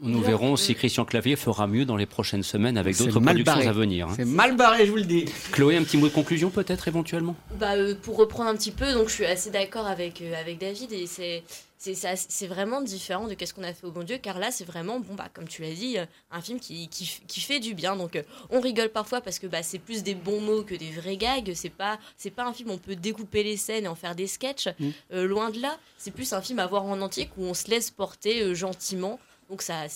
Nous 0.00 0.20
verrons 0.20 0.56
si 0.56 0.74
Christian 0.74 1.04
Clavier 1.04 1.36
fera 1.36 1.66
mieux 1.66 1.84
dans 1.84 1.96
les 1.96 2.06
prochaines 2.06 2.42
semaines 2.42 2.76
avec 2.76 2.96
d'autres 2.98 3.18
productions 3.20 3.44
barré. 3.54 3.66
à 3.66 3.72
venir. 3.72 4.08
hein. 4.08 4.14
C'est 4.16 4.24
mal 4.26 4.54
barré, 4.56 4.84
je 4.86 4.90
vous 4.90 4.96
le 4.98 5.04
dis. 5.04 5.24
Chloé, 5.52 5.76
un 5.76 5.84
petit 5.84 5.96
mot 5.96 6.08
de 6.08 6.12
conclusion 6.12 6.50
peut-être 6.50 6.86
éventuellement? 6.88 7.34
Bah, 7.58 7.76
euh, 7.76 7.94
pour 7.94 8.16
reprendre 8.16 8.50
un 8.50 8.56
petit 8.56 8.72
peu, 8.72 8.92
donc 8.92 9.08
je 9.08 9.14
suis 9.14 9.24
assez 9.26 9.50
d'accord 9.50 9.86
avec, 9.86 10.20
euh, 10.20 10.34
avec 10.40 10.58
David 10.58 10.92
et 10.92 11.06
c'est. 11.06 11.42
C'est 11.78 12.46
vraiment 12.48 12.80
différent 12.80 13.28
de 13.28 13.34
qu'est-ce 13.34 13.54
qu'on 13.54 13.62
a 13.62 13.72
fait 13.72 13.86
au 13.86 13.92
bon 13.92 14.02
Dieu, 14.02 14.18
car 14.20 14.40
là, 14.40 14.50
c'est 14.50 14.64
vraiment, 14.64 14.98
bon, 14.98 15.14
bah, 15.14 15.28
comme 15.32 15.46
tu 15.46 15.62
l'as 15.62 15.72
dit, 15.74 15.98
euh, 15.98 16.06
un 16.32 16.40
film 16.40 16.58
qui, 16.58 16.88
qui, 16.88 17.20
qui 17.28 17.40
fait 17.40 17.60
du 17.60 17.74
bien. 17.74 17.94
Donc, 17.94 18.20
on 18.50 18.60
rigole 18.60 18.88
parfois 18.88 19.20
parce 19.20 19.38
que 19.38 19.46
bah, 19.46 19.62
c'est 19.62 19.78
plus 19.78 20.02
des 20.02 20.14
bons 20.16 20.40
mots 20.40 20.62
que 20.62 20.74
des 20.74 20.90
vrais 20.90 21.16
gags. 21.16 21.52
C'est 21.54 21.70
pas, 21.70 22.00
c'est 22.16 22.30
pas 22.30 22.44
un 22.44 22.52
film 22.52 22.70
où 22.70 22.72
on 22.72 22.78
peut 22.78 22.96
découper 22.96 23.44
les 23.44 23.56
scènes 23.56 23.84
et 23.84 23.88
en 23.88 23.94
faire 23.94 24.16
des 24.16 24.26
sketchs. 24.26 24.68
Mm. 24.80 24.88
Euh, 25.12 25.26
loin 25.28 25.50
de 25.50 25.60
là, 25.60 25.76
c'est 25.98 26.10
plus 26.10 26.32
un 26.32 26.40
film 26.40 26.58
à 26.58 26.66
voir 26.66 26.82
en 26.86 27.00
entier 27.02 27.28
où 27.36 27.44
on 27.44 27.54
se 27.54 27.70
laisse 27.70 27.90
porter 27.92 28.42
euh, 28.42 28.54
gentiment. 28.54 29.20
Donc, 29.48 29.62
ça, 29.62 29.86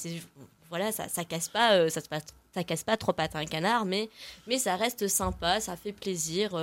voilà, 0.68 0.92
ça, 0.92 1.08
ça 1.08 1.24
casse 1.24 1.48
pas, 1.48 1.74
euh, 1.74 1.88
ça, 1.88 2.00
ça 2.54 2.64
casse 2.64 2.84
pas 2.84 2.96
trop 2.96 3.12
pattes 3.12 3.34
à 3.36 3.38
un 3.38 3.46
canard, 3.46 3.84
mais, 3.84 4.08
mais 4.46 4.58
ça 4.58 4.76
reste 4.76 5.08
sympa, 5.08 5.60
ça 5.60 5.76
fait 5.76 5.92
plaisir. 5.92 6.54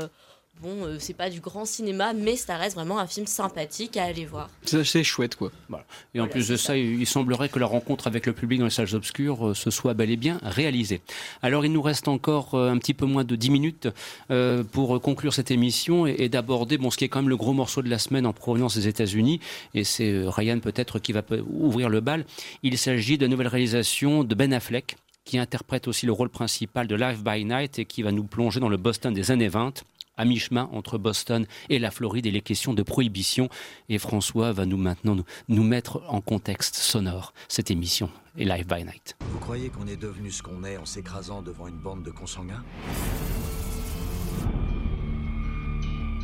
Bon, 0.61 0.85
euh, 0.85 0.97
c'est 0.99 1.13
pas 1.13 1.29
du 1.29 1.39
grand 1.39 1.65
cinéma, 1.65 2.13
mais 2.13 2.35
ça 2.35 2.57
reste 2.57 2.75
vraiment 2.75 2.99
un 2.99 3.07
film 3.07 3.27
sympathique 3.27 3.97
à 3.97 4.05
aller 4.05 4.25
voir. 4.25 4.49
C'est 4.63 4.83
c'est 4.83 5.03
chouette 5.03 5.35
quoi. 5.35 5.51
Voilà. 5.69 5.85
Et 6.13 6.19
en 6.19 6.27
plus 6.27 6.47
de 6.47 6.55
ça, 6.55 6.77
il 6.77 7.05
semblerait 7.05 7.49
que 7.49 7.59
la 7.59 7.65
rencontre 7.65 8.07
avec 8.07 8.25
le 8.25 8.33
public 8.33 8.59
dans 8.59 8.65
les 8.65 8.71
salles 8.71 8.95
obscures 8.95 9.49
euh, 9.49 9.53
se 9.53 9.69
soit 9.69 9.93
bel 9.93 10.09
et 10.09 10.17
bien 10.17 10.39
réalisée. 10.41 11.01
Alors 11.41 11.65
il 11.65 11.71
nous 11.71 11.81
reste 11.81 12.07
encore 12.07 12.55
euh, 12.55 12.71
un 12.71 12.77
petit 12.77 12.93
peu 12.93 13.05
moins 13.05 13.23
de 13.23 13.35
10 13.35 13.49
minutes 13.49 13.87
euh, 14.31 14.63
pour 14.63 14.99
conclure 15.01 15.33
cette 15.33 15.51
émission 15.51 16.07
et, 16.07 16.15
et 16.19 16.29
d'aborder 16.29 16.77
bon, 16.77 16.89
ce 16.89 16.97
qui 16.97 17.05
est 17.05 17.09
quand 17.09 17.21
même 17.21 17.29
le 17.29 17.37
gros 17.37 17.53
morceau 17.53 17.81
de 17.81 17.89
la 17.89 17.99
semaine 17.99 18.25
en 18.25 18.33
provenance 18.33 18.75
des 18.75 18.87
États-Unis. 18.87 19.39
Et 19.73 19.83
c'est 19.83 20.11
euh, 20.11 20.29
Ryan 20.29 20.59
peut-être 20.59 20.99
qui 20.99 21.11
va 21.11 21.21
ouvrir 21.49 21.89
le 21.89 22.01
bal. 22.01 22.25
Il 22.63 22.77
s'agit 22.77 23.17
de 23.17 23.23
la 23.23 23.29
nouvelle 23.29 23.47
réalisation 23.47 24.23
de 24.23 24.35
Ben 24.35 24.53
Affleck 24.53 24.97
qui 25.25 25.37
interprète 25.37 25.87
aussi 25.87 26.05
le 26.05 26.13
rôle 26.13 26.29
principal 26.29 26.87
de 26.87 26.95
Live 26.95 27.21
by 27.21 27.43
Night 27.43 27.79
et 27.79 27.85
qui 27.85 28.01
va 28.01 28.11
nous 28.11 28.23
plonger 28.23 28.59
dans 28.61 28.69
le 28.69 28.77
Boston 28.77 29.13
des 29.13 29.29
années 29.29 29.49
20 29.49 29.83
à 30.17 30.25
mi-chemin 30.25 30.69
entre 30.73 30.97
Boston 30.97 31.45
et 31.69 31.79
la 31.79 31.91
Floride 31.91 32.25
et 32.25 32.31
les 32.31 32.41
questions 32.41 32.73
de 32.73 32.83
prohibition. 32.83 33.49
Et 33.89 33.97
François 33.97 34.51
va 34.51 34.65
nous 34.65 34.77
maintenant 34.77 35.15
nous, 35.15 35.23
nous 35.47 35.63
mettre 35.63 36.03
en 36.09 36.21
contexte 36.21 36.75
sonore 36.75 37.33
cette 37.47 37.71
émission 37.71 38.09
et 38.37 38.45
Live 38.45 38.67
by 38.67 38.83
Night. 38.83 39.15
Vous 39.31 39.39
croyez 39.39 39.69
qu'on 39.69 39.87
est 39.87 39.97
devenu 39.97 40.31
ce 40.31 40.43
qu'on 40.43 40.63
est 40.63 40.77
en 40.77 40.85
s'écrasant 40.85 41.41
devant 41.41 41.67
une 41.67 41.77
bande 41.77 42.03
de 42.03 42.11
consanguins? 42.11 42.63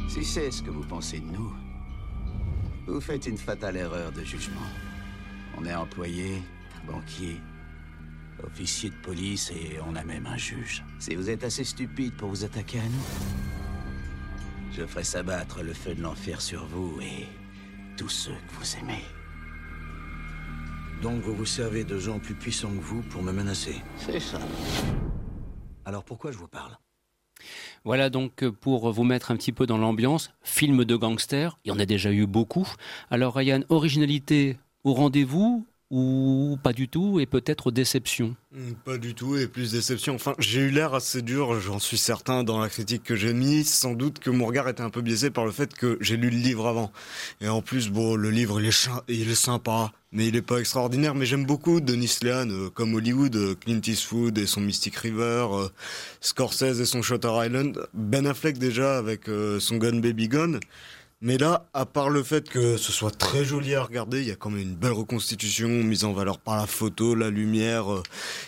Si 0.10 0.24
c'est 0.24 0.52
ce 0.52 0.62
que 0.62 0.70
vous 0.70 0.84
pensez 0.84 1.20
de 1.20 1.26
nous, 1.26 1.54
vous 2.88 3.02
faites 3.02 3.26
une 3.26 3.38
fatale 3.38 3.78
erreur 3.78 4.12
de 4.12 4.24
jugement. 4.24 4.62
On 5.58 5.66
est 5.66 5.74
employé, 5.74 6.42
banquier, 6.86 7.40
officier 8.46 8.90
de 8.90 8.96
police 8.96 9.52
et 9.52 9.80
on 9.88 9.96
a 9.96 10.04
même 10.04 10.26
un 10.26 10.38
juge. 10.38 10.84
Si 11.00 11.16
vous 11.16 11.30
êtes 11.30 11.44
assez 11.44 11.64
stupide 11.64 12.14
pour 12.16 12.30
vous 12.30 12.44
attaquer 12.44 12.80
à 12.80 12.84
nous, 12.84 13.63
je 14.76 14.86
ferai 14.86 15.04
s'abattre 15.04 15.62
le 15.62 15.74
feu 15.74 15.94
de 15.94 16.02
l'enfer 16.02 16.42
sur 16.42 16.66
vous 16.66 17.00
et 17.02 17.28
tous 17.96 18.10
ceux 18.10 18.32
que 18.32 18.54
vous 18.54 18.76
aimez. 18.78 19.04
Donc 21.02 21.22
vous 21.22 21.36
vous 21.36 21.46
servez 21.46 21.84
de 21.84 22.00
gens 22.00 22.20
plus 22.20 22.34
puissants 22.34 22.72
que 22.72 22.82
vous 22.82 23.02
pour 23.04 23.22
me 23.22 23.32
menacer 23.32 23.76
C'est 23.98 24.20
ça. 24.20 24.40
Alors 25.86 26.04
pourquoi 26.04 26.32
je 26.32 26.38
vous 26.38 26.48
parle? 26.48 26.78
Voilà 27.84 28.10
donc 28.10 28.50
pour 28.50 28.92
vous 28.92 29.04
mettre 29.04 29.32
un 29.32 29.36
petit 29.36 29.52
peu 29.52 29.66
dans 29.66 29.78
l'ambiance, 29.78 30.32
film 30.44 30.86
de 30.86 30.96
gangster, 30.96 31.60
il 31.66 31.70
y 31.70 31.72
en 31.72 31.80
a 31.80 31.86
déjà 31.86 32.12
eu 32.12 32.26
beaucoup. 32.26 32.68
Alors 33.12 33.36
Ryan, 33.36 33.62
originalité 33.70 34.58
au 34.84 34.94
rendez-vous? 34.94 35.68
Ou 35.94 36.58
pas 36.64 36.74
du 36.74 36.88
tout 36.90 37.20
et 37.20 37.26
peut-être 37.28 37.70
déception 37.70 38.36
Hmm, 38.56 38.74
Pas 38.86 39.00
du 39.00 39.16
tout, 39.16 39.36
et 39.36 39.48
plus 39.48 39.72
déception. 39.72 40.14
Enfin, 40.14 40.36
j'ai 40.38 40.60
eu 40.62 40.70
l'air 40.70 40.94
assez 40.94 41.24
dur, 41.24 41.60
j'en 41.60 41.80
suis 41.80 41.98
certain, 41.98 42.44
dans 42.44 42.60
la 42.60 42.70
critique 42.70 43.02
que 43.02 43.16
j'ai 43.16 43.34
mise. 43.34 43.68
Sans 43.74 43.94
doute 43.94 44.20
que 44.20 44.30
mon 44.30 44.46
regard 44.46 44.70
était 44.70 44.82
un 44.84 44.92
peu 44.92 45.02
biaisé 45.02 45.32
par 45.32 45.44
le 45.46 45.52
fait 45.52 45.74
que 45.74 45.98
j'ai 46.02 46.18
lu 46.18 46.30
le 46.30 46.38
livre 46.38 46.68
avant. 46.68 46.92
Et 47.42 47.50
en 47.50 47.64
plus, 47.64 47.90
bon, 47.90 48.16
le 48.16 48.30
livre, 48.30 48.60
il 48.62 48.68
est, 48.68 48.90
il 49.08 49.28
est 49.32 49.34
sympa, 49.36 49.92
mais 50.12 50.28
il 50.28 50.36
est 50.36 50.44
pas 50.44 50.60
extraordinaire. 50.60 51.16
Mais 51.16 51.26
j'aime 51.26 51.46
beaucoup 51.48 51.80
Denis 51.82 52.18
Lehan, 52.22 52.50
euh, 52.52 52.70
comme 52.70 52.94
Hollywood, 52.94 53.36
euh, 53.36 53.56
Clint 53.56 53.82
Eastwood 53.88 54.38
et 54.38 54.46
son 54.46 54.62
Mystic 54.62 54.96
River, 54.98 55.48
euh, 55.52 55.68
Scorsese 56.22 56.80
et 56.80 56.86
son 56.86 57.02
Shutter 57.02 57.32
Island, 57.34 57.88
Ben 57.96 58.28
Affleck 58.28 58.60
déjà 58.60 58.98
avec 59.00 59.22
son 59.60 59.78
Gun 59.78 60.00
Baby 60.00 60.28
Gone. 60.28 60.60
Mais 61.26 61.38
là, 61.38 61.70
à 61.74 61.86
part 61.86 62.10
le 62.10 62.22
fait 62.22 62.50
que 62.50 62.76
ce 62.76 62.92
soit 62.92 63.18
très 63.18 63.46
joli 63.46 63.76
à 63.76 63.84
regarder, 63.84 64.20
il 64.20 64.28
y 64.28 64.32
a 64.32 64.36
quand 64.36 64.50
même 64.50 64.60
une 64.62 64.76
belle 64.76 64.92
reconstitution 64.92 65.70
mise 65.70 66.04
en 66.04 66.12
valeur 66.12 66.38
par 66.38 66.58
la 66.58 66.68
photo, 66.68 67.16
la 67.16 67.30
lumière. 67.30 67.94
euh, 67.94 68.04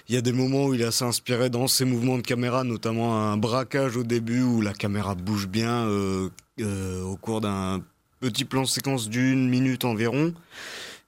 Il 0.10 0.16
y 0.16 0.18
a 0.18 0.22
des 0.22 0.34
moments 0.34 0.66
où 0.66 0.74
il 0.74 0.82
est 0.82 0.86
assez 0.86 1.06
inspiré 1.06 1.50
dans 1.50 1.70
ses 1.70 1.86
mouvements 1.86 2.18
de 2.18 2.22
caméra, 2.22 2.66
notamment 2.66 3.32
un 3.32 3.38
braquage 3.38 3.96
au 3.96 4.04
début 4.04 4.42
où 4.42 4.60
la 4.60 4.74
caméra 4.74 5.16
bouge 5.16 5.48
bien 5.48 5.86
euh, 5.88 6.30
euh, 6.60 7.02
au 7.04 7.16
cours 7.16 7.40
d'un 7.40 7.82
petit 8.20 8.44
plan 8.44 8.66
séquence 8.66 9.08
d'une 9.08 9.48
minute 9.48 9.86
environ. 9.86 10.34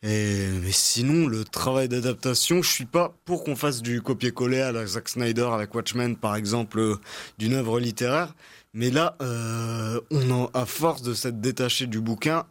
Et, 0.04 0.48
mais 0.64 0.72
sinon, 0.72 1.28
le 1.28 1.44
travail 1.44 1.90
d'adaptation, 1.90 2.62
je 2.62 2.72
suis 2.72 2.86
pas 2.86 3.14
pour 3.26 3.44
qu'on 3.44 3.58
fasse 3.58 3.82
du 3.82 4.02
copier-coller 4.02 4.62
à 4.62 4.72
la 4.72 4.86
Zack 4.86 5.10
Snyder 5.10 5.50
avec 5.52 5.76
Watchmen, 5.76 6.16
par 6.16 6.38
exemple, 6.38 6.96
d'une 7.40 7.56
œuvre 7.56 7.80
littéraire. 7.82 8.34
Mais 8.78 8.92
là, 8.92 9.16
euh, 9.24 10.00
à 10.54 10.68
force 10.68 11.02
de 11.02 11.16
s'être 11.16 11.42
détaché 11.42 11.88
du 11.88 12.00
bouquin, 12.00 12.46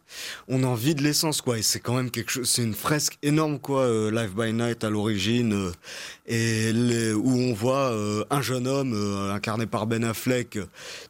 on 0.49 0.65
en 0.65 0.73
vide 0.73 0.99
l'essence, 0.99 1.39
quoi. 1.39 1.57
Et 1.57 1.61
c'est 1.61 1.79
quand 1.79 1.95
même 1.95 2.11
quelque 2.11 2.31
chose, 2.31 2.49
c'est 2.49 2.63
une 2.63 2.73
fresque 2.73 3.17
énorme, 3.23 3.59
quoi. 3.59 3.83
euh, 3.83 4.11
Live 4.11 4.35
by 4.35 4.51
Night 4.51 4.83
à 4.83 4.89
l'origine, 4.89 5.53
euh, 5.53 5.71
et 6.27 7.13
où 7.13 7.31
on 7.31 7.53
voit 7.53 7.95
un 8.29 8.41
jeune 8.41 8.67
homme 8.67 8.93
incarné 9.31 9.67
par 9.67 9.87
Ben 9.87 10.03
Affleck 10.03 10.59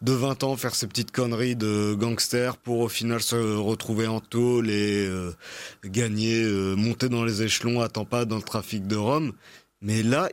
de 0.04 0.12
20 0.12 0.44
ans 0.44 0.56
faire 0.56 0.76
ses 0.76 0.86
petites 0.86 1.10
conneries 1.12 1.56
de 1.56 1.96
gangster 1.96 2.56
pour 2.58 2.82
au 2.82 2.88
final 2.88 3.20
se 3.20 3.36
retrouver 3.36 4.06
en 4.06 4.20
tôle 4.20 4.70
et 4.70 5.10
gagner, 5.84 6.46
monter 6.76 7.10
dans 7.10 7.26
les 7.26 7.42
échelons 7.42 7.82
à 7.82 7.90
Tampa 7.90 8.26
dans 8.26 8.36
le 8.36 8.44
trafic 8.44 8.86
de 8.86 8.96
Rome. 8.96 9.34
Mais 9.82 10.02
là, 10.02 10.30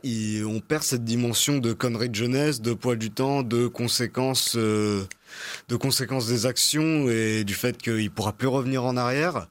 on 0.47 0.59
perd 0.59 0.81
cette 0.83 1.03
dimension 1.03 1.59
de 1.59 1.71
conneries 1.73 2.09
de 2.09 2.15
jeunesse, 2.15 2.61
de 2.61 2.73
poids 2.73 2.95
du 2.95 3.11
temps, 3.11 3.43
de 3.43 3.67
conséquences, 3.67 4.55
euh, 4.57 5.03
de 5.69 5.75
conséquences 5.75 6.27
des 6.27 6.47
actions 6.47 7.09
et 7.09 7.43
du 7.43 7.53
fait 7.53 7.77
qu'il 7.77 8.09
pourra 8.09 8.33
plus 8.33 8.47
revenir 8.47 8.83
en 8.83 8.97
arrière. 8.97 9.47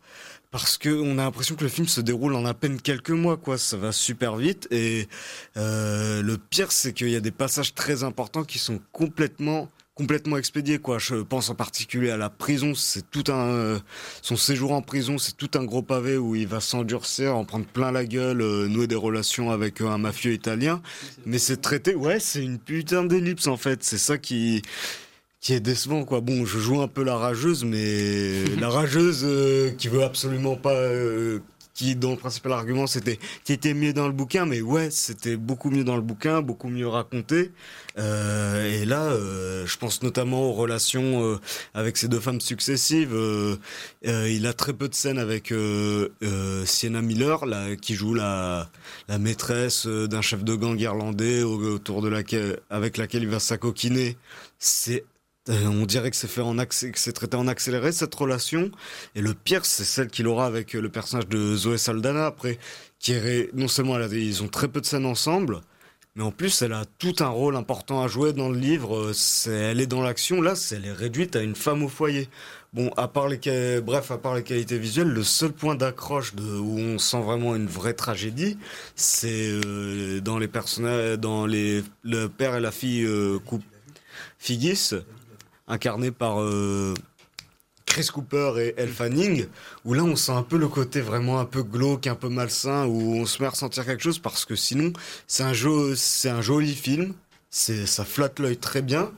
Parce 0.51 0.79
que 0.79 0.89
on 0.89 1.19
a 1.19 1.25
l'impression 1.25 1.55
que 1.57 1.65
le 1.65 1.69
film 1.69 1.89
se 1.89 2.01
déroule 2.01 2.35
en 2.35 2.45
à 2.45 2.55
peine 2.55 2.81
quelques 2.81 3.11
mois, 3.11 3.37
quoi. 3.37 3.59
Ça 3.59 3.77
va 3.77 3.93
super 3.93 4.37
vite 4.37 4.69
et 4.71 5.09
euh, 5.57 6.23
le 6.23 6.39
pire, 6.39 6.73
c'est 6.73 6.93
qu'il 6.93 7.11
y 7.11 7.17
a 7.17 7.21
des 7.21 7.33
passages 7.33 7.75
très 7.75 8.03
importants 8.05 8.45
qui 8.45 8.59
sont 8.59 8.81
complètement 8.93 9.69
complètement 9.95 10.37
expédiés 10.37 10.79
quoi. 10.79 10.99
Je 10.99 11.17
pense 11.17 11.51
en 11.51 11.55
particulier 11.55 12.11
à 12.11 12.17
la 12.17 12.31
prison. 12.31 12.75
C'est 12.75 13.09
tout 13.11 13.25
un 13.29 13.49
euh, 13.49 13.79
son 14.23 14.37
séjour 14.37 14.73
en 14.73 14.83
prison 14.83 15.19
c'est 15.19 15.37
tout 15.37 15.51
un 15.55 15.65
gros 15.65 15.83
pavé 15.83 16.17
où 16.17 16.35
il 16.35 16.47
va 16.47 16.61
s'endurcir 16.61 17.37
en 17.37 17.45
prendre 17.45 17.67
plein 17.67 17.93
la 17.93 18.05
gueule 18.05 18.41
euh, 18.41 18.67
nouer 18.69 18.87
des 18.87 18.95
relations 18.95 19.51
avec 19.51 19.81
euh, 19.81 19.89
un 19.89 19.99
mafieux 19.99 20.33
italien. 20.33 20.83
Mais 21.27 21.39
c'est 21.39 21.61
traité 21.61 21.95
ouais 21.95 22.21
c'est 22.21 22.43
une 22.43 22.59
putain 22.59 23.05
d'ellipse 23.05 23.47
en 23.47 23.57
fait. 23.57 23.85
C'est 23.85 23.99
ça 23.99 24.19
qui 24.19 24.63
qui 25.41 25.53
est 25.53 25.61
décevant 25.61 26.05
quoi. 26.05 26.21
Bon, 26.21 26.45
je 26.47 26.59
joue 26.59 26.81
un 26.81 26.89
peu 26.89 27.05
la 27.05 27.17
rageuse, 27.17 27.65
mais 27.65 28.45
la 28.61 28.71
rageuse 28.71 29.27
qui 29.77 29.89
veut 29.89 30.03
absolument 30.03 30.57
pas, 30.57 30.81
qui 31.75 31.97
dont 31.97 32.13
le 32.13 32.17
principal 32.17 32.53
argument 32.53 32.87
c'était 32.87 33.19
qui 33.45 33.53
était 33.53 33.75
mieux 33.75 33.93
dans 33.93 34.07
le 34.07 34.13
bouquin, 34.13 34.47
mais 34.47 34.61
ouais, 34.63 34.91
c'était 34.91 35.37
beaucoup 35.37 35.71
mieux 35.71 35.85
dans 35.85 35.97
le 35.97 36.03
bouquin, 36.03 36.41
beaucoup 36.43 36.69
mieux 36.69 36.87
raconté. 36.89 37.53
Euh, 37.99 38.83
et 38.83 38.85
là, 38.85 39.03
euh, 39.05 39.67
je 39.67 39.77
pense 39.79 40.03
notamment 40.03 40.43
aux 40.43 40.53
relations 40.53 41.25
euh, 41.25 41.41
avec 41.75 41.97
ces 41.97 42.09
deux 42.09 42.21
femmes 42.21 42.41
successives. 42.41 43.15
Euh, 43.15 43.57
euh, 44.07 44.29
il 44.31 44.47
a 44.47 44.53
très 44.53 44.73
peu 44.73 44.89
de 44.89 44.95
scènes 44.95 45.19
avec 45.19 45.53
euh, 45.53 46.09
Sienna 46.65 47.03
Miller, 47.03 47.47
là, 47.47 47.77
qui 47.77 47.95
joue 47.95 48.15
la 48.15 48.71
la 49.09 49.19
maîtresse 49.19 49.87
d'un 49.87 50.23
chef 50.23 50.45
de 50.45 50.55
gang 50.55 50.79
irlandais 50.81 51.43
au- 51.43 51.75
autour 51.75 52.03
de 52.03 52.09
laquelle 52.09 52.61
avec 52.71 52.97
laquelle 52.97 53.23
il 53.23 53.29
va 53.29 53.41
s'acoquiner. 53.41 54.17
C'est 54.59 55.05
on 55.49 55.85
dirait 55.87 56.11
que 56.11 56.17
c'est 56.17 56.29
fait 56.29 56.41
en 56.41 56.57
accé- 56.59 56.91
que 56.91 56.99
c'est 56.99 57.13
traité 57.13 57.37
en 57.37 57.47
accéléré 57.49 57.93
cette 57.93 58.15
relation. 58.15 58.71
Et 59.15 59.21
le 59.21 59.35
pire 59.35 59.65
c'est 59.67 59.85
celle 59.85 60.09
qu'il 60.09 60.27
aura 60.27 60.47
avec 60.47 60.75
euh, 60.75 60.81
le 60.81 60.89
personnage 60.89 61.29
de 61.29 61.55
Zoé 61.57 61.79
Saldana 61.79 62.27
après 62.27 62.59
qui 62.99 63.13
est 63.13 63.51
non 63.55 63.69
seulement 63.69 63.99
ils 64.01 64.43
ont 64.43 64.49
très 64.49 64.69
peu 64.69 64.81
de 64.81 64.87
scènes 64.87 65.05
ensemble 65.07 65.61
mais 66.17 66.23
en 66.23 66.31
plus 66.31 66.63
elle 66.63 66.73
a 66.73 66.85
tout 66.99 67.17
un 67.21 67.29
rôle 67.29 67.57
important 67.57 68.03
à 68.03 68.09
jouer 68.09 68.33
dans 68.33 68.49
le 68.49 68.59
livre 68.59 69.13
Euh, 69.49 69.71
elle 69.71 69.81
est 69.81 69.87
dans 69.87 70.01
l'action 70.03 70.41
là 70.41 70.55
c'est 70.55 70.77
elle 70.77 70.87
est 70.87 70.93
réduite 70.93 71.37
à 71.37 71.43
une 71.43 71.57
femme 71.57 71.83
au 71.83 71.89
foyer. 71.89 72.29
Bon 72.73 72.91
à 72.97 73.07
part 73.09 73.29
les 73.29 73.39
bref 73.83 74.11
à 74.11 74.19
part 74.19 74.35
les 74.35 74.43
qualités 74.43 74.79
visuelles 74.79 75.09
le 75.09 75.23
seul 75.25 75.53
point 75.53 75.75
d'accroche 75.75 76.33
où 76.39 76.79
on 76.79 76.99
sent 76.99 77.21
vraiment 77.23 77.55
une 77.55 77.67
vraie 77.67 77.95
tragédie 77.95 78.57
c'est 78.97 79.51
euh, 79.67 80.21
dans 80.21 80.39
les 80.39 80.49
personnages 80.49 81.19
dans 81.19 81.45
les 81.47 81.85
le 82.03 82.29
père 82.29 82.57
et 82.57 82.61
la 82.61 82.73
fille 82.73 83.05
euh, 83.05 83.39
coup- 83.41 83.63
Figgis, 84.39 84.91
incarné 85.67 86.11
par 86.11 86.41
euh, 86.41 86.95
Chris 87.87 88.09
Cooper 88.13 88.55
et 88.59 88.75
Elle 88.77 88.89
Fanning, 88.89 89.47
où 89.85 89.95
là 89.95 90.03
on 90.03 90.17
sent 90.17 90.33
un 90.33 90.43
peu 90.43 90.59
le 90.59 90.69
côté 90.69 91.01
vraiment 91.01 91.39
un 91.39 91.45
peu 91.45 91.63
glauque, 91.63 92.07
un 92.07 92.15
peu 92.15 92.29
malsain, 92.29 92.87
où 92.87 93.15
on 93.15 93.27
se 93.27 93.41
met 93.41 93.47
à 93.47 93.51
ressentir 93.51 93.85
quelque 93.85 94.03
chose 94.03 94.19
parce 94.19 94.45
que 94.45 94.57
sinon 94.57 94.93
c'est 95.27 95.45
un 95.45 96.43
joli 96.43 96.75
film, 96.75 97.15
ça 97.51 98.05
flatte 98.05 98.41
l'œil 98.41 98.57
très 98.57 98.83
bien, 98.83 99.13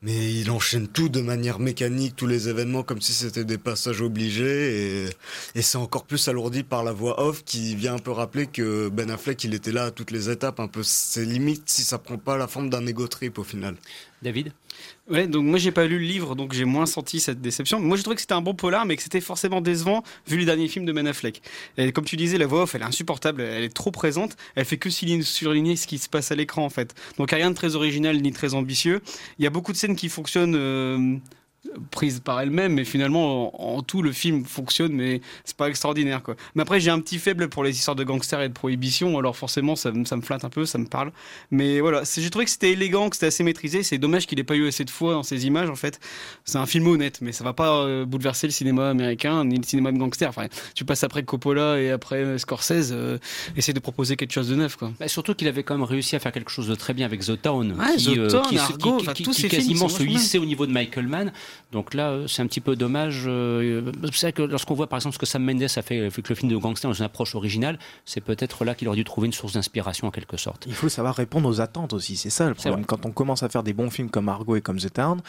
mais 0.00 0.32
il 0.32 0.50
enchaîne 0.50 0.88
tout 0.88 1.10
de 1.10 1.20
manière 1.20 1.58
mécanique, 1.58 2.16
tous 2.16 2.26
les 2.26 2.48
événements 2.48 2.82
comme 2.82 3.02
si 3.02 3.12
c'était 3.12 3.44
des 3.44 3.58
passages 3.58 4.00
obligés 4.00 5.04
et, 5.54 5.62
c'est 5.62 5.76
encore 5.76 6.04
plus 6.04 6.26
alourdi 6.26 6.62
par 6.62 6.84
la 6.84 6.92
voix 6.92 7.22
off 7.22 7.44
qui 7.44 7.76
vient 7.76 7.96
un 7.96 7.98
peu 7.98 8.12
rappeler 8.12 8.46
que 8.46 8.88
Ben 8.88 9.10
Affleck 9.10 9.44
il 9.44 9.52
était 9.52 9.72
là 9.72 9.84
à 9.84 9.90
toutes 9.90 10.10
les 10.10 10.30
étapes, 10.30 10.58
un 10.58 10.68
peu 10.68 10.82
c'est 10.82 11.24
limite 11.24 11.68
si 11.68 11.82
ça 11.82 11.98
prend 11.98 12.16
pas 12.16 12.38
la 12.38 12.48
forme 12.48 12.70
d'un 12.70 12.86
ego 12.86 13.06
trip 13.08 13.38
au 13.38 13.44
final. 13.44 13.76
David? 14.22 14.52
Ouais, 15.10 15.26
donc 15.26 15.44
moi 15.44 15.58
j'ai 15.58 15.72
pas 15.72 15.84
lu 15.86 15.98
le 15.98 16.04
livre, 16.04 16.36
donc 16.36 16.52
j'ai 16.52 16.64
moins 16.64 16.86
senti 16.86 17.18
cette 17.18 17.40
déception. 17.40 17.80
Moi 17.80 17.96
j'ai 17.96 18.04
trouvé 18.04 18.14
que 18.14 18.20
c'était 18.22 18.34
un 18.34 18.40
bon 18.40 18.54
polar, 18.54 18.86
mais 18.86 18.96
que 18.96 19.02
c'était 19.02 19.20
forcément 19.20 19.60
décevant 19.60 20.04
vu 20.28 20.36
le 20.38 20.44
dernier 20.44 20.68
film 20.68 20.84
de 20.84 20.92
Ben. 20.92 21.10
Et 21.76 21.92
comme 21.92 22.04
tu 22.04 22.16
disais, 22.16 22.38
la 22.38 22.46
voix 22.46 22.62
off 22.62 22.76
elle 22.76 22.82
est 22.82 22.84
insupportable, 22.84 23.42
elle 23.42 23.64
est 23.64 23.74
trop 23.74 23.90
présente, 23.90 24.36
elle 24.54 24.64
fait 24.64 24.76
que 24.78 24.90
surligner 24.90 25.74
ce 25.74 25.88
qui 25.88 25.98
se 25.98 26.08
passe 26.08 26.30
à 26.30 26.36
l'écran 26.36 26.64
en 26.64 26.70
fait. 26.70 26.94
Donc 27.18 27.32
rien 27.32 27.50
de 27.50 27.56
très 27.56 27.74
original 27.74 28.16
ni 28.22 28.32
très 28.32 28.54
ambitieux. 28.54 29.02
Il 29.38 29.44
y 29.44 29.46
a 29.46 29.50
beaucoup 29.50 29.72
de 29.72 29.76
scènes 29.76 29.96
qui 29.96 30.08
fonctionnent. 30.08 30.54
euh, 30.56 31.16
prises 31.90 32.20
par 32.20 32.40
elles-mêmes 32.40 32.74
mais 32.74 32.84
finalement 32.84 33.72
en, 33.72 33.76
en 33.78 33.82
tout 33.82 34.02
le 34.02 34.12
film 34.12 34.44
fonctionne 34.44 34.92
mais 34.92 35.20
c'est 35.44 35.56
pas 35.56 35.68
extraordinaire 35.68 36.22
quoi. 36.22 36.36
Mais 36.54 36.62
après 36.62 36.80
j'ai 36.80 36.90
un 36.90 37.00
petit 37.00 37.18
faible 37.18 37.48
pour 37.48 37.64
les 37.64 37.70
histoires 37.76 37.96
de 37.96 38.04
gangsters 38.04 38.42
et 38.42 38.48
de 38.48 38.54
prohibition 38.54 39.18
alors 39.18 39.36
forcément 39.36 39.76
ça, 39.76 39.90
me- 39.92 40.04
ça 40.04 40.16
me 40.16 40.22
flatte 40.22 40.44
un 40.44 40.50
peu 40.50 40.66
ça 40.66 40.78
me 40.78 40.86
parle. 40.86 41.12
Mais 41.50 41.80
voilà 41.80 42.02
j'ai 42.16 42.30
trouvé 42.30 42.44
que 42.44 42.50
c'était 42.50 42.72
élégant 42.72 43.08
que 43.10 43.16
c'était 43.16 43.26
assez 43.26 43.42
maîtrisé 43.44 43.82
c'est 43.82 43.98
dommage 43.98 44.26
qu'il 44.26 44.38
ait 44.38 44.44
pas 44.44 44.54
eu 44.56 44.66
assez 44.68 44.84
de 44.84 44.90
fois 44.90 45.12
dans 45.14 45.22
ces 45.22 45.46
images 45.46 45.70
en 45.70 45.74
fait. 45.76 46.00
C'est 46.44 46.58
un 46.58 46.66
film 46.66 46.86
honnête 46.86 47.18
mais 47.22 47.32
ça 47.32 47.44
va 47.44 47.52
pas 47.52 47.82
euh, 47.84 48.04
bouleverser 48.04 48.46
le 48.46 48.52
cinéma 48.52 48.90
américain 48.90 49.44
ni 49.44 49.56
le 49.56 49.64
cinéma 49.64 49.92
de 49.92 49.98
gangsters. 49.98 50.28
Enfin 50.28 50.46
tu 50.74 50.84
passes 50.84 51.04
après 51.04 51.22
Coppola 51.22 51.80
et 51.80 51.90
après 51.90 52.16
euh, 52.24 52.38
Scorsese 52.38 52.90
euh, 52.92 53.18
essaie 53.56 53.72
de 53.72 53.80
proposer 53.80 54.16
quelque 54.16 54.32
chose 54.32 54.48
de 54.48 54.54
neuf 54.56 54.76
quoi. 54.76 54.92
Bah, 55.00 55.08
surtout 55.08 55.34
qu'il 55.34 55.48
avait 55.48 55.62
quand 55.62 55.74
même 55.74 55.82
réussi 55.84 56.16
à 56.16 56.18
faire 56.18 56.32
quelque 56.32 56.50
chose 56.50 56.68
de 56.68 56.74
très 56.74 56.94
bien 56.94 57.06
avec 57.06 57.20
The 57.20 57.40
Town, 57.40 57.72
Ouais, 57.78 57.96
qui, 57.96 58.14
The 58.14 58.28
Town, 58.28 58.42
qui, 58.48 58.58
Argo, 58.58 58.96
qui- 58.98 59.02
enfin, 59.02 59.12
tous 59.14 59.34
qui 59.34 59.42
ces 59.42 59.48
quasiment 59.48 59.88
se 59.88 60.02
hissait 60.02 60.38
au 60.38 60.44
niveau 60.44 60.66
de 60.66 60.72
Michael 60.72 61.06
Mann. 61.08 61.32
Donc 61.72 61.94
là, 61.94 62.10
euh, 62.10 62.26
c'est 62.28 62.42
un 62.42 62.46
petit 62.46 62.60
peu 62.60 62.76
dommage. 62.76 63.24
euh, 63.26 63.90
C'est 64.12 64.26
vrai 64.26 64.32
que 64.32 64.42
lorsqu'on 64.42 64.74
voit 64.74 64.86
par 64.88 64.98
exemple 64.98 65.14
ce 65.14 65.18
que 65.18 65.26
Sam 65.26 65.42
Mendes 65.42 65.62
a 65.62 65.82
fait 65.82 66.00
avec 66.00 66.28
le 66.28 66.34
film 66.34 66.50
de 66.52 66.56
gangster 66.56 66.88
dans 66.90 66.94
une 66.94 67.04
approche 67.04 67.34
originale, 67.34 67.78
c'est 68.04 68.20
peut-être 68.20 68.64
là 68.64 68.74
qu'il 68.74 68.88
aurait 68.88 68.96
dû 68.96 69.04
trouver 69.04 69.26
une 69.26 69.32
source 69.32 69.54
d'inspiration 69.54 70.06
en 70.08 70.10
quelque 70.10 70.36
sorte. 70.36 70.64
Il 70.66 70.74
faut 70.74 70.88
savoir 70.90 71.14
répondre 71.14 71.48
aux 71.48 71.60
attentes 71.60 71.92
aussi, 71.94 72.16
c'est 72.16 72.30
ça 72.30 72.48
le 72.48 72.54
problème. 72.54 72.84
Quand 72.84 73.06
on 73.06 73.10
commence 73.10 73.42
à 73.42 73.48
faire 73.48 73.62
des 73.62 73.72
bons 73.72 73.90
films 73.90 74.10
comme 74.10 74.28
Argo 74.28 74.54
et 74.56 74.60
comme 74.60 74.78
The 74.78 74.92
Town, 74.92 75.20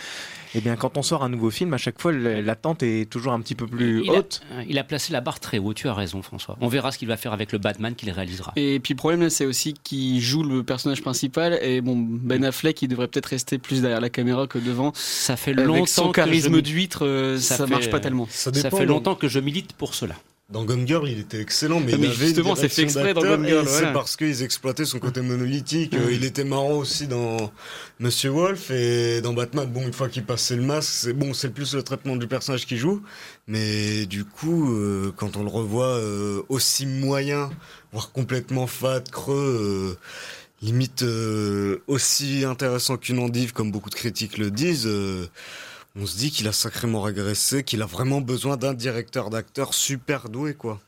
eh 0.54 0.62
bien 0.62 0.76
quand 0.76 0.98
on 0.98 1.02
sort 1.02 1.24
un 1.24 1.30
nouveau 1.30 1.50
film, 1.50 1.74
à 1.74 1.78
chaque 1.78 2.02
fois 2.02 2.12
l'attente 2.12 2.84
est 2.84 3.10
toujours 3.10 3.34
un 3.34 3.40
petit 3.40 3.56
peu 3.56 3.66
plus 3.66 4.04
il, 4.04 4.12
haute. 4.12 4.42
euh, 4.52 4.64
il 4.68 4.78
a 4.78 4.84
placé 4.84 5.14
la 5.14 5.22
barre 5.22 5.40
très 5.40 5.60
haut, 5.60 5.74
tu 5.74 5.88
as 5.88 5.94
raison 5.94 6.22
François. 6.22 6.58
On 6.62 6.68
verra 6.68 6.92
ce 6.92 6.98
qu'il 6.98 7.08
va 7.08 7.16
faire 7.18 7.32
avec 7.34 7.52
le 7.54 7.58
Batman 7.58 7.96
qu'il 7.96 8.12
réalisera. 8.12 8.52
Et 8.58 8.80
puis 8.80 8.94
le 8.94 8.98
problème 8.98 9.30
c'est 9.30 9.46
aussi 9.46 9.74
qu'il 9.84 10.20
joue 10.20 10.44
le 10.44 10.64
personnage 10.64 11.02
principal 11.02 11.58
et 11.62 11.80
bon 11.80 11.96
Ben 11.98 12.44
Affleck, 12.44 12.82
il 12.82 12.90
devrait 12.90 13.08
peut-être 13.08 13.28
rester 13.28 13.58
plus 13.58 13.82
derrière 13.82 14.02
la 14.02 14.10
caméra 14.10 14.48
que 14.48 14.58
devant. 14.58 14.92
Ça 14.96 15.38
fait 15.38 15.54
longtemps 15.54 16.12
que 16.12 16.33
je 16.36 16.42
charisme 16.42 16.56
mi- 16.56 16.62
d'huître, 16.62 17.06
euh, 17.06 17.40
ça, 17.40 17.58
fait- 17.58 17.68
marche 17.68 17.90
pas 17.90 18.00
tellement. 18.00 18.28
Ça, 18.30 18.52
fait 18.52 18.86
longtemps 18.86 19.16
que 19.16 19.28
je 19.28 19.40
milite 19.40 19.74
pour 19.74 19.94
cela. 19.96 20.16
Dans 20.50 20.66
Gone 20.66 20.86
Girl, 20.86 21.10
il 21.10 21.20
était 21.20 21.40
excellent, 21.40 21.80
mais, 21.80 21.94
mais 21.94 22.00
il 22.00 22.06
avait 22.06 22.14
justement, 22.14 22.56
c'est 22.56 22.68
fait 22.70 22.84
exprès 22.84 23.14
dans 23.14 23.22
Gone 23.22 23.48
Girl, 23.48 23.66
voilà. 23.66 23.88
C'est 23.88 23.94
parce 23.94 24.16
qu'ils 24.18 24.44
exploitaient 24.44 24.86
son 24.86 25.00
côté 25.00 25.22
monolithique. 25.22 25.94
Mm. 25.94 26.02
Euh, 26.02 26.12
il 26.12 26.26
était 26.26 26.44
marrant 26.44 26.74
aussi 26.74 27.08
dans 27.08 27.52
Monsieur 28.00 28.30
Wolf 28.30 28.70
et 28.70 29.22
dans 29.22 29.34
Batman. 29.34 29.68
Bon, 29.72 29.82
une 29.82 29.94
fois 29.94 30.10
qu'il 30.10 30.26
passait 30.26 30.58
le 30.58 30.62
masque, 30.62 30.92
c'est 30.92 31.14
bon, 31.14 31.34
c'est 31.34 31.50
plus 31.50 31.74
le 31.74 31.82
traitement 31.82 32.18
du 32.18 32.28
personnage 32.28 32.68
qui 32.68 32.78
joue, 32.78 33.02
mais 33.48 34.06
du 34.06 34.26
coup, 34.26 34.74
euh, 34.74 35.14
quand 35.16 35.38
on 35.38 35.44
le 35.44 35.50
revoit 35.50 35.88
euh, 35.98 36.42
aussi 36.50 36.86
moyen, 36.86 37.50
voire 37.94 38.12
complètement 38.12 38.68
fade, 38.68 39.10
creux. 39.10 39.96
euh, 39.96 39.98
limite 40.62 41.04
euh, 41.04 41.80
aussi 41.88 42.46
intéressant 42.46 42.96
qu'une 42.98 43.20
endive, 43.20 43.52
comme 43.54 43.72
beaucoup 43.72 43.90
de 43.90 43.96
critiques 43.96 44.38
le 44.38 44.50
disent, 44.50 44.88
euh, 44.88 45.28
on 45.96 46.06
se 46.06 46.18
dit 46.18 46.32
qu'il 46.32 46.48
a 46.48 46.54
sacrément 46.54 47.02
régressé, 47.02 47.64
qu'il 47.64 47.82
a 47.82 47.86
vraiment 47.86 48.22
besoin 48.22 48.58
d'un 48.58 48.74
directeur 48.74 49.30
d'acteur 49.30 49.74
super 49.74 50.30
doué, 50.30 50.56
quoi. 50.56 50.80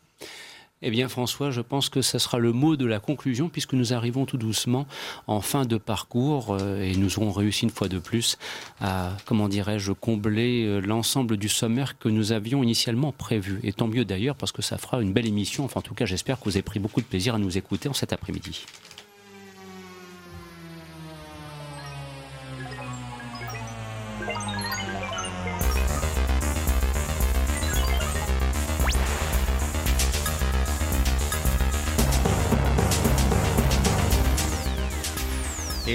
Eh 0.81 0.91
bien, 0.91 1.07
François, 1.07 1.51
je 1.51 1.61
pense 1.61 1.89
que 1.89 2.01
ce 2.01 2.19
sera 2.19 2.37
le 2.37 2.51
mot 2.51 2.75
de 2.75 2.85
la 2.85 2.99
conclusion, 2.99 3.49
puisque 3.49 3.73
nous 3.73 3.93
arrivons 3.93 4.25
tout 4.25 4.37
doucement 4.37 4.85
en 5.25 5.41
fin 5.41 5.65
de 5.65 5.77
parcours 5.77 6.53
euh, 6.53 6.81
et 6.81 6.95
nous 6.95 7.17
aurons 7.17 7.31
réussi 7.31 7.63
une 7.63 7.71
fois 7.71 7.87
de 7.87 7.97
plus 7.97 8.37
à, 8.81 9.11
comment 9.25 9.47
dirais-je, 9.47 9.93
combler 9.93 10.65
euh, 10.65 10.81
l'ensemble 10.81 11.37
du 11.37 11.49
sommaire 11.49 11.97
que 11.97 12.09
nous 12.09 12.33
avions 12.33 12.61
initialement 12.61 13.11
prévu. 13.11 13.59
Et 13.63 13.73
tant 13.73 13.87
mieux 13.87 14.05
d'ailleurs, 14.05 14.35
parce 14.35 14.51
que 14.51 14.61
ça 14.61 14.77
fera 14.77 15.01
une 15.01 15.13
belle 15.13 15.27
émission. 15.27 15.63
Enfin, 15.63 15.79
en 15.79 15.83
tout 15.83 15.95
cas, 15.95 16.05
j'espère 16.05 16.39
que 16.39 16.45
vous 16.45 16.55
avez 16.55 16.61
pris 16.61 16.79
beaucoup 16.79 17.01
de 17.01 17.07
plaisir 17.07 17.35
à 17.35 17.39
nous 17.39 17.57
écouter 17.57 17.89
en 17.89 17.93
cet 17.93 18.11
après-midi. 18.11 18.65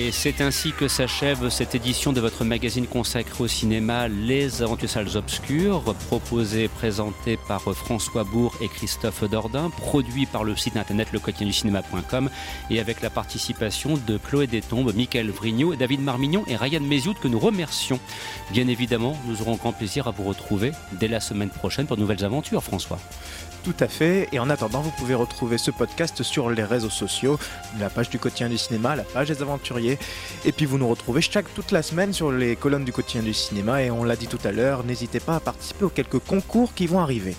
Et 0.03 0.13
c'est 0.13 0.41
ainsi 0.41 0.73
que 0.73 0.89
s'achève 0.89 1.51
cette 1.51 1.75
édition 1.75 2.15
de 2.15 2.23
votre 2.23 2.43
magazine 2.43 2.87
consacré 2.87 3.45
au 3.45 3.49
cinéma 3.49 4.09
Les 4.09 4.63
Aventures 4.63 4.89
Salles 4.89 5.15
Obscures, 5.15 5.95
proposé 6.09 6.65
et 6.65 6.69
présenté 6.69 7.39
par 7.47 7.61
François 7.75 8.25
Bourg 8.25 8.55
et 8.63 8.69
Christophe 8.69 9.25
Dordain, 9.25 9.69
produit 9.69 10.25
par 10.25 10.43
le 10.43 10.57
site 10.57 10.79
internet 10.79 11.13
lequotidienducinéma.com 11.13 12.31
et 12.71 12.81
avec 12.81 13.03
la 13.03 13.11
participation 13.11 14.01
de 14.07 14.17
Chloé 14.17 14.47
Détombe, 14.47 14.95
Michael 14.97 15.29
Vrignot, 15.29 15.75
David 15.75 16.01
Marmignon 16.01 16.45
et 16.47 16.57
Ryan 16.57 16.81
Mézioud 16.81 17.19
que 17.19 17.29
nous 17.29 17.39
remercions. 17.39 18.01
Bien 18.53 18.69
évidemment, 18.69 19.19
nous 19.27 19.43
aurons 19.43 19.57
grand 19.57 19.75
plaisir 19.75 20.09
à 20.09 20.13
vous 20.13 20.25
retrouver 20.25 20.73
dès 20.93 21.09
la 21.09 21.21
semaine 21.21 21.51
prochaine 21.51 21.85
pour 21.85 21.97
de 21.97 22.01
nouvelles 22.01 22.25
aventures, 22.25 22.65
François. 22.65 22.99
Tout 23.63 23.75
à 23.81 23.89
fait. 23.89 24.29
Et 24.33 24.39
en 24.39 24.49
attendant, 24.49 24.81
vous 24.81 24.91
pouvez 24.93 25.15
retrouver 25.15 25.59
ce 25.59 25.71
podcast 25.71 26.23
sur 26.23 26.49
les 26.49 26.65
réseaux 26.65 26.91
sociaux, 26.91 27.39
la 27.79 27.91
page 27.91 28.09
du 28.09 28.19
quotidien 28.19 28.49
du 28.49 28.57
cinéma, 28.57 28.97
la 28.97 29.03
page 29.03 29.29
des 29.29 29.43
aventuriers. 29.43 29.99
Et 30.47 30.53
puis 30.53 30.65
vous 30.65 30.79
nous 30.79 30.89
retrouvez 30.89 31.21
chaque 31.21 31.53
toute 31.55 31.71
la 31.71 31.83
semaine 31.83 32.13
sur 32.15 32.33
les 32.33 32.57
colonnes 32.57 32.85
du 32.85 32.93
quotidien 32.93 33.23
du 33.23 33.35
cinéma. 33.35 33.83
Et 33.83 33.91
on 33.91 34.03
l'a 34.03 34.17
dit 34.17 34.29
tout 34.29 34.39
à 34.45 34.51
l'heure, 34.51 34.85
n'hésitez 34.85 35.21
pas 35.21 35.37
à 35.37 35.41
participer 35.41 35.85
aux 35.85 35.91
quelques 35.91 36.21
concours 36.21 36.73
qui 36.75 36.87
vont 36.87 37.01
arriver. 37.01 37.37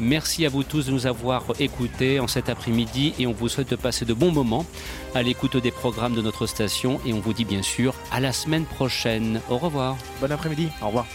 Merci 0.00 0.44
à 0.44 0.48
vous 0.48 0.64
tous 0.64 0.86
de 0.86 0.90
nous 0.90 1.06
avoir 1.06 1.44
écoutés 1.60 2.18
en 2.18 2.26
cet 2.26 2.48
après-midi 2.48 3.14
et 3.18 3.26
on 3.26 3.32
vous 3.32 3.48
souhaite 3.48 3.70
de 3.70 3.76
passer 3.76 4.04
de 4.04 4.14
bons 4.14 4.32
moments 4.32 4.66
à 5.14 5.22
l'écoute 5.22 5.56
des 5.56 5.70
programmes 5.70 6.14
de 6.14 6.22
notre 6.22 6.46
station 6.46 7.00
et 7.06 7.12
on 7.12 7.20
vous 7.20 7.32
dit 7.32 7.44
bien 7.44 7.62
sûr 7.62 7.94
à 8.10 8.18
la 8.18 8.32
semaine 8.32 8.64
prochaine. 8.64 9.40
Au 9.48 9.58
revoir. 9.58 9.96
Bon 10.20 10.32
après-midi. 10.32 10.68
Au 10.82 10.86
revoir. 10.86 11.06